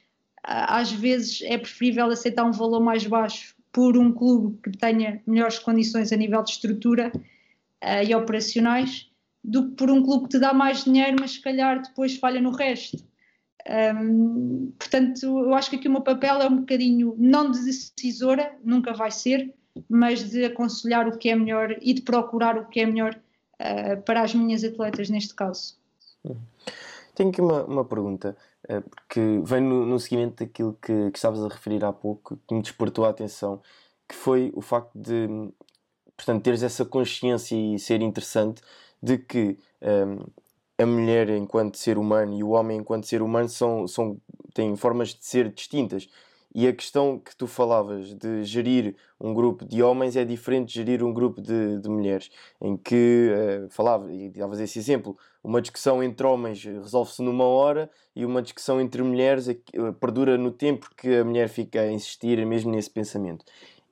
às 0.43 0.91
vezes 0.91 1.41
é 1.43 1.57
preferível 1.57 2.05
aceitar 2.07 2.43
um 2.45 2.51
valor 2.51 2.79
mais 2.79 3.05
baixo 3.05 3.55
por 3.71 3.95
um 3.97 4.11
clube 4.11 4.57
que 4.63 4.71
tenha 4.71 5.21
melhores 5.27 5.59
condições 5.59 6.11
a 6.11 6.15
nível 6.15 6.41
de 6.41 6.51
estrutura 6.51 7.11
uh, 7.83 8.03
e 8.05 8.13
operacionais 8.15 9.09
do 9.43 9.69
que 9.69 9.75
por 9.75 9.89
um 9.89 10.03
clube 10.03 10.23
que 10.23 10.31
te 10.31 10.39
dá 10.39 10.53
mais 10.53 10.83
dinheiro, 10.83 11.17
mas 11.19 11.31
se 11.31 11.41
calhar 11.41 11.81
depois 11.81 12.17
falha 12.17 12.41
no 12.41 12.51
resto. 12.51 12.97
Um, 13.69 14.71
portanto, 14.77 15.23
eu 15.23 15.53
acho 15.53 15.69
que 15.69 15.75
aqui 15.75 15.87
o 15.87 15.91
meu 15.91 16.01
papel 16.01 16.41
é 16.41 16.47
um 16.47 16.57
bocadinho, 16.57 17.15
não 17.17 17.51
de 17.51 17.63
decisora, 17.63 18.57
nunca 18.63 18.93
vai 18.93 19.11
ser, 19.11 19.53
mas 19.89 20.29
de 20.29 20.45
aconselhar 20.45 21.07
o 21.07 21.17
que 21.17 21.29
é 21.29 21.35
melhor 21.35 21.77
e 21.81 21.93
de 21.93 22.01
procurar 22.01 22.57
o 22.57 22.65
que 22.65 22.79
é 22.79 22.85
melhor 22.85 23.19
uh, 23.55 24.01
para 24.03 24.21
as 24.21 24.33
minhas 24.33 24.63
atletas 24.63 25.09
neste 25.09 25.33
caso. 25.33 25.77
Tenho 27.15 27.29
aqui 27.29 27.41
uma, 27.41 27.63
uma 27.63 27.85
pergunta 27.85 28.35
uh, 28.69 28.83
que 29.09 29.41
vem 29.43 29.61
no, 29.61 29.85
no 29.85 29.99
seguimento 29.99 30.43
daquilo 30.43 30.77
que, 30.81 31.11
que 31.11 31.17
estavas 31.17 31.43
a 31.43 31.47
referir 31.47 31.83
há 31.83 31.91
pouco, 31.91 32.39
que 32.47 32.53
me 32.53 32.61
despertou 32.61 33.05
a 33.05 33.09
atenção, 33.09 33.61
que 34.07 34.15
foi 34.15 34.51
o 34.55 34.61
facto 34.61 34.91
de, 34.97 35.27
portanto, 36.17 36.43
teres 36.43 36.63
essa 36.63 36.83
consciência 36.83 37.55
e 37.55 37.79
ser 37.79 38.01
interessante 38.01 38.61
de 39.01 39.17
que 39.19 39.57
um, 39.81 40.25
a 40.77 40.85
mulher 40.85 41.29
enquanto 41.29 41.77
ser 41.77 41.97
humano 41.97 42.37
e 42.37 42.43
o 42.43 42.49
homem 42.49 42.79
enquanto 42.79 43.05
ser 43.07 43.21
humano 43.21 43.47
são, 43.47 43.87
são, 43.87 44.19
têm 44.53 44.75
formas 44.75 45.09
de 45.09 45.25
ser 45.25 45.49
distintas. 45.51 46.09
E 46.55 46.67
a 46.67 46.73
questão 46.73 47.19
que 47.19 47.35
tu 47.35 47.45
falavas 47.45 48.15
de 48.15 48.43
gerir 48.43 48.95
um 49.19 49.31
grupo 49.31 49.63
de 49.65 49.83
homens 49.83 50.15
é 50.15 50.25
diferente 50.25 50.69
de 50.69 50.73
gerir 50.75 51.03
um 51.03 51.13
grupo 51.13 51.39
de, 51.39 51.77
de 51.79 51.89
mulheres, 51.89 52.31
em 52.59 52.75
que 52.75 53.29
uh, 53.31 53.69
falava, 53.69 54.11
e 54.11 54.29
davas 54.29 54.59
esse 54.59 54.79
exemplo, 54.79 55.15
uma 55.43 55.61
discussão 55.61 56.01
entre 56.01 56.25
homens 56.25 56.63
resolve-se 56.63 57.21
numa 57.21 57.43
hora 57.43 57.91
e 58.15 58.25
uma 58.25 58.41
discussão 58.41 58.81
entre 58.81 59.03
mulheres 59.03 59.47
uh, 59.47 59.93
perdura 59.99 60.35
no 60.35 60.49
tempo 60.49 60.89
que 60.97 61.17
a 61.17 61.23
mulher 61.23 61.47
fica 61.47 61.81
a 61.81 61.91
insistir 61.91 62.43
mesmo 62.45 62.71
nesse 62.71 62.89
pensamento. 62.89 63.45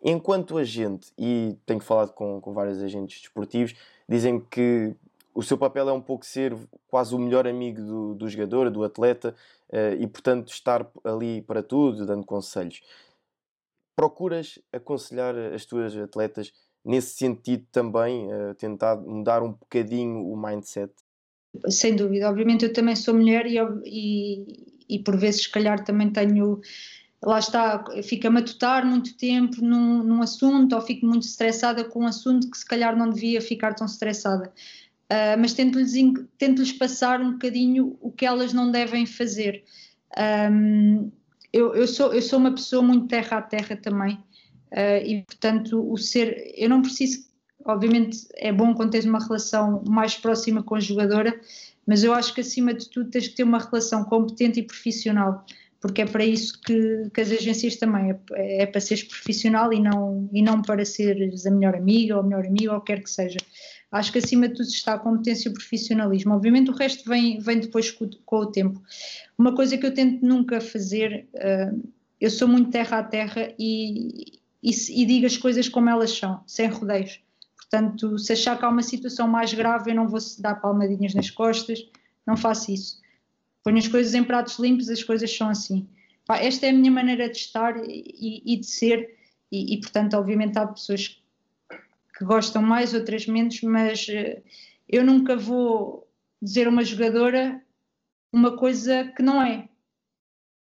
Enquanto 0.07 0.59
agente, 0.59 1.11
e 1.17 1.57
tenho 1.65 1.79
falado 1.79 2.13
com, 2.13 2.39
com 2.39 2.53
vários 2.53 2.79
agentes 2.79 3.21
desportivos, 3.21 3.73
dizem 4.07 4.39
que 4.39 4.95
o 5.33 5.41
seu 5.41 5.57
papel 5.57 5.89
é 5.89 5.91
um 5.91 5.99
pouco 5.99 6.23
ser 6.23 6.55
quase 6.87 7.15
o 7.15 7.17
melhor 7.17 7.47
amigo 7.47 7.81
do, 7.81 8.13
do 8.13 8.29
jogador, 8.29 8.69
do 8.69 8.83
atleta, 8.83 9.35
uh, 9.69 9.99
e 9.99 10.05
portanto 10.05 10.49
estar 10.49 10.87
ali 11.03 11.41
para 11.41 11.63
tudo, 11.63 12.05
dando 12.05 12.23
conselhos. 12.23 12.83
Procuras 13.95 14.59
aconselhar 14.71 15.35
as 15.35 15.65
tuas 15.65 15.97
atletas 15.97 16.53
nesse 16.85 17.15
sentido 17.15 17.65
também, 17.71 18.27
uh, 18.27 18.53
tentar 18.53 18.97
mudar 18.97 19.41
um 19.41 19.53
bocadinho 19.53 20.23
o 20.31 20.37
mindset? 20.37 20.93
Sem 21.67 21.95
dúvida, 21.95 22.29
obviamente 22.29 22.63
eu 22.63 22.71
também 22.71 22.95
sou 22.95 23.15
mulher 23.15 23.47
e, 23.47 23.57
e, 23.83 24.97
e 24.97 24.99
por 24.99 25.17
vezes 25.17 25.43
se 25.43 25.51
calhar 25.51 25.83
também 25.83 26.11
tenho 26.11 26.61
lá 27.25 27.39
está, 27.39 27.83
fico 28.03 28.27
a 28.27 28.29
matutar 28.29 28.85
muito 28.85 29.17
tempo 29.17 29.59
num, 29.61 30.03
num, 30.03 30.21
assunto 30.21 30.75
ou 30.75 30.81
fico 30.81 31.05
muito 31.05 31.23
estressada 31.23 31.83
com 31.83 32.01
um 32.03 32.07
assunto 32.07 32.49
que 32.49 32.57
se 32.57 32.65
calhar 32.65 32.95
não 32.95 33.09
devia 33.09 33.41
ficar 33.41 33.73
tão 33.73 33.87
estressada. 33.87 34.53
Uh, 35.05 35.37
mas 35.39 35.53
tento-lhes 35.53 35.93
tento 36.37 36.63
passar 36.77 37.21
um 37.21 37.33
bocadinho 37.33 37.97
o 38.01 38.11
que 38.11 38.25
elas 38.25 38.53
não 38.53 38.71
devem 38.71 39.05
fazer. 39.05 39.63
Um, 40.51 41.11
eu, 41.51 41.75
eu, 41.75 41.87
sou, 41.87 42.13
eu 42.13 42.21
sou 42.21 42.39
uma 42.39 42.51
pessoa 42.51 42.81
muito 42.81 43.07
terra 43.07 43.37
a 43.37 43.41
terra 43.41 43.75
também, 43.75 44.15
uh, 44.71 45.05
e 45.05 45.23
portanto, 45.23 45.91
o 45.91 45.97
ser. 45.97 46.53
Eu 46.55 46.69
não 46.69 46.81
preciso. 46.81 47.25
Obviamente, 47.67 48.27
é 48.35 48.51
bom 48.51 48.75
quando 48.75 48.91
tens 48.91 49.05
uma 49.05 49.19
relação 49.19 49.83
mais 49.87 50.15
próxima 50.15 50.61
com 50.61 50.75
a 50.75 50.79
jogadora, 50.79 51.39
mas 51.87 52.03
eu 52.03 52.13
acho 52.13 52.33
que 52.33 52.41
acima 52.41 52.73
de 52.73 52.89
tudo 52.89 53.09
tens 53.09 53.27
que 53.27 53.35
ter 53.35 53.43
uma 53.43 53.57
relação 53.57 54.03
competente 54.03 54.59
e 54.59 54.63
profissional, 54.63 55.43
porque 55.85 56.01
é 56.01 56.05
para 56.07 56.25
isso 56.25 56.59
que, 56.61 57.11
que 57.13 57.21
as 57.21 57.31
agências 57.31 57.75
também 57.75 58.09
é, 58.31 58.63
é 58.63 58.65
para 58.65 58.81
seres 58.81 59.03
profissional 59.03 59.71
e 59.71 59.79
não, 59.79 60.27
e 60.33 60.41
não 60.41 60.59
para 60.59 60.83
seres 60.83 61.45
a 61.45 61.51
melhor 61.51 61.75
amiga 61.75 62.17
ou 62.17 62.23
melhor 62.23 62.43
amigo 62.43 62.73
ou 62.73 62.81
quer 62.81 63.03
que 63.03 63.09
seja. 63.09 63.37
Acho 63.91 64.11
que 64.11 64.17
acima 64.17 64.47
de 64.47 64.55
tudo 64.55 64.67
está 64.67 64.95
a 64.95 64.99
competência 64.99 65.47
e 65.47 65.51
o 65.51 65.53
profissionalismo. 65.53 66.33
Obviamente 66.33 66.71
o 66.71 66.73
resto 66.73 67.07
vem, 67.07 67.37
vem 67.37 67.59
depois 67.59 67.91
com, 67.91 68.09
com 68.25 68.35
o 68.37 68.47
tempo. 68.47 68.81
Uma 69.37 69.53
coisa 69.53 69.77
que 69.77 69.85
eu 69.85 69.93
tento 69.93 70.25
nunca 70.25 70.59
fazer, 70.59 71.27
uh, 71.35 71.89
eu 72.19 72.31
sou 72.31 72.47
muito 72.47 72.71
terra 72.71 72.97
a 72.97 73.03
terra 73.03 73.53
e, 73.59 74.39
e, 74.63 74.71
e 74.71 75.05
digo 75.05 75.27
as 75.27 75.37
coisas 75.37 75.69
como 75.69 75.87
elas 75.87 76.17
são, 76.17 76.41
sem 76.47 76.67
rodeios. 76.67 77.21
Portanto, 77.57 78.17
se 78.17 78.33
achar 78.33 78.57
que 78.57 78.65
há 78.65 78.69
uma 78.69 78.81
situação 78.81 79.27
mais 79.27 79.53
grave, 79.53 79.91
eu 79.91 79.95
não 79.95 80.07
vou 80.07 80.19
dar 80.39 80.55
palmadinhas 80.55 81.13
nas 81.13 81.29
costas, 81.29 81.79
não 82.25 82.35
faço 82.35 82.71
isso. 82.71 83.04
Ponho 83.65 83.79
as 83.79 83.87
coisas 83.87 84.13
em 84.13 84.23
pratos 84.23 84.59
limpos, 84.59 84.89
as 84.89 85.03
coisas 85.03 85.35
são 85.35 85.49
assim. 85.49 85.89
Pá, 86.23 86.37
esta 86.37 86.67
é 86.67 86.69
a 86.69 86.73
minha 86.73 86.91
maneira 86.91 87.27
de 87.27 87.37
estar 87.37 87.75
e, 87.89 88.43
e 88.45 88.57
de 88.57 88.65
ser, 88.67 89.17
e, 89.51 89.73
e, 89.73 89.81
portanto, 89.81 90.13
obviamente, 90.13 90.55
há 90.59 90.67
pessoas 90.67 91.19
que 92.15 92.23
gostam 92.23 92.61
mais, 92.61 92.93
outras 92.93 93.25
menos, 93.25 93.59
mas 93.61 94.05
eh, 94.07 94.43
eu 94.87 95.03
nunca 95.03 95.35
vou 95.35 96.07
dizer 96.39 96.67
a 96.67 96.69
uma 96.69 96.83
jogadora 96.83 97.59
uma 98.31 98.55
coisa 98.55 99.11
que 99.17 99.23
não 99.23 99.41
é. 99.41 99.67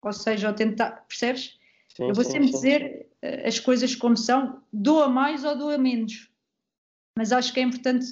Ou 0.01 0.11
seja, 0.11 0.47
ao 0.47 0.55
tentar, 0.55 1.05
percebes? 1.07 1.55
Sim, 1.95 2.07
eu 2.07 2.15
vou 2.15 2.23
sim, 2.23 2.31
sempre 2.31 2.47
sim. 2.47 2.53
dizer 2.53 3.09
eh, 3.21 3.47
as 3.47 3.59
coisas 3.59 3.93
como 3.93 4.17
são, 4.17 4.63
doa 4.73 5.07
mais 5.07 5.43
ou 5.43 5.55
doa 5.55 5.77
menos. 5.77 6.31
Mas 7.15 7.31
acho 7.31 7.53
que 7.53 7.59
é 7.59 7.63
importante 7.63 8.07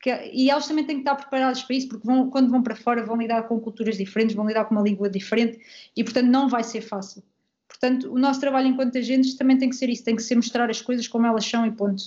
que, 0.00 0.10
e 0.32 0.50
elas 0.50 0.66
também 0.66 0.84
têm 0.84 0.96
que 0.96 1.02
estar 1.02 1.16
preparadas 1.16 1.62
para 1.62 1.76
isso, 1.76 1.88
porque 1.88 2.06
vão, 2.06 2.30
quando 2.30 2.50
vão 2.50 2.62
para 2.62 2.76
fora 2.76 3.04
vão 3.04 3.16
lidar 3.16 3.42
com 3.48 3.58
culturas 3.60 3.96
diferentes, 3.96 4.36
vão 4.36 4.46
lidar 4.46 4.64
com 4.64 4.74
uma 4.74 4.82
língua 4.82 5.08
diferente 5.10 5.58
e, 5.96 6.04
portanto, 6.04 6.26
não 6.26 6.48
vai 6.48 6.62
ser 6.62 6.80
fácil. 6.80 7.22
Portanto, 7.66 8.12
o 8.12 8.18
nosso 8.18 8.40
trabalho 8.40 8.68
enquanto 8.68 8.96
agentes 8.98 9.34
também 9.34 9.58
tem 9.58 9.68
que 9.68 9.76
ser 9.76 9.88
isso, 9.88 10.04
tem 10.04 10.16
que 10.16 10.22
ser 10.22 10.36
mostrar 10.36 10.70
as 10.70 10.80
coisas 10.80 11.06
como 11.06 11.26
elas 11.26 11.44
são 11.44 11.66
e 11.66 11.70
ponto. 11.70 12.02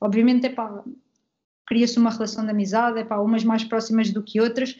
Obviamente, 0.00 0.46
é 0.46 0.50
pá, 0.50 0.82
cria-se 1.66 1.98
uma 1.98 2.10
relação 2.10 2.44
de 2.44 2.50
amizade, 2.50 2.98
é 2.98 3.04
pá, 3.04 3.18
umas 3.18 3.44
mais 3.44 3.64
próximas 3.64 4.10
do 4.10 4.22
que 4.22 4.40
outras, 4.40 4.78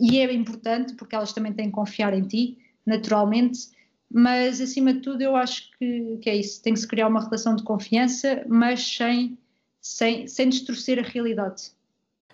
e 0.00 0.18
é 0.18 0.32
importante 0.32 0.94
porque 0.94 1.14
elas 1.14 1.32
também 1.32 1.52
têm 1.52 1.66
que 1.66 1.72
confiar 1.72 2.14
em 2.14 2.22
ti, 2.22 2.58
naturalmente, 2.86 3.70
mas 4.10 4.60
acima 4.60 4.92
de 4.92 5.00
tudo 5.00 5.22
eu 5.22 5.34
acho 5.34 5.70
que, 5.78 6.18
que 6.20 6.30
é 6.30 6.36
isso, 6.36 6.62
tem 6.62 6.72
que 6.72 6.80
se 6.80 6.86
criar 6.86 7.08
uma 7.08 7.20
relação 7.20 7.56
de 7.56 7.62
confiança, 7.62 8.44
mas 8.48 8.96
sem, 8.96 9.38
sem, 9.84 10.26
sem 10.26 10.48
distorcer 10.48 10.98
a 10.98 11.02
realidade. 11.02 11.72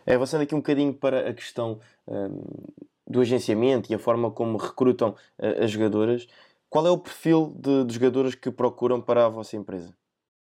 É, 0.07 0.14
avançando 0.14 0.42
aqui 0.42 0.55
um 0.55 0.59
bocadinho 0.59 0.94
para 0.94 1.28
a 1.28 1.34
questão 1.34 1.80
um, 2.07 2.44
do 3.07 3.20
agenciamento 3.20 3.90
e 3.90 3.94
a 3.94 3.98
forma 3.98 4.30
como 4.30 4.57
recrutam 4.57 5.16
uh, 5.36 5.64
as 5.64 5.70
jogadoras, 5.72 6.28
qual 6.68 6.86
é 6.86 6.90
o 6.90 6.98
perfil 6.98 7.53
de, 7.59 7.84
de 7.84 7.94
jogadoras 7.94 8.36
que 8.36 8.53
procuram 8.53 9.01
para 9.01 9.26
a 9.26 9.28
vossa 9.28 9.57
empresa? 9.57 9.92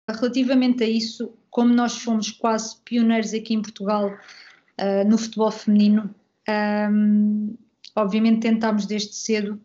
Relativamente 0.08 0.82
a 0.82 0.88
isso, 0.88 1.36
como 1.50 1.74
nós 1.74 1.98
fomos 1.98 2.30
quase 2.30 2.78
pioneiros 2.82 3.34
aqui 3.34 3.52
em 3.52 3.60
Portugal 3.60 4.08
uh, 4.08 5.08
no 5.08 5.18
futebol 5.18 5.50
feminino, 5.50 6.14
um, 6.90 7.54
obviamente 7.94 8.40
tentámos 8.40 8.86
desde 8.86 9.14
cedo 9.14 9.60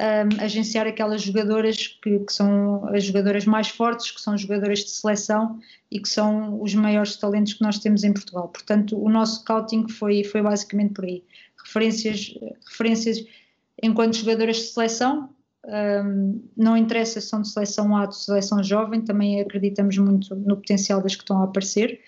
um, 0.00 0.42
agenciar 0.42 0.86
aquelas 0.86 1.22
jogadoras 1.22 1.86
que, 1.86 2.20
que, 2.20 2.32
são 2.32 2.86
as 2.94 3.04
jogadoras 3.04 3.44
mais 3.44 3.68
fortes, 3.68 4.10
que 4.10 4.20
são 4.20 4.36
jogadoras 4.36 4.80
de 4.80 4.90
seleção 4.90 5.58
e 5.90 5.98
que 5.98 6.08
são 6.08 6.60
os 6.62 6.74
maiores 6.74 7.16
talentos 7.16 7.54
que 7.54 7.62
nós 7.62 7.78
temos 7.78 8.04
em 8.04 8.12
Portugal. 8.12 8.48
Portanto, 8.48 8.96
o 8.96 9.08
nosso 9.08 9.40
scouting 9.40 9.88
foi, 9.88 10.22
foi 10.22 10.42
basicamente 10.42 10.94
por 10.94 11.04
aí. 11.04 11.24
Referências, 11.64 12.34
referências 12.66 13.24
enquanto 13.82 14.16
jogadoras 14.16 14.56
de 14.56 14.62
seleção, 14.64 15.30
um, 15.64 16.42
não 16.56 16.76
interessa 16.76 17.20
se 17.20 17.28
são 17.28 17.42
de 17.42 17.48
seleção 17.48 17.96
A 17.96 18.02
ou 18.02 18.08
de 18.08 18.16
seleção 18.16 18.62
jovem, 18.62 19.00
também 19.00 19.40
acreditamos 19.40 19.98
muito 19.98 20.34
no 20.34 20.56
potencial 20.56 21.02
das 21.02 21.14
que 21.14 21.22
estão 21.22 21.40
a 21.40 21.44
aparecer. 21.44 22.00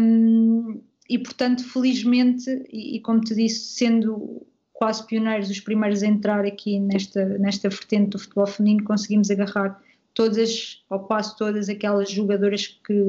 Um, 0.00 0.80
e 1.08 1.18
portanto, 1.18 1.64
felizmente, 1.64 2.50
e, 2.70 2.96
e, 2.96 3.00
como 3.00 3.20
te 3.20 3.34
disse, 3.34 3.74
sendo 3.74 4.46
quase 4.74 5.06
pioneiros, 5.06 5.48
os 5.48 5.60
primeiros 5.60 6.02
a 6.02 6.06
entrar 6.06 6.44
aqui 6.44 6.78
nesta, 6.80 7.24
nesta 7.38 7.68
vertente 7.68 8.10
do 8.10 8.18
futebol 8.18 8.46
feminino, 8.46 8.84
conseguimos 8.84 9.30
agarrar 9.30 9.80
todas, 10.12 10.84
ou 10.90 10.98
quase 10.98 11.36
todas, 11.38 11.68
aquelas 11.68 12.10
jogadoras 12.10 12.66
que, 12.66 13.04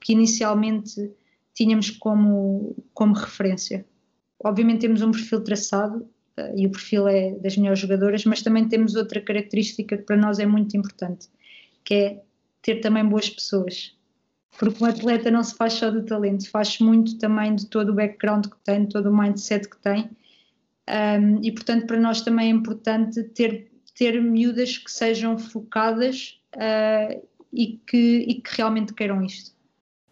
que 0.00 0.12
inicialmente 0.14 1.12
tínhamos 1.54 1.90
como, 1.90 2.74
como 2.94 3.12
referência. 3.14 3.84
Obviamente 4.42 4.80
temos 4.80 5.02
um 5.02 5.12
perfil 5.12 5.44
traçado, 5.44 5.98
uh, 6.38 6.56
e 6.56 6.66
o 6.66 6.70
perfil 6.70 7.06
é 7.06 7.32
das 7.32 7.58
melhores 7.58 7.78
jogadoras, 7.78 8.24
mas 8.24 8.42
também 8.42 8.66
temos 8.66 8.94
outra 8.94 9.20
característica 9.20 9.98
que 9.98 10.02
para 10.04 10.16
nós 10.16 10.38
é 10.38 10.46
muito 10.46 10.76
importante, 10.76 11.28
que 11.84 11.94
é 11.94 12.22
ter 12.62 12.76
também 12.80 13.04
boas 13.04 13.28
pessoas. 13.28 13.94
Porque 14.58 14.82
um 14.82 14.86
atleta 14.86 15.30
não 15.30 15.44
se 15.44 15.54
faz 15.54 15.74
só 15.74 15.90
do 15.90 16.04
talento, 16.04 16.48
faz 16.50 16.78
muito 16.78 17.18
também 17.18 17.54
de 17.54 17.66
todo 17.66 17.90
o 17.90 17.94
background 17.94 18.46
que 18.46 18.56
tem, 18.64 18.84
de 18.84 18.92
todo 18.92 19.10
o 19.10 19.16
mindset 19.16 19.68
que 19.68 19.78
tem. 19.78 20.10
Um, 20.88 21.40
e 21.42 21.52
portanto, 21.52 21.86
para 21.86 21.98
nós 21.98 22.22
também 22.22 22.48
é 22.48 22.50
importante 22.50 23.22
ter, 23.22 23.70
ter 23.94 24.20
miúdas 24.20 24.78
que 24.78 24.90
sejam 24.90 25.38
focadas 25.38 26.40
uh, 26.56 27.26
e, 27.52 27.78
que, 27.86 28.24
e 28.28 28.40
que 28.40 28.56
realmente 28.56 28.92
queiram 28.92 29.22
isto. 29.22 29.52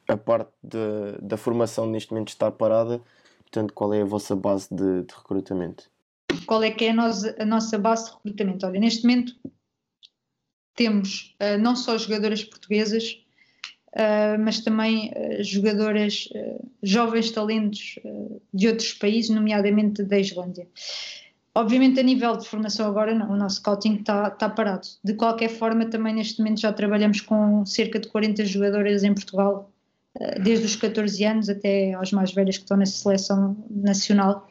A 0.08 0.16
parte 0.16 0.52
de, 0.62 1.18
da 1.22 1.36
formação 1.36 1.86
neste 1.86 2.12
momento 2.12 2.28
está 2.28 2.50
parada, 2.50 3.00
portanto, 3.42 3.72
qual 3.74 3.92
é 3.94 4.02
a 4.02 4.04
vossa 4.04 4.34
base 4.34 4.68
de, 4.70 5.02
de 5.02 5.14
recrutamento? 5.14 5.90
qual 6.50 6.64
é 6.64 6.70
que 6.72 6.84
é 6.86 6.90
a 6.90 6.94
nossa, 6.94 7.36
a 7.38 7.44
nossa 7.44 7.78
base 7.78 8.06
de 8.06 8.10
recrutamento? 8.10 8.66
Olha, 8.66 8.80
neste 8.80 9.02
momento 9.02 9.34
temos 10.74 11.36
uh, 11.40 11.56
não 11.60 11.76
só 11.76 11.96
jogadoras 11.96 12.42
portuguesas, 12.42 13.24
uh, 13.94 14.38
mas 14.38 14.60
também 14.60 15.10
uh, 15.10 15.42
jogadoras, 15.42 16.28
jovens 16.82 17.30
talentos 17.30 17.98
de 18.52 18.68
outros 18.68 18.92
países, 18.94 19.30
nomeadamente 19.30 20.02
da 20.02 20.18
Islândia. 20.18 20.66
Obviamente, 21.54 21.98
a 21.98 22.02
nível 22.02 22.36
de 22.36 22.46
formação, 22.46 22.86
agora 22.86 23.14
não, 23.14 23.32
o 23.32 23.36
nosso 23.36 23.56
scouting 23.56 23.96
está 23.96 24.30
tá 24.30 24.48
parado. 24.48 24.86
De 25.02 25.14
qualquer 25.14 25.48
forma, 25.48 25.86
também 25.86 26.14
neste 26.14 26.38
momento 26.38 26.60
já 26.60 26.72
trabalhamos 26.72 27.20
com 27.20 27.66
cerca 27.66 27.98
de 27.98 28.08
40 28.08 28.44
jogadoras 28.44 29.02
em 29.02 29.12
Portugal, 29.12 29.70
desde 30.42 30.66
os 30.66 30.76
14 30.76 31.24
anos 31.24 31.48
até 31.48 31.92
aos 31.94 32.12
mais 32.12 32.32
velhos 32.32 32.56
que 32.56 32.62
estão 32.62 32.76
na 32.76 32.86
seleção 32.86 33.56
nacional. 33.68 34.48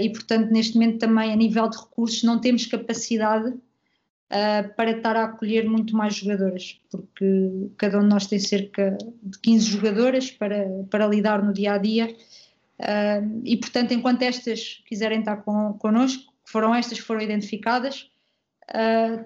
e, 0.00 0.08
portanto, 0.08 0.50
neste 0.50 0.74
momento 0.74 0.98
também, 0.98 1.32
a 1.32 1.36
nível 1.36 1.68
de 1.68 1.76
recursos, 1.76 2.22
não 2.22 2.40
temos 2.40 2.64
capacidade 2.64 3.54
uh, 4.30 4.74
para 4.74 4.92
estar 4.92 5.16
a 5.16 5.24
acolher 5.24 5.68
muito 5.68 5.96
mais 5.96 6.14
jogadoras, 6.14 6.80
porque 6.90 7.70
cada 7.76 7.98
um 7.98 8.02
de 8.02 8.08
nós 8.08 8.26
tem 8.26 8.38
cerca 8.38 8.96
de 9.22 9.38
15 9.38 9.66
jogadoras 9.66 10.30
para, 10.30 10.66
para 10.90 11.06
lidar 11.06 11.42
no 11.42 11.52
dia 11.52 11.74
a 11.74 11.78
dia. 11.78 12.14
Uh, 12.78 13.40
e 13.44 13.56
portanto, 13.56 13.92
enquanto 13.92 14.22
estas 14.22 14.82
quiserem 14.86 15.20
estar 15.20 15.38
com, 15.38 15.74
connosco, 15.74 16.32
foram 16.44 16.74
estas 16.74 16.98
que 16.98 17.04
foram 17.04 17.20
identificadas, 17.20 18.10
uh, 18.70 19.24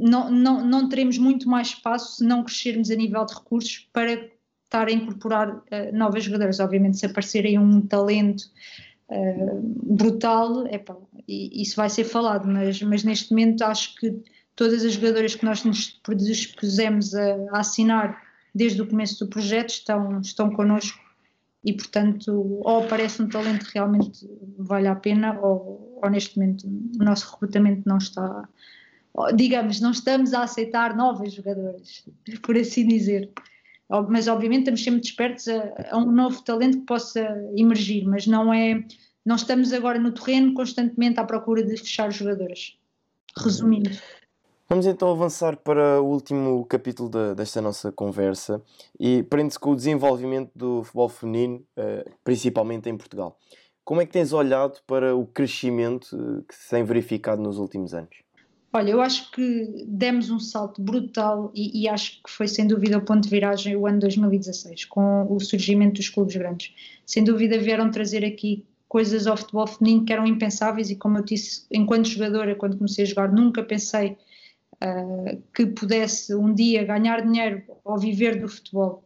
não, 0.00 0.30
não, 0.30 0.64
não 0.64 0.88
teremos 0.88 1.18
muito 1.18 1.48
mais 1.48 1.68
espaço 1.68 2.16
se 2.16 2.24
não 2.24 2.44
crescermos 2.44 2.90
a 2.90 2.94
nível 2.94 3.24
de 3.24 3.34
recursos 3.34 3.88
para 3.92 4.12
estar 4.64 4.86
a 4.86 4.92
incorporar 4.92 5.60
novas 5.92 6.22
jogadoras. 6.22 6.60
Obviamente, 6.60 6.98
se 6.98 7.06
aparecer 7.06 7.44
aí 7.44 7.58
um 7.58 7.80
talento 7.80 8.44
uh, 9.10 9.60
brutal, 9.96 10.66
epá, 10.66 10.96
isso 11.26 11.76
vai 11.76 11.90
ser 11.90 12.04
falado, 12.04 12.46
mas, 12.46 12.80
mas 12.82 13.04
neste 13.04 13.30
momento 13.30 13.62
acho 13.62 13.94
que 13.96 14.14
todas 14.56 14.84
as 14.84 14.94
jogadoras 14.94 15.34
que 15.34 15.44
nós 15.44 15.64
nos 15.64 15.90
predispusemos 16.02 17.14
a, 17.14 17.36
a 17.52 17.60
assinar 17.60 18.22
desde 18.54 18.82
o 18.82 18.86
começo 18.86 19.24
do 19.24 19.30
projeto 19.30 19.70
estão, 19.70 20.20
estão 20.20 20.50
connosco 20.50 20.98
e 21.64 21.72
portanto 21.72 22.60
ou 22.64 22.84
aparece 22.84 23.22
um 23.22 23.28
talento 23.28 23.66
que 23.66 23.74
realmente 23.74 24.28
vale 24.58 24.88
a 24.88 24.94
pena 24.94 25.38
ou, 25.40 26.00
ou 26.02 26.10
neste 26.10 26.38
momento 26.38 26.66
o 26.66 27.04
nosso 27.04 27.30
recrutamento 27.32 27.82
não 27.86 27.98
está 27.98 28.48
digamos, 29.34 29.80
não 29.80 29.90
estamos 29.90 30.32
a 30.32 30.42
aceitar 30.42 30.96
novas 30.96 31.32
jogadoras, 31.32 32.04
por 32.42 32.56
assim 32.56 32.86
dizer 32.86 33.30
mas 34.08 34.28
obviamente 34.28 34.60
estamos 34.60 34.84
sempre 34.84 35.00
despertos 35.00 35.48
a, 35.48 35.92
a, 35.92 35.98
um 35.98 36.10
novo 36.10 36.42
talento 36.42 36.78
que 36.78 36.86
possa 36.86 37.20
emergir, 37.56 38.04
mas 38.06 38.26
não 38.26 38.52
é, 38.52 38.84
não 39.24 39.36
estamos 39.36 39.72
agora 39.72 39.98
no 39.98 40.12
terreno 40.12 40.52
constantemente 40.54 41.18
à 41.18 41.24
procura 41.24 41.62
de 41.62 41.76
fechar 41.76 42.10
jogadoras. 42.10 42.78
Resumindo. 43.36 43.90
Vamos 44.68 44.84
então 44.84 45.10
avançar 45.10 45.56
para 45.56 46.02
o 46.02 46.04
último 46.04 46.66
capítulo 46.66 47.08
de, 47.08 47.34
desta 47.34 47.62
nossa 47.62 47.90
conversa 47.90 48.62
e 49.00 49.22
prende-se 49.22 49.58
com 49.58 49.70
o 49.70 49.76
desenvolvimento 49.76 50.50
do 50.54 50.82
futebol 50.82 51.08
feminino, 51.08 51.64
eh, 51.74 52.04
principalmente 52.22 52.86
em 52.86 52.96
Portugal. 52.96 53.38
Como 53.82 54.02
é 54.02 54.04
que 54.04 54.12
tens 54.12 54.34
olhado 54.34 54.78
para 54.86 55.16
o 55.16 55.26
crescimento 55.26 56.14
eh, 56.14 56.44
que 56.46 56.54
se 56.54 56.68
tem 56.68 56.84
verificado 56.84 57.40
nos 57.40 57.56
últimos 57.56 57.94
anos? 57.94 58.27
Olha, 58.70 58.90
eu 58.90 59.00
acho 59.00 59.30
que 59.30 59.84
demos 59.86 60.30
um 60.30 60.38
salto 60.38 60.82
brutal 60.82 61.50
e, 61.54 61.82
e, 61.82 61.88
acho 61.88 62.22
que 62.22 62.30
foi 62.30 62.46
sem 62.46 62.66
dúvida 62.66 62.98
o 62.98 63.02
ponto 63.02 63.22
de 63.22 63.30
viragem 63.30 63.74
o 63.74 63.86
ano 63.86 63.98
2016, 63.98 64.84
com 64.84 65.26
o 65.32 65.40
surgimento 65.40 65.94
dos 65.94 66.10
clubes 66.10 66.36
grandes. 66.36 66.74
Sem 67.06 67.24
dúvida 67.24 67.58
vieram 67.58 67.90
trazer 67.90 68.24
aqui 68.26 68.66
coisas 68.86 69.26
ao 69.26 69.36
futebol 69.36 69.66
feminino 69.66 70.04
que 70.04 70.12
eram 70.12 70.26
impensáveis 70.26 70.90
e 70.90 70.96
como 70.96 71.18
eu 71.18 71.24
disse, 71.24 71.64
enquanto 71.70 72.08
jogadora, 72.08 72.54
quando 72.54 72.76
comecei 72.76 73.04
a 73.04 73.06
jogar, 73.06 73.32
nunca 73.32 73.62
pensei 73.62 74.16
uh, 74.82 75.42
que 75.54 75.66
pudesse 75.66 76.34
um 76.34 76.52
dia 76.52 76.84
ganhar 76.84 77.22
dinheiro 77.22 77.62
ou 77.84 77.98
viver 77.98 78.40
do 78.40 78.48
futebol. 78.48 79.02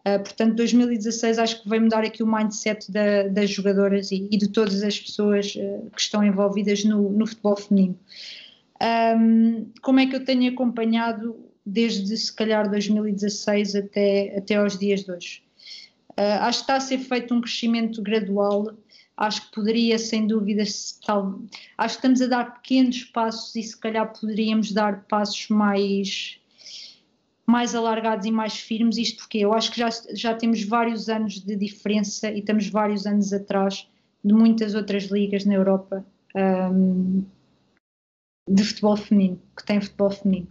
Uh, 0.00 0.18
portanto, 0.18 0.56
2016 0.56 1.38
acho 1.38 1.62
que 1.62 1.68
vai 1.68 1.78
mudar 1.78 2.04
aqui 2.04 2.22
o 2.22 2.26
mindset 2.26 2.90
da, 2.90 3.28
das 3.28 3.50
jogadoras 3.50 4.10
e, 4.10 4.28
e, 4.30 4.36
de 4.36 4.48
todas 4.48 4.82
as 4.82 4.98
pessoas 4.98 5.54
uh, 5.54 5.90
que 5.90 6.00
estão 6.00 6.24
envolvidas 6.24 6.84
no, 6.84 7.10
no 7.10 7.26
futebol 7.26 7.56
feminino. 7.56 7.98
Um, 8.82 9.70
como 9.80 10.00
é 10.00 10.06
que 10.06 10.16
eu 10.16 10.24
tenho 10.24 10.52
acompanhado 10.52 11.36
desde 11.64 12.16
se 12.16 12.34
calhar 12.34 12.68
2016 12.68 13.76
até, 13.76 14.36
até 14.36 14.56
aos 14.56 14.76
dias 14.76 15.04
de 15.04 15.12
hoje? 15.12 15.42
Uh, 16.18 16.42
acho 16.42 16.58
que 16.58 16.62
está 16.64 16.76
a 16.76 16.80
ser 16.80 16.98
feito 16.98 17.32
um 17.32 17.40
crescimento 17.40 18.02
gradual, 18.02 18.76
acho 19.16 19.46
que 19.46 19.54
poderia, 19.54 19.98
sem 19.98 20.26
dúvida, 20.26 20.64
tal, 21.06 21.40
acho 21.78 21.94
que 21.94 21.98
estamos 21.98 22.20
a 22.20 22.26
dar 22.26 22.54
pequenos 22.54 23.04
passos 23.04 23.54
e 23.54 23.62
se 23.62 23.78
calhar 23.78 24.12
poderíamos 24.12 24.72
dar 24.72 25.04
passos 25.04 25.48
mais, 25.48 26.40
mais 27.46 27.76
alargados 27.76 28.26
e 28.26 28.32
mais 28.32 28.58
firmes, 28.58 28.98
isto 28.98 29.18
porque 29.18 29.38
eu 29.38 29.54
acho 29.54 29.70
que 29.70 29.78
já, 29.78 29.88
já 30.12 30.34
temos 30.34 30.64
vários 30.64 31.08
anos 31.08 31.40
de 31.40 31.54
diferença 31.54 32.30
e 32.30 32.40
estamos 32.40 32.68
vários 32.68 33.06
anos 33.06 33.32
atrás 33.32 33.88
de 34.24 34.34
muitas 34.34 34.74
outras 34.74 35.04
ligas 35.04 35.44
na 35.44 35.54
Europa. 35.54 36.04
Um, 36.34 37.24
de 38.48 38.64
futebol 38.64 38.96
feminino, 38.96 39.40
que 39.56 39.64
tem 39.64 39.80
futebol 39.80 40.10
feminino. 40.10 40.48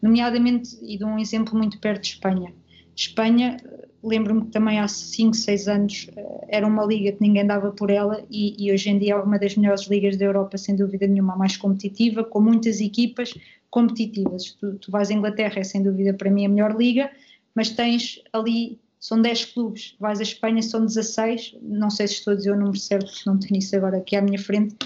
Nomeadamente, 0.00 0.76
e 0.82 0.98
dou 0.98 1.08
um 1.08 1.18
exemplo 1.18 1.56
muito 1.56 1.78
perto 1.78 2.02
de 2.02 2.08
Espanha. 2.08 2.52
Espanha, 2.94 3.56
lembro-me 4.02 4.42
que 4.42 4.50
também 4.50 4.78
há 4.80 4.88
5, 4.88 5.34
6 5.34 5.68
anos 5.68 6.10
eh, 6.16 6.46
era 6.48 6.66
uma 6.66 6.84
liga 6.84 7.12
que 7.12 7.20
ninguém 7.20 7.46
dava 7.46 7.70
por 7.70 7.90
ela 7.90 8.24
e, 8.30 8.54
e, 8.58 8.72
hoje 8.72 8.90
em 8.90 8.98
dia 8.98 9.14
é 9.14 9.16
uma 9.16 9.38
das 9.38 9.56
melhores 9.56 9.86
ligas 9.86 10.16
da 10.16 10.24
Europa, 10.24 10.58
sem 10.58 10.74
dúvida 10.74 11.06
nenhuma, 11.06 11.34
a 11.34 11.36
mais 11.36 11.56
competitiva, 11.56 12.24
com 12.24 12.40
muitas 12.40 12.80
equipas 12.80 13.32
competitivas. 13.70 14.52
Tu, 14.52 14.74
tu 14.74 14.90
vais 14.90 15.10
à 15.10 15.14
Inglaterra, 15.14 15.60
é 15.60 15.64
sem 15.64 15.82
dúvida 15.82 16.12
para 16.12 16.30
mim 16.30 16.46
a 16.46 16.48
melhor 16.48 16.76
liga, 16.76 17.10
mas 17.54 17.70
tens 17.70 18.20
ali, 18.32 18.80
são 18.98 19.20
10 19.20 19.46
clubes, 19.46 19.96
vais 19.98 20.18
à 20.18 20.22
Espanha, 20.22 20.62
são 20.62 20.84
16, 20.84 21.56
não 21.62 21.90
sei 21.90 22.08
se 22.08 22.14
estou 22.14 22.32
a 22.34 22.36
dizer 22.36 22.50
o 22.50 22.56
número 22.56 22.78
certo, 22.78 23.10
porque 23.10 23.30
não 23.30 23.38
tenho 23.38 23.58
isso 23.58 23.74
agora 23.76 23.98
aqui 23.98 24.16
à 24.16 24.22
minha 24.22 24.38
frente, 24.38 24.76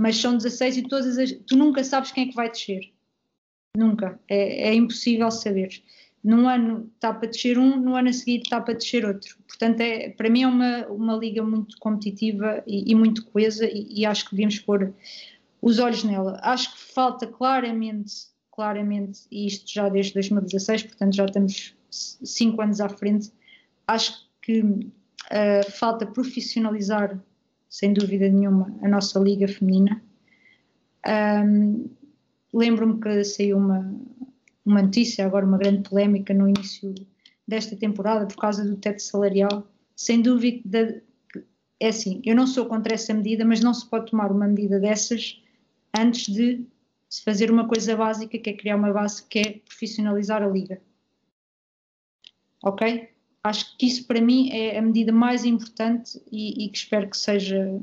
mas 0.00 0.16
são 0.16 0.34
16 0.34 0.78
e 0.78 0.82
todas 0.84 1.18
as, 1.18 1.30
tu 1.46 1.58
nunca 1.58 1.84
sabes 1.84 2.10
quem 2.10 2.24
é 2.24 2.28
que 2.28 2.34
vai 2.34 2.50
descer. 2.50 2.90
Nunca. 3.76 4.18
É, 4.26 4.70
é 4.70 4.74
impossível 4.74 5.30
saber. 5.30 5.68
Num 6.24 6.48
ano 6.48 6.90
está 6.94 7.12
para 7.12 7.28
descer 7.28 7.58
um, 7.58 7.76
no 7.76 7.94
ano 7.94 8.08
a 8.08 8.12
seguir 8.14 8.40
está 8.40 8.62
para 8.62 8.72
descer 8.72 9.04
outro. 9.04 9.36
Portanto, 9.46 9.78
é, 9.82 10.08
para 10.08 10.30
mim 10.30 10.44
é 10.44 10.46
uma, 10.46 10.86
uma 10.86 11.16
liga 11.16 11.42
muito 11.42 11.76
competitiva 11.78 12.64
e, 12.66 12.90
e 12.90 12.94
muito 12.94 13.26
coesa 13.26 13.66
e, 13.66 13.88
e, 13.90 14.06
acho 14.06 14.24
que 14.24 14.30
devíamos 14.30 14.58
pôr 14.60 14.94
os 15.60 15.78
olhos 15.78 16.02
nela. 16.02 16.40
Acho 16.42 16.74
que 16.74 16.80
falta 16.94 17.26
claramente, 17.26 18.14
claramente, 18.50 19.20
e 19.30 19.46
isto 19.46 19.70
já 19.70 19.90
desde 19.90 20.14
2016, 20.14 20.84
portanto 20.84 21.14
já 21.14 21.26
estamos 21.26 21.76
cinco 21.90 22.62
anos 22.62 22.80
à 22.80 22.88
frente, 22.88 23.30
acho 23.86 24.26
que 24.40 24.62
uh, 24.62 25.70
falta 25.72 26.06
profissionalizar 26.06 27.20
sem 27.70 27.94
dúvida 27.94 28.28
nenhuma, 28.28 28.76
a 28.82 28.88
nossa 28.88 29.18
liga 29.18 29.48
feminina. 29.48 30.02
Um, 31.06 31.88
Lembro-me 32.52 33.00
que 33.00 33.22
saiu 33.22 33.56
uma, 33.58 33.94
uma 34.66 34.82
notícia, 34.82 35.24
agora 35.24 35.46
uma 35.46 35.56
grande 35.56 35.88
polémica 35.88 36.34
no 36.34 36.48
início 36.48 36.92
desta 37.46 37.76
temporada 37.76 38.26
por 38.26 38.36
causa 38.36 38.64
do 38.64 38.76
teto 38.76 39.00
salarial. 39.00 39.66
Sem 39.94 40.20
dúvida, 40.20 41.00
é 41.78 41.88
assim, 41.88 42.20
eu 42.24 42.34
não 42.34 42.46
sou 42.46 42.66
contra 42.66 42.94
essa 42.94 43.14
medida, 43.14 43.44
mas 43.44 43.60
não 43.60 43.72
se 43.72 43.88
pode 43.88 44.10
tomar 44.10 44.32
uma 44.32 44.48
medida 44.48 44.80
dessas 44.80 45.40
antes 45.96 46.32
de 46.32 46.66
se 47.08 47.22
fazer 47.22 47.50
uma 47.50 47.68
coisa 47.68 47.96
básica, 47.96 48.38
que 48.38 48.50
é 48.50 48.56
criar 48.56 48.76
uma 48.76 48.92
base 48.92 49.24
que 49.26 49.38
é 49.38 49.60
profissionalizar 49.64 50.42
a 50.42 50.48
liga. 50.48 50.80
Ok? 52.62 53.08
Acho 53.42 53.76
que 53.76 53.86
isso 53.86 54.06
para 54.06 54.20
mim 54.20 54.50
é 54.50 54.78
a 54.78 54.82
medida 54.82 55.12
mais 55.12 55.44
importante 55.44 56.20
e, 56.30 56.64
e 56.64 56.68
que 56.68 56.78
espero 56.78 57.08
que 57.08 57.16
seja 57.16 57.80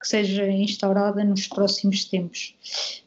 que 0.00 0.06
seja 0.06 0.46
instaurada 0.46 1.24
nos 1.24 1.48
próximos 1.48 2.04
tempos. 2.04 2.54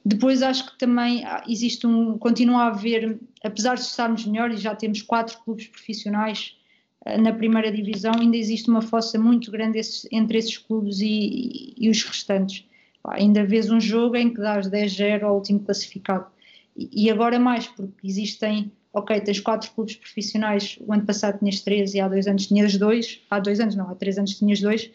Depois 0.04 0.44
acho 0.44 0.72
que 0.72 0.78
também 0.78 1.24
existe 1.48 1.88
um, 1.88 2.18
continua 2.18 2.64
a 2.64 2.68
haver, 2.68 3.18
apesar 3.44 3.76
de 3.76 3.82
estarmos 3.82 4.26
melhor 4.26 4.52
e 4.52 4.58
já 4.58 4.76
temos 4.76 5.02
quatro 5.02 5.40
clubes 5.44 5.68
profissionais 5.68 6.58
uh, 7.06 7.22
na 7.22 7.32
primeira 7.32 7.72
divisão, 7.72 8.12
ainda 8.20 8.36
existe 8.36 8.70
uma 8.70 8.82
fossa 8.82 9.18
muito 9.18 9.50
grande 9.50 9.80
esses, 9.80 10.06
entre 10.12 10.38
esses 10.38 10.58
clubes 10.58 11.00
e, 11.00 11.08
e, 11.08 11.74
e 11.78 11.90
os 11.90 12.04
restantes. 12.04 12.66
Pá, 13.02 13.16
ainda 13.16 13.46
vês 13.46 13.72
um 13.72 13.80
jogo 13.80 14.18
em 14.18 14.34
que 14.34 14.42
dás 14.42 14.68
10-0 14.68 15.24
ao 15.24 15.36
último 15.36 15.62
classificado. 15.62 16.28
E, 16.76 17.06
e 17.06 17.10
agora 17.10 17.40
mais, 17.40 17.68
porque 17.68 18.06
existem 18.06 18.70
ok, 18.94 19.22
tens 19.22 19.40
quatro 19.40 19.72
clubes 19.72 19.96
profissionais, 19.96 20.78
o 20.82 20.92
ano 20.92 21.06
passado 21.06 21.40
tinhas 21.40 21.62
três 21.62 21.94
e 21.94 22.00
há 22.00 22.08
dois 22.08 22.28
anos 22.28 22.48
tinhas 22.48 22.78
dois, 22.78 23.22
há 23.30 23.40
dois 23.40 23.60
anos 23.60 23.76
não, 23.76 23.90
há 23.90 23.96
três 23.96 24.18
anos 24.18 24.38
tinhas 24.38 24.60
dois, 24.60 24.92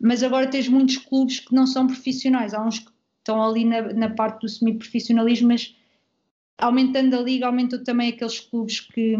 mas 0.00 0.22
agora 0.22 0.46
tens 0.46 0.68
muitos 0.68 0.96
clubes 0.96 1.40
que 1.40 1.54
não 1.54 1.66
são 1.66 1.86
profissionais, 1.86 2.54
há 2.54 2.64
uns 2.64 2.78
que 2.78 2.90
estão 3.18 3.42
ali 3.42 3.64
na, 3.64 3.92
na 3.92 4.10
parte 4.10 4.40
do 4.40 4.48
semi-profissionalismo, 4.48 5.48
mas 5.48 5.76
aumentando 6.58 7.16
a 7.16 7.20
liga, 7.20 7.46
aumentou 7.46 7.82
também 7.84 8.08
aqueles 8.08 8.40
clubes 8.40 8.80
que, 8.80 9.16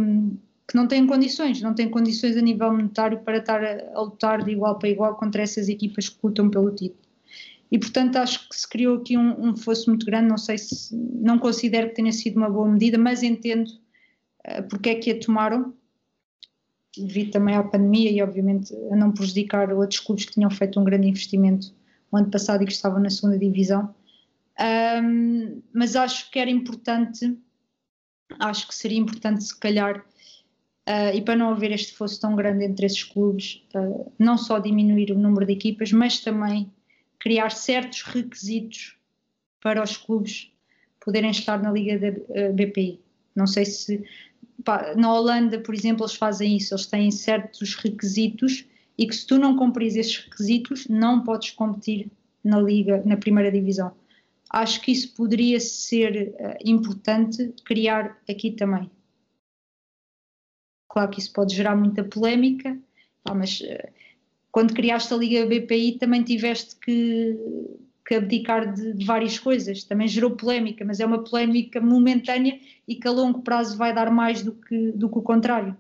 que 0.66 0.74
não 0.74 0.86
têm 0.86 1.07
condições, 1.07 1.61
não 1.61 1.74
têm 1.74 1.90
condições 1.90 2.36
a 2.36 2.40
nível 2.40 2.72
monetário 2.72 3.20
para 3.20 3.38
estar 3.38 3.62
a, 3.62 3.92
a 3.94 4.01
lutar 4.01 4.42
de 4.42 4.53
igual 4.53 4.78
para 4.78 4.88
igual 4.88 5.14
contra 5.16 5.42
essas 5.42 5.68
equipas 5.68 6.09
que 6.09 6.18
lutam 6.22 6.48
pelo 6.48 6.70
título. 6.74 7.01
E 7.70 7.78
portanto 7.78 8.16
acho 8.16 8.48
que 8.48 8.57
se 8.57 8.68
criou 8.68 8.96
aqui 8.96 9.16
um, 9.16 9.51
um 9.51 9.57
fosso 9.57 9.90
muito 9.90 10.05
grande, 10.05 10.28
não 10.28 10.38
sei 10.38 10.59
se, 10.59 10.94
não 10.94 11.38
considero 11.38 11.88
que 11.90 11.94
tenha 11.94 12.12
sido 12.12 12.36
uma 12.36 12.51
boa 12.51 12.68
medida, 12.68 12.98
mas 12.98 13.22
entendo 13.22 13.70
porque 14.68 14.91
é 14.91 14.95
que 14.95 15.11
a 15.11 15.20
tomaram 15.20 15.74
devido 16.97 17.32
também 17.32 17.55
à 17.55 17.62
pandemia 17.62 18.11
e 18.11 18.22
obviamente 18.22 18.74
a 18.91 18.97
não 18.97 19.12
prejudicar 19.12 19.72
outros 19.72 20.01
clubes 20.01 20.24
que 20.24 20.32
tinham 20.32 20.51
feito 20.51 20.80
um 20.80 20.84
grande 20.84 21.09
investimento 21.09 21.72
o 22.11 22.16
ano 22.16 22.30
passado 22.30 22.62
e 22.62 22.66
que 22.66 22.72
estavam 22.72 23.01
na 23.01 23.11
segunda 23.11 23.38
divisão. 23.38 23.95
Um, 25.03 25.62
mas 25.72 25.95
acho 25.97 26.30
que 26.30 26.38
era 26.38 26.51
importante, 26.51 27.38
acho 28.38 28.66
que 28.66 28.74
seria 28.74 28.99
importante 28.99 29.45
se 29.45 29.59
calhar, 29.59 29.99
uh, 29.99 31.14
e 31.14 31.22
para 31.22 31.36
não 31.36 31.51
haver 31.51 31.70
este 31.70 31.95
fosso 31.95 32.20
tão 32.20 32.34
grande 32.34 32.64
entre 32.64 32.84
esses 32.84 33.05
clubes, 33.05 33.64
uh, 33.74 34.12
não 34.18 34.36
só 34.36 34.59
diminuir 34.59 35.12
o 35.12 35.18
número 35.18 35.47
de 35.47 35.53
equipas, 35.53 35.93
mas 35.93 36.18
também 36.18 36.70
criar 37.18 37.51
certos 37.51 38.03
requisitos 38.03 38.99
para 39.62 39.82
os 39.82 39.97
clubes 39.97 40.53
poderem 41.05 41.30
estar 41.30 41.62
na 41.62 41.70
Liga 41.70 41.99
da 41.99 42.53
BPI. 42.53 43.01
Não 43.34 43.47
sei 43.47 43.64
se 43.64 44.05
na 44.96 45.12
Holanda, 45.12 45.61
por 45.61 45.74
exemplo, 45.74 46.04
eles 46.04 46.14
fazem 46.14 46.56
isso, 46.56 46.74
eles 46.74 46.86
têm 46.86 47.11
certos 47.11 47.74
requisitos 47.74 48.66
e 48.96 49.06
que 49.06 49.14
se 49.14 49.26
tu 49.26 49.38
não 49.38 49.56
cumpris 49.56 49.96
esses 49.96 50.18
requisitos, 50.18 50.86
não 50.88 51.24
podes 51.24 51.50
competir 51.50 52.11
na 52.44 52.61
Liga, 52.61 53.02
na 53.04 53.16
primeira 53.16 53.50
divisão. 53.50 53.94
Acho 54.50 54.80
que 54.80 54.90
isso 54.90 55.14
poderia 55.14 55.61
ser 55.61 56.34
uh, 56.38 56.56
importante 56.64 57.54
criar 57.64 58.20
aqui 58.28 58.50
também. 58.50 58.90
Claro 60.88 61.11
que 61.11 61.20
isso 61.20 61.32
pode 61.32 61.54
gerar 61.54 61.76
muita 61.76 62.02
polémica, 62.02 62.76
mas 63.24 63.61
uh, 63.61 63.88
quando 64.50 64.74
criaste 64.74 65.14
a 65.14 65.16
Liga 65.16 65.46
BPI 65.46 65.98
também 65.98 66.22
tiveste 66.24 66.76
que 66.76 67.38
que 68.11 68.16
abdicar 68.16 68.74
de, 68.74 68.92
de, 68.92 69.04
várias 69.04 69.38
coisas. 69.38 69.84
Também 69.84 70.08
gerou 70.08 70.32
polémica, 70.32 70.84
mas 70.84 70.98
é 70.98 71.06
uma 71.06 71.22
polémica 71.22 71.80
momentânea 71.80 72.58
e 72.88 72.96
que 72.96 73.06
a 73.06 73.11
longo 73.12 73.40
prazo 73.42 73.78
vai 73.78 73.94
dar 73.94 74.11
mais 74.11 74.42
do 74.42 74.50
que, 74.50 74.90
do 74.90 75.08
que 75.08 75.18
o 75.18 75.22
contrário. 75.22 75.76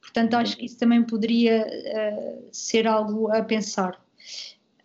Portanto, 0.00 0.32
acho 0.32 0.56
que 0.56 0.64
isso 0.64 0.78
também 0.78 1.02
poderia 1.02 1.66
uh, 1.66 2.48
ser 2.50 2.86
algo 2.86 3.30
a 3.30 3.44
pensar. 3.44 4.02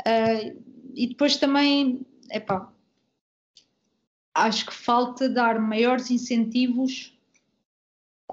Uh, 0.01 0.61
e 0.93 1.07
depois 1.07 1.37
também, 1.37 2.05
epá, 2.29 2.69
acho 4.35 4.65
que 4.65 4.73
falta 4.73 5.29
dar 5.29 5.61
maiores 5.61 6.11
incentivos 6.11 7.17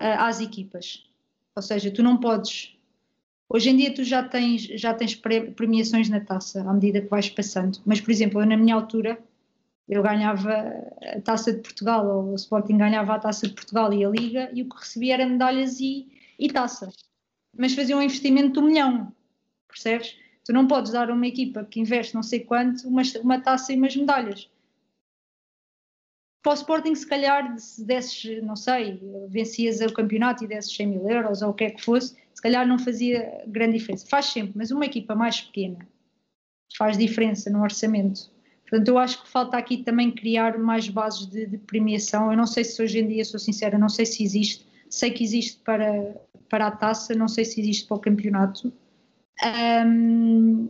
uh, 0.01 0.19
às 0.19 0.41
equipas. 0.41 1.09
Ou 1.55 1.63
seja, 1.63 1.93
tu 1.93 2.03
não 2.03 2.17
podes 2.17 2.77
Hoje 3.51 3.71
em 3.71 3.77
dia 3.77 3.95
tu 3.95 4.05
já 4.05 4.23
tens, 4.23 4.63
já 4.63 4.93
tens 4.93 5.15
premiações 5.15 6.09
na 6.09 6.21
taça 6.21 6.61
à 6.69 6.73
medida 6.73 7.01
que 7.01 7.09
vais 7.09 7.31
passando, 7.31 7.81
mas 7.87 8.01
por 8.01 8.11
exemplo, 8.11 8.41
eu 8.41 8.47
na 8.47 8.57
minha 8.57 8.75
altura 8.75 9.19
eu 9.89 10.03
ganhava 10.03 10.53
a 11.17 11.21
taça 11.23 11.53
de 11.53 11.61
Portugal, 11.61 12.07
ou 12.07 12.33
o 12.33 12.35
Sporting 12.35 12.77
ganhava 12.77 13.15
a 13.15 13.19
taça 13.19 13.49
de 13.49 13.55
Portugal 13.55 13.91
e 13.93 14.05
a 14.05 14.09
Liga, 14.09 14.51
e 14.53 14.63
o 14.63 14.69
que 14.69 14.77
recebia 14.77 15.15
era 15.15 15.27
medalhas 15.27 15.81
e, 15.81 16.07
e 16.39 16.53
taça. 16.53 16.91
Mas 17.57 17.75
fazia 17.75 17.97
um 17.97 18.03
investimento 18.03 18.53
de 18.53 18.59
um 18.59 18.69
milhão, 18.69 19.13
percebes? 19.67 20.15
Tu 20.45 20.53
não 20.53 20.67
podes 20.67 20.93
dar 20.93 21.11
a 21.11 21.15
uma 21.15 21.27
equipa 21.27 21.65
que 21.65 21.81
investe 21.81 22.15
não 22.15 22.23
sei 22.23 22.41
quanto 22.41 22.87
uma, 22.87 23.03
uma 23.23 23.41
taça 23.41 23.73
e 23.73 23.77
umas 23.77 23.97
medalhas. 23.97 24.51
Para 26.43 26.53
o 26.53 26.55
Sporting, 26.55 26.95
se 26.95 27.07
calhar, 27.07 27.59
se 27.59 27.85
desses, 27.85 28.43
não 28.43 28.57
sei, 28.57 29.01
vencias 29.29 29.81
o 29.81 29.93
campeonato 29.93 30.45
e 30.45 30.47
desses 30.47 30.75
100 30.75 30.87
mil 30.87 31.09
euros 31.09 31.43
ou 31.43 31.51
o 31.51 31.55
que 31.55 31.65
é 31.65 31.71
que 31.71 31.83
fosse, 31.83 32.17
se 32.33 32.41
calhar 32.41 32.67
não 32.67 32.79
fazia 32.79 33.43
grande 33.47 33.79
diferença. 33.79 34.07
Faz 34.09 34.27
sempre, 34.27 34.53
mas 34.55 34.71
uma 34.71 34.87
equipa 34.87 35.15
mais 35.15 35.41
pequena 35.41 35.79
faz 36.77 36.97
diferença 36.99 37.51
no 37.51 37.63
orçamento. 37.63 38.31
Portanto, 38.63 38.89
eu 38.89 38.99
acho 38.99 39.23
que 39.23 39.29
falta 39.29 39.57
aqui 39.57 39.79
também 39.79 40.11
criar 40.11 40.59
mais 40.59 40.89
bases 40.89 41.27
de, 41.27 41.47
de 41.47 41.59
premiação. 41.59 42.31
Eu 42.31 42.37
não 42.37 42.47
sei 42.47 42.65
se 42.65 42.81
hoje 42.83 42.99
em 42.99 43.09
dia, 43.09 43.25
sou 43.25 43.41
sincera, 43.41 43.79
não 43.79 43.89
sei 43.89 44.05
se 44.05 44.23
existe. 44.23 44.67
Sei 44.91 45.11
que 45.11 45.25
existe 45.25 45.61
para, 45.65 46.15
para 46.49 46.67
a 46.67 46.71
taça, 46.71 47.15
não 47.15 47.29
sei 47.29 47.45
se 47.45 47.61
existe 47.61 47.87
para 47.87 47.97
o 47.97 48.01
campeonato. 48.01 48.73
Um, 49.87 50.69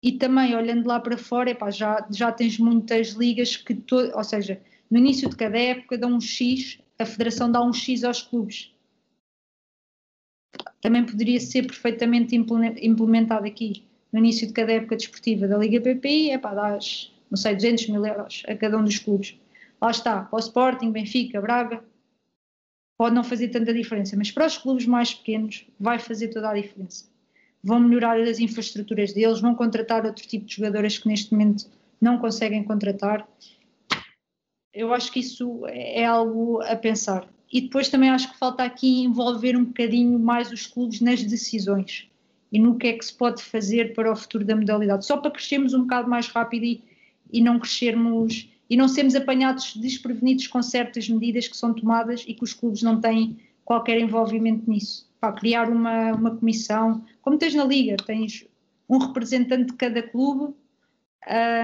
e 0.00 0.12
também, 0.12 0.54
olhando 0.54 0.86
lá 0.86 1.00
para 1.00 1.18
fora, 1.18 1.50
epá, 1.50 1.70
já, 1.70 2.06
já 2.10 2.30
tens 2.30 2.58
muitas 2.58 3.08
ligas 3.08 3.56
que, 3.56 3.74
to, 3.74 4.12
ou 4.14 4.22
seja, 4.22 4.60
no 4.90 4.98
início 4.98 5.28
de 5.28 5.36
cada 5.36 5.58
época 5.58 5.98
dão 5.98 6.14
um 6.14 6.20
X, 6.20 6.78
a 6.98 7.06
federação 7.06 7.50
dá 7.50 7.62
um 7.62 7.72
X 7.72 8.04
aos 8.04 8.22
clubes 8.22 8.72
também 10.80 11.04
poderia 11.04 11.40
ser 11.40 11.66
perfeitamente 11.66 12.36
implementado 12.36 13.46
aqui 13.46 13.84
no 14.12 14.18
início 14.18 14.46
de 14.46 14.52
cada 14.52 14.72
época 14.72 14.96
desportiva 14.96 15.46
da 15.46 15.58
Liga 15.58 15.80
PPI, 15.80 16.30
é 16.30 16.38
para 16.38 16.54
dar, 16.54 16.78
não 17.30 17.36
sei, 17.36 17.54
200 17.54 17.88
mil 17.88 18.06
euros 18.06 18.42
a 18.48 18.54
cada 18.54 18.78
um 18.78 18.84
dos 18.84 18.98
clubes. 18.98 19.38
Lá 19.80 19.90
está, 19.90 20.22
para 20.22 20.36
o 20.36 20.40
Sporting, 20.40 20.90
Benfica, 20.90 21.40
Braga, 21.40 21.84
pode 22.96 23.14
não 23.14 23.22
fazer 23.22 23.48
tanta 23.48 23.72
diferença, 23.72 24.16
mas 24.16 24.30
para 24.30 24.46
os 24.46 24.56
clubes 24.56 24.86
mais 24.86 25.12
pequenos 25.14 25.66
vai 25.78 25.98
fazer 25.98 26.28
toda 26.28 26.50
a 26.50 26.54
diferença. 26.54 27.04
Vão 27.62 27.80
melhorar 27.80 28.18
as 28.20 28.38
infraestruturas 28.38 29.12
deles, 29.12 29.40
vão 29.40 29.54
contratar 29.54 30.06
outro 30.06 30.26
tipo 30.26 30.46
de 30.46 30.56
jogadoras 30.56 30.96
que 30.98 31.08
neste 31.08 31.32
momento 31.32 31.68
não 32.00 32.18
conseguem 32.18 32.64
contratar. 32.64 33.28
Eu 34.72 34.92
acho 34.92 35.10
que 35.12 35.20
isso 35.20 35.64
é 35.66 36.04
algo 36.04 36.60
a 36.62 36.76
pensar. 36.76 37.28
E 37.52 37.62
depois 37.62 37.88
também 37.88 38.10
acho 38.10 38.30
que 38.30 38.38
falta 38.38 38.62
aqui 38.62 39.02
envolver 39.02 39.56
um 39.56 39.64
bocadinho 39.64 40.18
mais 40.18 40.52
os 40.52 40.66
clubes 40.66 41.00
nas 41.00 41.22
decisões 41.22 42.08
e 42.50 42.58
no 42.58 42.76
que 42.76 42.88
é 42.88 42.92
que 42.94 43.04
se 43.04 43.12
pode 43.12 43.42
fazer 43.42 43.94
para 43.94 44.10
o 44.10 44.16
futuro 44.16 44.44
da 44.44 44.56
modalidade, 44.56 45.06
só 45.06 45.16
para 45.16 45.30
crescermos 45.30 45.74
um 45.74 45.82
bocado 45.82 46.08
mais 46.08 46.28
rápido 46.28 46.64
e, 46.64 46.82
e 47.32 47.40
não 47.40 47.58
crescermos 47.58 48.48
e 48.70 48.76
não 48.76 48.86
sermos 48.86 49.14
apanhados 49.14 49.74
desprevenidos 49.76 50.46
com 50.46 50.62
certas 50.62 51.08
medidas 51.08 51.48
que 51.48 51.56
são 51.56 51.72
tomadas 51.72 52.22
e 52.26 52.34
que 52.34 52.44
os 52.44 52.52
clubes 52.52 52.82
não 52.82 53.00
têm 53.00 53.38
qualquer 53.64 53.98
envolvimento 53.98 54.70
nisso. 54.70 55.08
Para 55.18 55.32
criar 55.32 55.70
uma, 55.70 56.12
uma 56.12 56.36
comissão, 56.36 57.02
como 57.22 57.38
tens 57.38 57.54
na 57.54 57.64
Liga, 57.64 57.96
tens 57.96 58.46
um 58.86 58.98
representante 58.98 59.72
de 59.72 59.72
cada 59.72 60.02
clube, 60.02 60.54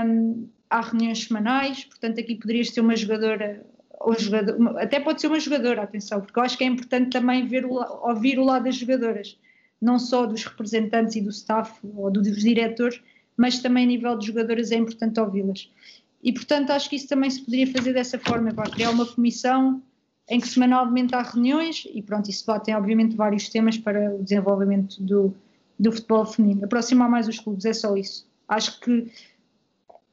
um, 0.07 0.49
há 0.75 0.81
reuniões 0.81 1.25
semanais, 1.25 1.85
portanto 1.85 2.19
aqui 2.19 2.35
poderias 2.35 2.71
ter 2.71 2.81
uma 2.81 2.97
jogadora 2.97 3.65
jogador, 4.19 4.77
até 4.79 4.99
pode 4.99 5.21
ser 5.21 5.29
uma 5.29 5.39
jogadora, 5.39 5.83
atenção, 5.83 6.21
porque 6.21 6.37
eu 6.37 6.43
acho 6.43 6.59
que 6.59 6.65
é 6.65 6.67
importante 6.67 7.11
também 7.11 7.47
ver 7.47 7.65
ouvir 7.65 8.41
o 8.41 8.45
lado 8.45 8.65
das 8.65 8.75
jogadoras, 8.75 9.39
não 9.81 10.01
só 10.01 10.27
dos 10.27 10.45
representantes 10.45 11.15
e 11.15 11.21
do 11.21 11.31
staff 11.31 11.73
ou 11.95 12.11
dos 12.11 12.43
diretores, 12.43 13.01
mas 13.37 13.61
também 13.61 13.85
a 13.85 13.87
nível 13.87 14.19
de 14.19 14.27
jogadoras 14.27 14.73
é 14.73 14.77
importante 14.77 15.21
ouvi-las. 15.21 15.71
E 16.23 16.33
portanto 16.33 16.71
acho 16.71 16.91
que 16.91 16.97
isso 16.97 17.07
também 17.07 17.31
se 17.31 17.43
poderia 17.43 17.73
fazer 17.73 17.93
dessa 17.93 18.19
forma, 18.19 18.53
para 18.53 18.69
criar 18.69 18.91
uma 18.91 19.07
comissão 19.07 19.81
em 20.29 20.41
que 20.41 20.49
semanalmente 20.49 21.15
há 21.15 21.23
reuniões 21.23 21.87
e 21.93 22.03
pronto, 22.03 22.29
isso 22.29 22.45
batem 22.47 22.75
obviamente 22.75 23.15
vários 23.15 23.49
temas 23.49 23.79
para 23.79 24.13
o 24.17 24.23
desenvolvimento 24.25 25.01
do, 25.01 25.33
do 25.79 25.93
futebol 25.93 26.27
feminino. 26.27 26.65
Aproximar 26.65 27.09
mais 27.09 27.29
os 27.29 27.39
clubes, 27.39 27.65
é 27.65 27.73
só 27.73 27.97
isso. 27.97 28.27
Acho 28.49 28.81
que 28.81 29.11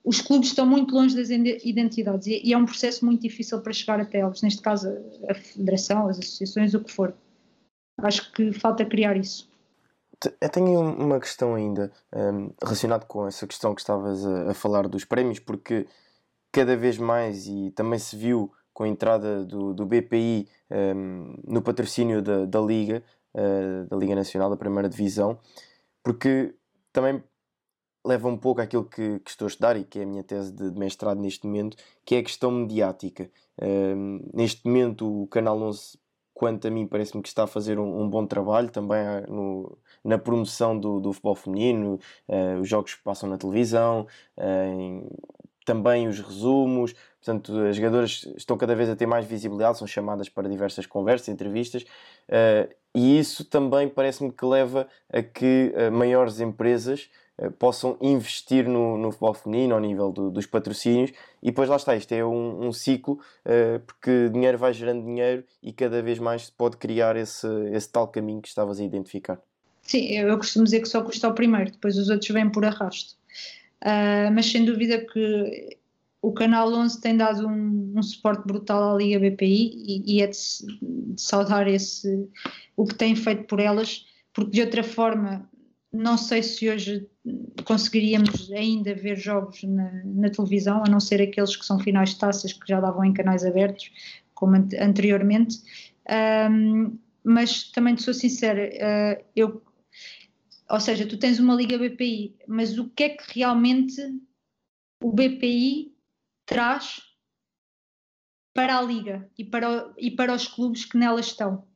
os 0.03 0.19
clubes 0.19 0.49
estão 0.49 0.65
muito 0.65 0.93
longe 0.93 1.15
das 1.15 1.29
identidades 1.29 2.27
e, 2.27 2.41
e, 2.43 2.53
é 2.53 2.57
um 2.57 2.65
processo 2.65 3.05
muito 3.05 3.21
difícil 3.21 3.61
para 3.61 3.73
chegar 3.73 3.99
até 3.99 4.21
eles, 4.21 4.41
neste 4.41 4.61
caso 4.61 4.89
a, 5.29 5.33
federação, 5.33 6.07
as 6.07 6.17
associações, 6.17 6.73
o 6.73 6.83
que 6.83 6.91
for. 6.91 7.13
Acho 7.99 8.31
que 8.31 8.51
falta 8.51 8.83
criar 8.83 9.15
isso. 9.15 9.49
Eu 10.39 10.49
tenho 10.49 10.79
uma 10.79 11.19
questão 11.19 11.55
ainda 11.55 11.91
um, 12.13 12.51
relacionada 12.61 13.05
com 13.05 13.27
essa 13.27 13.45
questão 13.45 13.73
que 13.75 13.81
estavas 13.81 14.25
a, 14.25 14.51
a, 14.51 14.53
falar 14.53 14.87
dos 14.87 15.05
prémios, 15.05 15.39
porque 15.39 15.87
cada 16.51 16.75
vez 16.75 16.97
mais, 16.97 17.47
e 17.47 17.71
também 17.71 17.99
se 17.99 18.15
viu 18.15 18.51
com 18.73 18.83
a 18.83 18.87
entrada 18.87 19.43
do, 19.45 19.73
do 19.73 19.85
BPI 19.85 20.47
um, 20.71 21.35
no 21.43 21.61
patrocínio 21.61 22.21
da, 22.21 22.45
da 22.45 22.59
Liga, 22.59 23.03
uh, 23.35 23.87
da 23.87 23.97
Liga 23.97 24.15
Nacional, 24.15 24.49
da 24.49 24.57
Primeira 24.57 24.89
Divisão, 24.89 25.39
porque 26.03 26.55
também 26.91 27.23
leva 28.05 28.27
um 28.27 28.37
pouco 28.37 28.61
àquilo 28.61 28.83
que, 28.83 29.19
que, 29.19 29.29
estou 29.29 29.45
a 29.45 29.49
estudar 29.49 29.77
e 29.77 29.83
que 29.83 29.99
é 29.99 30.03
a 30.03 30.05
minha 30.05 30.23
tese 30.23 30.51
de, 30.51 30.71
de 30.71 30.79
mestrado 30.79 31.19
neste 31.19 31.45
momento, 31.45 31.77
que 32.05 32.15
é 32.15 32.19
a 32.19 32.23
questão 32.23 32.51
mediática. 32.51 33.29
Neste 34.33 34.65
momento, 34.65 35.23
o 35.23 35.27
Canal 35.27 35.61
11, 35.61 35.99
quanto 36.33 36.67
a 36.67 36.71
mim, 36.71 36.87
parece-me 36.87 37.21
que 37.21 37.29
está 37.29 37.43
a 37.43 37.47
fazer 37.47 37.77
um, 37.77 38.01
um 38.01 38.09
bom 38.09 38.25
trabalho 38.25 38.71
também 38.71 38.97
ah, 38.97 39.21
no, 39.27 39.77
na 40.03 40.17
promoção 40.17 40.77
do, 40.77 40.99
do 40.99 41.13
futebol 41.13 41.35
feminino, 41.35 41.99
uh, 42.27 42.59
os 42.59 42.67
jogos 42.67 42.95
que 42.95 43.03
passam 43.03 43.29
na 43.29 43.37
televisão, 43.37 44.07
uh, 44.37 45.19
também 45.63 46.07
os 46.07 46.19
resumos. 46.19 46.95
Portanto, 47.23 47.55
as 47.59 47.75
jogadoras 47.75 48.27
estão 48.35 48.57
cada 48.57 48.73
vez 48.73 48.89
a 48.89 48.95
ter 48.95 49.05
mais 49.05 49.27
visibilidade, 49.27 49.77
são 49.77 49.85
chamadas 49.85 50.27
para 50.27 50.49
diversas 50.49 50.87
conversas, 50.87 51.29
entrevistas, 51.29 51.85
e 52.95 53.19
isso 53.19 53.45
também 53.45 53.87
parece-me 53.87 54.31
que 54.31 54.43
leva 54.43 54.87
a 55.07 55.21
que 55.21 55.71
maiores 55.91 56.39
empresas 56.39 57.11
possam 57.57 57.97
investir 58.01 58.67
no, 58.67 58.97
no 58.97 59.11
futebol 59.11 59.33
feminino 59.33 59.73
ao 59.73 59.79
nível 59.79 60.11
do, 60.11 60.29
dos 60.29 60.45
patrocínios 60.45 61.11
e 61.41 61.47
depois 61.47 61.67
lá 61.69 61.75
está, 61.75 61.95
isto 61.95 62.11
é 62.11 62.23
um, 62.23 62.67
um 62.67 62.71
ciclo 62.71 63.19
uh, 63.45 63.79
porque 63.85 64.29
dinheiro 64.29 64.57
vai 64.57 64.73
gerando 64.73 65.03
dinheiro 65.03 65.43
e 65.61 65.73
cada 65.73 66.01
vez 66.01 66.19
mais 66.19 66.45
se 66.45 66.51
pode 66.51 66.77
criar 66.77 67.15
esse, 67.15 67.47
esse 67.71 67.89
tal 67.89 68.07
caminho 68.07 68.41
que 68.41 68.47
estavas 68.47 68.79
a 68.79 68.83
identificar. 68.83 69.39
Sim, 69.81 70.07
eu 70.11 70.37
costumo 70.37 70.65
dizer 70.65 70.81
que 70.81 70.87
só 70.87 71.01
custa 71.01 71.27
o 71.27 71.33
primeiro, 71.33 71.71
depois 71.71 71.97
os 71.97 72.09
outros 72.09 72.29
vêm 72.29 72.49
por 72.49 72.63
arrasto. 72.63 73.15
Uh, 73.81 74.31
mas 74.31 74.45
sem 74.45 74.63
dúvida 74.63 75.03
que 75.03 75.77
o 76.21 76.31
Canal 76.31 76.71
11 76.71 77.01
tem 77.01 77.17
dado 77.17 77.47
um, 77.47 77.93
um 77.95 78.03
suporte 78.03 78.45
brutal 78.45 78.93
à 78.93 78.97
Liga 78.97 79.19
BPI 79.19 79.71
e, 79.75 80.17
e 80.17 80.21
é 80.21 80.27
de, 80.27 80.37
de, 80.81 81.19
saudar 81.19 81.67
esse, 81.67 82.29
o 82.77 82.85
que 82.85 82.93
tem 82.93 83.15
feito 83.15 83.45
por 83.45 83.59
elas, 83.59 84.05
porque 84.31 84.51
de 84.51 84.61
outra 84.61 84.83
forma 84.83 85.49
não 85.91 86.17
sei 86.17 86.41
se 86.41 86.69
hoje 86.69 87.09
conseguiríamos 87.65 88.51
ainda 88.51 88.95
ver 88.95 89.17
jogos 89.17 89.61
na, 89.63 89.91
na, 90.05 90.29
televisão, 90.29 90.83
a 90.85 90.89
não 90.89 90.99
ser 90.99 91.21
aqueles 91.21 91.55
que 91.55 91.65
são 91.65 91.79
finais 91.79 92.11
de 92.11 92.19
taças 92.19 92.53
que 92.53 92.67
já 92.67 92.79
davam 92.79 93.03
em 93.03 93.13
canais 93.13 93.43
abertos, 93.43 93.91
como 94.33 94.55
anteriormente. 94.55 95.57
Um, 96.49 96.97
mas 97.23 97.69
também 97.71 97.95
te 97.95 98.03
sou 98.03 98.13
sincera, 98.13 98.69
uh, 98.69 99.23
eu, 99.35 99.61
ou 100.69 100.79
seja, 100.79 101.05
tu 101.05 101.17
tens 101.17 101.39
uma 101.39 101.53
Liga 101.53 101.77
BPI, 101.77 102.35
mas 102.47 102.77
o 102.79 102.89
que 102.89 103.03
é 103.03 103.09
que 103.09 103.39
realmente 103.39 104.01
o 105.03 105.11
BPI 105.11 105.93
traz 106.45 107.03
para 108.53 108.77
a 108.77 108.81
Liga 108.81 109.29
e 109.37 109.43
para, 109.43 109.93
e 109.97 110.09
para 110.09 110.33
os 110.33 110.47
clubes 110.47 110.85
que 110.85 110.97
nela 110.97 111.19
estão? 111.19 111.67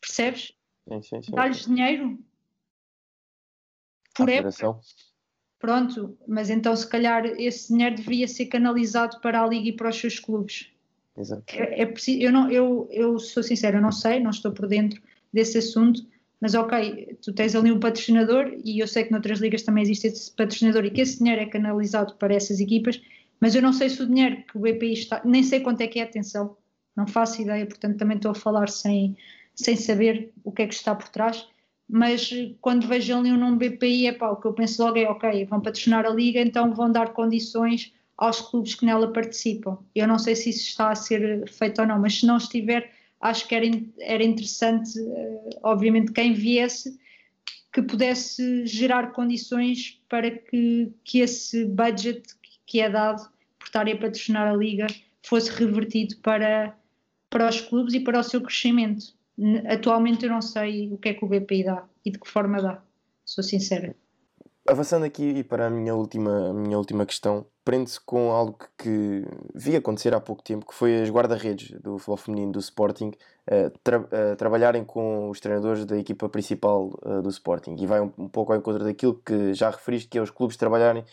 Percebes? 0.00 0.54
Dá-lhes 1.30 1.66
dinheiro? 1.66 2.18
Por 4.14 4.28
época. 4.28 4.78
Pronto, 5.58 6.18
mas 6.26 6.50
então 6.50 6.74
se 6.74 6.88
calhar 6.88 7.24
esse 7.24 7.72
dinheiro 7.72 7.94
devia 7.94 8.26
ser 8.26 8.46
canalizado 8.46 9.20
para 9.20 9.40
a 9.40 9.46
Liga 9.46 9.68
e 9.68 9.72
para 9.72 9.90
os 9.90 9.96
seus 9.96 10.18
clubes. 10.18 10.68
Exato. 11.16 11.44
É, 11.48 11.82
é 11.82 11.86
preciso, 11.86 12.20
eu, 12.20 12.32
não, 12.32 12.50
eu, 12.50 12.88
eu 12.90 13.18
sou 13.18 13.42
sincero, 13.42 13.76
eu 13.76 13.82
não 13.82 13.92
sei, 13.92 14.18
não 14.18 14.30
estou 14.30 14.50
por 14.50 14.66
dentro 14.66 15.00
desse 15.32 15.58
assunto, 15.58 16.04
mas 16.40 16.54
ok, 16.54 17.16
tu 17.22 17.32
tens 17.32 17.54
ali 17.54 17.70
um 17.70 17.78
patrocinador 17.78 18.52
e 18.64 18.80
eu 18.80 18.88
sei 18.88 19.04
que 19.04 19.12
noutras 19.12 19.38
ligas 19.38 19.62
também 19.62 19.84
existe 19.84 20.08
esse 20.08 20.32
patrocinador 20.32 20.84
e 20.84 20.90
que 20.90 21.00
esse 21.00 21.18
dinheiro 21.18 21.40
é 21.40 21.46
canalizado 21.46 22.16
para 22.16 22.34
essas 22.34 22.58
equipas, 22.58 23.00
mas 23.38 23.54
eu 23.54 23.62
não 23.62 23.72
sei 23.72 23.88
se 23.88 24.02
o 24.02 24.06
dinheiro 24.06 24.42
que 24.42 24.58
o 24.58 24.60
BPI 24.60 24.92
está, 24.94 25.22
nem 25.24 25.44
sei 25.44 25.60
quanto 25.60 25.80
é 25.82 25.86
que 25.86 26.00
é, 26.00 26.02
atenção, 26.02 26.56
não 26.96 27.06
faço 27.06 27.40
ideia, 27.40 27.64
portanto 27.66 27.98
também 27.98 28.16
estou 28.16 28.32
a 28.32 28.34
falar 28.34 28.68
sem, 28.68 29.16
sem 29.54 29.76
saber 29.76 30.32
o 30.42 30.50
que 30.50 30.62
é 30.62 30.66
que 30.66 30.74
está 30.74 30.92
por 30.94 31.08
trás, 31.08 31.46
mas 31.92 32.30
quando 32.62 32.88
vejo 32.88 33.14
ali 33.14 33.30
um 33.30 33.36
nome 33.36 33.68
BPI, 33.68 34.06
é 34.06 34.12
pá, 34.12 34.30
o 34.30 34.36
que 34.36 34.46
eu 34.46 34.54
penso 34.54 34.82
logo 34.82 34.96
é 34.96 35.06
ok, 35.06 35.44
vão 35.44 35.60
patrocinar 35.60 36.06
a 36.06 36.08
liga, 36.08 36.40
então 36.40 36.72
vão 36.72 36.90
dar 36.90 37.12
condições 37.12 37.92
aos 38.16 38.40
clubes 38.40 38.74
que 38.74 38.86
nela 38.86 39.12
participam. 39.12 39.76
Eu 39.94 40.08
não 40.08 40.18
sei 40.18 40.34
se 40.34 40.48
isso 40.48 40.68
está 40.68 40.90
a 40.90 40.94
ser 40.94 41.46
feito 41.50 41.82
ou 41.82 41.86
não, 41.86 42.00
mas 42.00 42.18
se 42.18 42.26
não 42.26 42.38
estiver, 42.38 42.90
acho 43.20 43.46
que 43.46 43.54
era, 43.54 43.66
era 44.00 44.24
interessante, 44.24 44.98
uh, 44.98 45.50
obviamente, 45.64 46.12
quem 46.12 46.32
viesse 46.32 46.98
que 47.70 47.82
pudesse 47.82 48.64
gerar 48.64 49.12
condições 49.12 50.00
para 50.08 50.30
que, 50.30 50.90
que 51.04 51.18
esse 51.18 51.66
budget 51.66 52.22
que 52.64 52.80
é 52.80 52.88
dado 52.88 53.22
por 53.58 53.66
estarem 53.66 53.92
a 53.92 53.98
patrocinar 53.98 54.48
a 54.48 54.56
liga 54.56 54.86
fosse 55.22 55.50
revertido 55.50 56.16
para, 56.22 56.74
para 57.28 57.50
os 57.50 57.60
clubes 57.60 57.92
e 57.92 58.00
para 58.00 58.18
o 58.18 58.22
seu 58.22 58.40
crescimento. 58.40 59.14
Atualmente 59.68 60.24
eu 60.24 60.30
não 60.30 60.42
sei 60.42 60.92
o 60.92 60.98
que 60.98 61.10
é 61.10 61.14
que 61.14 61.24
o 61.24 61.28
BPI 61.28 61.64
dá 61.64 61.84
e 62.04 62.10
de 62.10 62.18
que 62.18 62.28
forma 62.28 62.60
dá, 62.60 62.82
sou 63.24 63.42
sincera. 63.42 63.94
Avançando 64.68 65.04
aqui 65.04 65.42
para 65.42 65.66
a 65.66 65.70
minha 65.70 65.94
última, 65.94 66.50
a 66.50 66.52
minha 66.52 66.78
última 66.78 67.04
questão, 67.04 67.44
prende-se 67.64 68.00
com 68.00 68.30
algo 68.30 68.58
que 68.78 69.24
vi 69.54 69.74
acontecer 69.74 70.14
há 70.14 70.20
pouco 70.20 70.42
tempo, 70.42 70.66
que 70.66 70.74
foi 70.74 71.02
as 71.02 71.10
guarda-redes 71.10 71.70
do 71.80 71.98
futebol 71.98 72.16
feminino 72.16 72.52
do 72.52 72.60
Sporting 72.60 73.10
uh, 73.50 73.70
tra 73.82 74.00
uh, 74.00 74.36
trabalharem 74.36 74.84
com 74.84 75.30
os 75.30 75.40
treinadores 75.40 75.84
da 75.84 75.96
equipa 75.96 76.28
principal 76.28 76.90
uh, 77.04 77.22
do 77.22 77.28
Sporting. 77.28 77.76
E 77.76 77.86
vai 77.86 78.00
um, 78.00 78.12
um, 78.18 78.28
pouco 78.28 78.52
ao 78.52 78.58
encontro 78.58 78.84
daquilo 78.84 79.14
que 79.14 79.52
já 79.54 79.70
referiste, 79.70 80.08
que 80.08 80.18
é 80.18 80.22
os 80.22 80.30
clubes 80.30 80.56
trabalharem 80.56 81.04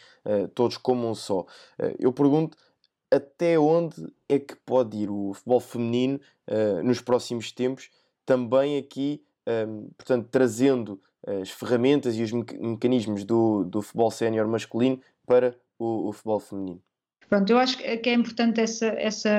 todos 0.54 0.78
como 0.78 1.10
um 1.10 1.16
só. 1.16 1.46
eu 1.98 2.14
pergunto, 2.14 2.56
até 3.12 3.58
onde 3.58 3.96
é 4.28 4.38
que 4.38 4.56
pode 4.56 4.96
ir 4.96 5.10
o 5.10 5.34
futebol 5.34 5.60
feminino 5.60 6.20
nos 6.84 7.02
próximos 7.02 7.52
tempos, 7.52 7.90
também 8.30 8.78
aqui, 8.78 9.24
um, 9.48 9.90
portanto, 9.98 10.28
trazendo 10.30 11.02
as 11.26 11.50
ferramentas 11.50 12.16
e 12.16 12.22
os 12.22 12.32
mecanismos 12.32 13.24
do, 13.24 13.64
do 13.64 13.82
futebol 13.82 14.12
sénior 14.12 14.48
masculino 14.48 15.02
para 15.26 15.56
o, 15.80 16.10
o, 16.10 16.14
futebol 16.14 16.40
feminino. 16.40 16.82
Pronto, 17.28 17.50
eu 17.50 17.58
acho 17.58 17.76
que 17.80 18.08
é 18.08 18.14
importante 18.14 18.62
essa, 18.62 18.86
essa, 18.86 19.30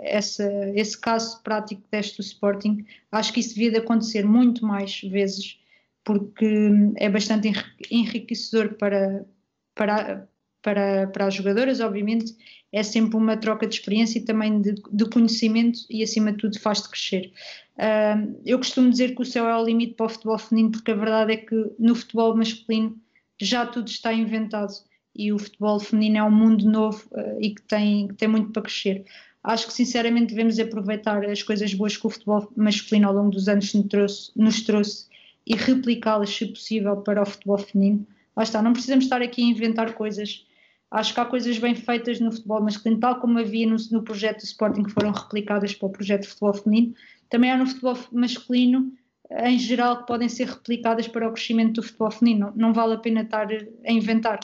essa, 0.00 0.48
esse 0.76 0.96
caso 0.96 1.42
prático 1.42 1.82
deste 1.90 2.18
do 2.18 2.22
Sporting. 2.22 2.86
Acho 3.10 3.32
que 3.32 3.40
isso 3.40 3.54
devia 3.54 3.72
de 3.72 3.78
acontecer 3.78 4.24
muito 4.24 4.64
mais 4.64 5.00
vezes, 5.00 5.58
porque 6.04 6.70
é 6.98 7.10
bastante 7.10 7.50
enriquecedor 7.90 8.74
para, 8.74 9.26
para, 9.74 10.28
para, 10.62 11.06
para 11.08 11.26
as 11.26 11.34
jogadoras, 11.34 11.80
obviamente. 11.80 12.34
É 12.72 12.82
sempre 12.82 13.16
uma 13.16 13.36
troca 13.36 13.66
de 13.66 13.74
experiência 13.76 14.18
e 14.18 14.24
também 14.24 14.60
de, 14.60 14.74
de 14.92 15.04
conhecimento 15.06 15.80
e, 15.88 16.02
acima 16.02 16.32
de 16.32 16.38
tudo, 16.38 16.60
faz-te 16.60 16.90
crescer. 16.90 17.32
Uh, 17.76 18.38
eu 18.44 18.58
costumo 18.58 18.90
dizer 18.90 19.14
que 19.14 19.22
o 19.22 19.24
céu 19.24 19.46
é 19.46 19.56
o 19.56 19.64
limite 19.64 19.94
para 19.94 20.06
o 20.06 20.08
futebol 20.08 20.38
feminino, 20.38 20.72
porque 20.72 20.90
a 20.90 20.94
verdade 20.94 21.32
é 21.32 21.36
que 21.36 21.54
no 21.78 21.94
futebol 21.94 22.36
masculino 22.36 22.96
já 23.40 23.66
tudo 23.66 23.88
está 23.88 24.12
inventado 24.12 24.72
e 25.14 25.32
o 25.32 25.38
futebol 25.38 25.78
feminino 25.78 26.18
é 26.18 26.22
um 26.22 26.30
mundo 26.30 26.68
novo 26.68 27.06
uh, 27.12 27.38
e 27.40 27.54
que 27.54 27.62
tem, 27.62 28.08
que 28.08 28.14
tem 28.14 28.28
muito 28.28 28.50
para 28.50 28.62
crescer. 28.62 29.04
Acho 29.42 29.68
que 29.68 29.72
sinceramente 29.72 30.34
devemos 30.34 30.58
aproveitar 30.58 31.24
as 31.24 31.42
coisas 31.42 31.72
boas 31.72 31.96
que 31.96 32.06
o 32.06 32.10
futebol 32.10 32.50
masculino 32.56 33.08
ao 33.08 33.14
longo 33.14 33.30
dos 33.30 33.48
anos 33.48 33.72
nos 33.72 33.86
trouxe, 33.86 34.32
nos 34.34 34.62
trouxe 34.62 35.06
e 35.46 35.54
replicá-las, 35.54 36.30
se 36.30 36.46
possível, 36.46 36.96
para 36.96 37.22
o 37.22 37.26
futebol 37.26 37.58
feminino. 37.58 38.06
Lá 38.36 38.42
está, 38.42 38.60
não 38.60 38.72
precisamos 38.72 39.04
estar 39.04 39.22
aqui 39.22 39.42
a 39.42 39.46
inventar 39.46 39.94
coisas. 39.94 40.46
Acho 40.90 41.14
que 41.14 41.20
há 41.20 41.24
coisas 41.24 41.58
bem 41.58 41.74
feitas 41.74 42.20
no 42.20 42.30
futebol 42.30 42.62
masculino, 42.62 43.00
tal 43.00 43.18
como 43.18 43.38
havia 43.38 43.66
no, 43.66 43.76
no 43.90 44.02
projeto 44.02 44.38
do 44.38 44.44
Sporting, 44.44 44.84
que 44.84 44.92
foram 44.92 45.10
replicadas 45.10 45.74
para 45.74 45.86
o 45.86 45.90
projeto 45.90 46.22
de 46.22 46.28
futebol 46.28 46.54
feminino 46.54 46.94
também 47.28 47.50
há 47.50 47.56
no 47.56 47.66
futebol 47.66 47.96
masculino, 48.12 48.92
em 49.30 49.58
geral, 49.58 50.00
que 50.00 50.06
podem 50.06 50.28
ser 50.28 50.46
replicadas 50.46 51.08
para 51.08 51.28
o 51.28 51.32
crescimento 51.32 51.74
do 51.74 51.82
futebol 51.82 52.10
feminino. 52.10 52.46
Não, 52.46 52.68
não 52.68 52.72
vale 52.72 52.94
a 52.94 52.98
pena 52.98 53.22
estar 53.22 53.48
a 53.50 53.92
inventar. 53.92 54.38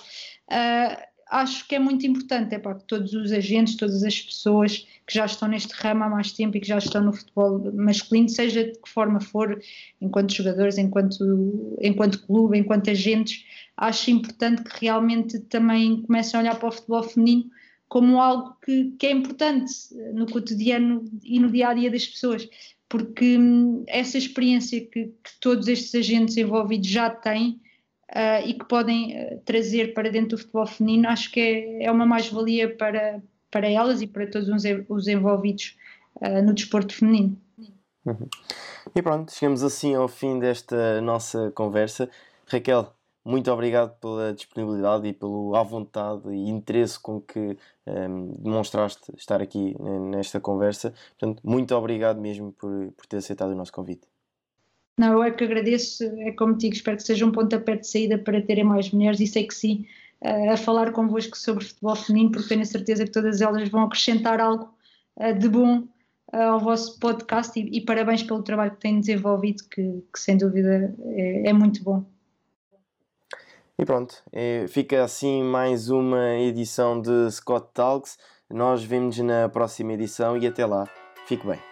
Uh, 0.51 1.12
acho 1.33 1.66
que 1.66 1.74
é 1.74 1.78
muito 1.78 2.07
importante 2.07 2.55
é 2.55 2.59
para 2.59 2.74
que 2.74 2.85
todos 2.85 3.14
os 3.14 3.33
agentes, 3.33 3.76
todas 3.76 4.05
as 4.05 4.20
pessoas 4.20 4.87
que 5.07 5.14
já 5.14 5.24
estão 5.24 5.49
neste 5.49 5.72
ramo 5.72 6.05
há 6.05 6.09
mais 6.11 6.30
tempo 6.30 6.57
e 6.57 6.61
que 6.61 6.68
já 6.68 6.76
estão 6.76 7.03
no 7.03 7.12
futebol 7.12 7.72
masculino, 7.72 8.28
seja 8.28 8.64
de 8.64 8.78
que 8.78 8.89
forma 8.89 9.18
for, 9.18 9.59
enquanto 9.99 10.35
jogadores, 10.35 10.76
enquanto, 10.76 11.76
enquanto 11.80 12.26
clube, 12.26 12.59
enquanto 12.59 12.91
agentes, 12.91 13.47
acho 13.78 14.11
importante 14.11 14.62
que 14.62 14.83
realmente 14.83 15.41
também 15.41 16.03
comecem 16.03 16.39
a 16.39 16.43
olhar 16.43 16.59
para 16.59 16.68
o 16.68 16.72
futebol 16.72 17.03
feminino 17.03 17.51
como 17.89 18.20
algo 18.20 18.55
que, 18.62 18.93
que 18.99 19.07
é 19.07 19.12
importante 19.12 19.72
no 20.12 20.26
cotidiano 20.26 21.05
e 21.24 21.41
no 21.41 21.51
dia 21.51 21.68
a 21.68 21.74
dia 21.74 21.91
das 21.91 22.07
pessoas, 22.07 22.47
porque 22.91 23.39
hum, 23.39 23.85
essa 23.87 24.18
experiência 24.18 24.83
que, 24.83 25.07
que, 25.07 25.41
todos 25.41 25.66
estes 25.66 25.95
agentes 25.95 26.37
envolvidos 26.37 26.89
já 26.89 27.09
têm 27.09 27.59
uh, 28.13 28.47
e 28.47 28.55
que 28.55 28.65
podem 28.65 29.17
uh, 29.17 29.41
trazer 29.45 29.95
para 29.95 30.11
dentro 30.11 30.37
do 30.37 30.39
futebol 30.39 30.67
feminino, 30.67 31.09
acho 31.09 31.31
que 31.31 31.41
é, 31.41 31.85
é 31.85 31.91
uma 31.91 32.07
mais-valia 32.07 32.75
para, 32.75 33.23
para 33.51 33.71
elas 33.71 34.01
e 34.03 34.07
para 34.07 34.27
todos 34.27 34.49
os, 34.49 34.63
os 34.89 35.09
envolvidos 35.09 35.77
uh, 36.17 36.43
no 36.43 36.53
desporto 36.53 36.95
feminino. 36.95 37.37
Uhum. 38.05 38.29
E 38.95 39.03
pronto, 39.03 39.33
chegamos 39.33 39.63
assim 39.63 39.95
ao 39.95 40.09
fim 40.09 40.39
desta 40.39 41.01
nossa 41.01 41.53
conversa. 41.53 42.11
Raquel, 42.47 42.93
muito 43.25 43.51
obrigado 43.51 43.97
pela 44.01 44.35
disponibilidade 44.35 45.07
e 45.07 45.13
pelo 45.13 45.55
à 45.55 45.63
vontade 45.63 46.29
e 46.29 46.49
interesse 46.49 46.99
com 46.99 47.21
que 47.21 47.39
um, 47.39 47.57
ehm, 47.87 48.35
demonstraste 48.39 49.13
estar 49.17 49.41
aqui 49.41 49.77
nesta 50.11 50.41
conversa. 50.41 50.93
Portanto, 51.17 51.41
muito 51.45 51.73
obrigado 51.77 52.21
mesmo 52.21 52.51
por, 52.53 52.91
por 52.97 53.07
ter 53.07 53.19
aceitado 53.19 53.51
o 53.51 53.55
nosso 53.55 53.73
convite. 53.73 54.12
Não, 54.99 55.12
eu 55.12 55.22
é 55.22 55.30
que 55.30 55.45
agradeço, 55.45 56.05
é 56.20 56.32
como 56.32 56.57
digo, 56.57 56.74
espero 56.74 56.97
que 56.97 57.03
seja 57.03 57.24
um 57.24 57.32
pontapé 57.32 57.76
de 57.76 57.86
saída 57.86 58.18
para 58.18 58.43
terem 58.43 58.64
mais 58.64 58.90
mulheres 58.90 59.20
e 59.20 59.26
sei 59.26 59.47
que 59.47 59.55
sim, 59.55 59.86
uh, 60.22 60.51
a 60.51 60.57
falar 60.57 60.93
convosco 60.93 61.36
sobre 61.36 61.64
futebol 61.64 61.97
feminino, 61.97 62.30
porque 62.30 62.49
tenho 62.49 62.62
a 62.62 62.66
certeza 62.66 63.05
que 63.05 63.11
todas 63.11 63.40
elas 63.40 63.68
vão 63.68 63.84
acrescentar 63.84 64.40
algo 64.40 64.72
uh, 65.16 65.38
de 65.38 65.49
bom 65.49 65.78
uh, 66.32 66.36
ao 66.36 66.61
vosso 66.61 66.99
podcast 66.99 67.59
e, 67.59 67.78
e, 67.78 67.80
parabéns 67.80 68.22
pelo 68.22 68.43
trabalho 68.43 68.72
que 68.72 68.80
têm 68.80 69.01
desenvolvido, 69.01 69.64
que, 69.70 70.05
que 70.12 70.20
sem 70.20 70.36
dúvida 70.36 70.95
é, 71.01 71.49
é 71.49 71.53
muito 71.53 71.82
bom. 71.82 72.05
E 73.78 73.84
pronto, 73.84 74.22
fica 74.68 75.03
assim 75.03 75.43
mais 75.43 75.88
uma 75.88 76.36
edição 76.36 77.01
de 77.01 77.30
Scott 77.32 77.68
Talks. 77.74 78.16
Nós 78.49 78.84
vemos 78.84 79.18
na 79.18 79.49
próxima 79.49 79.95
edição 79.95 80.36
e 80.36 80.47
até 80.47 80.64
lá, 80.64 80.86
fique 81.26 81.45
bem. 81.45 81.72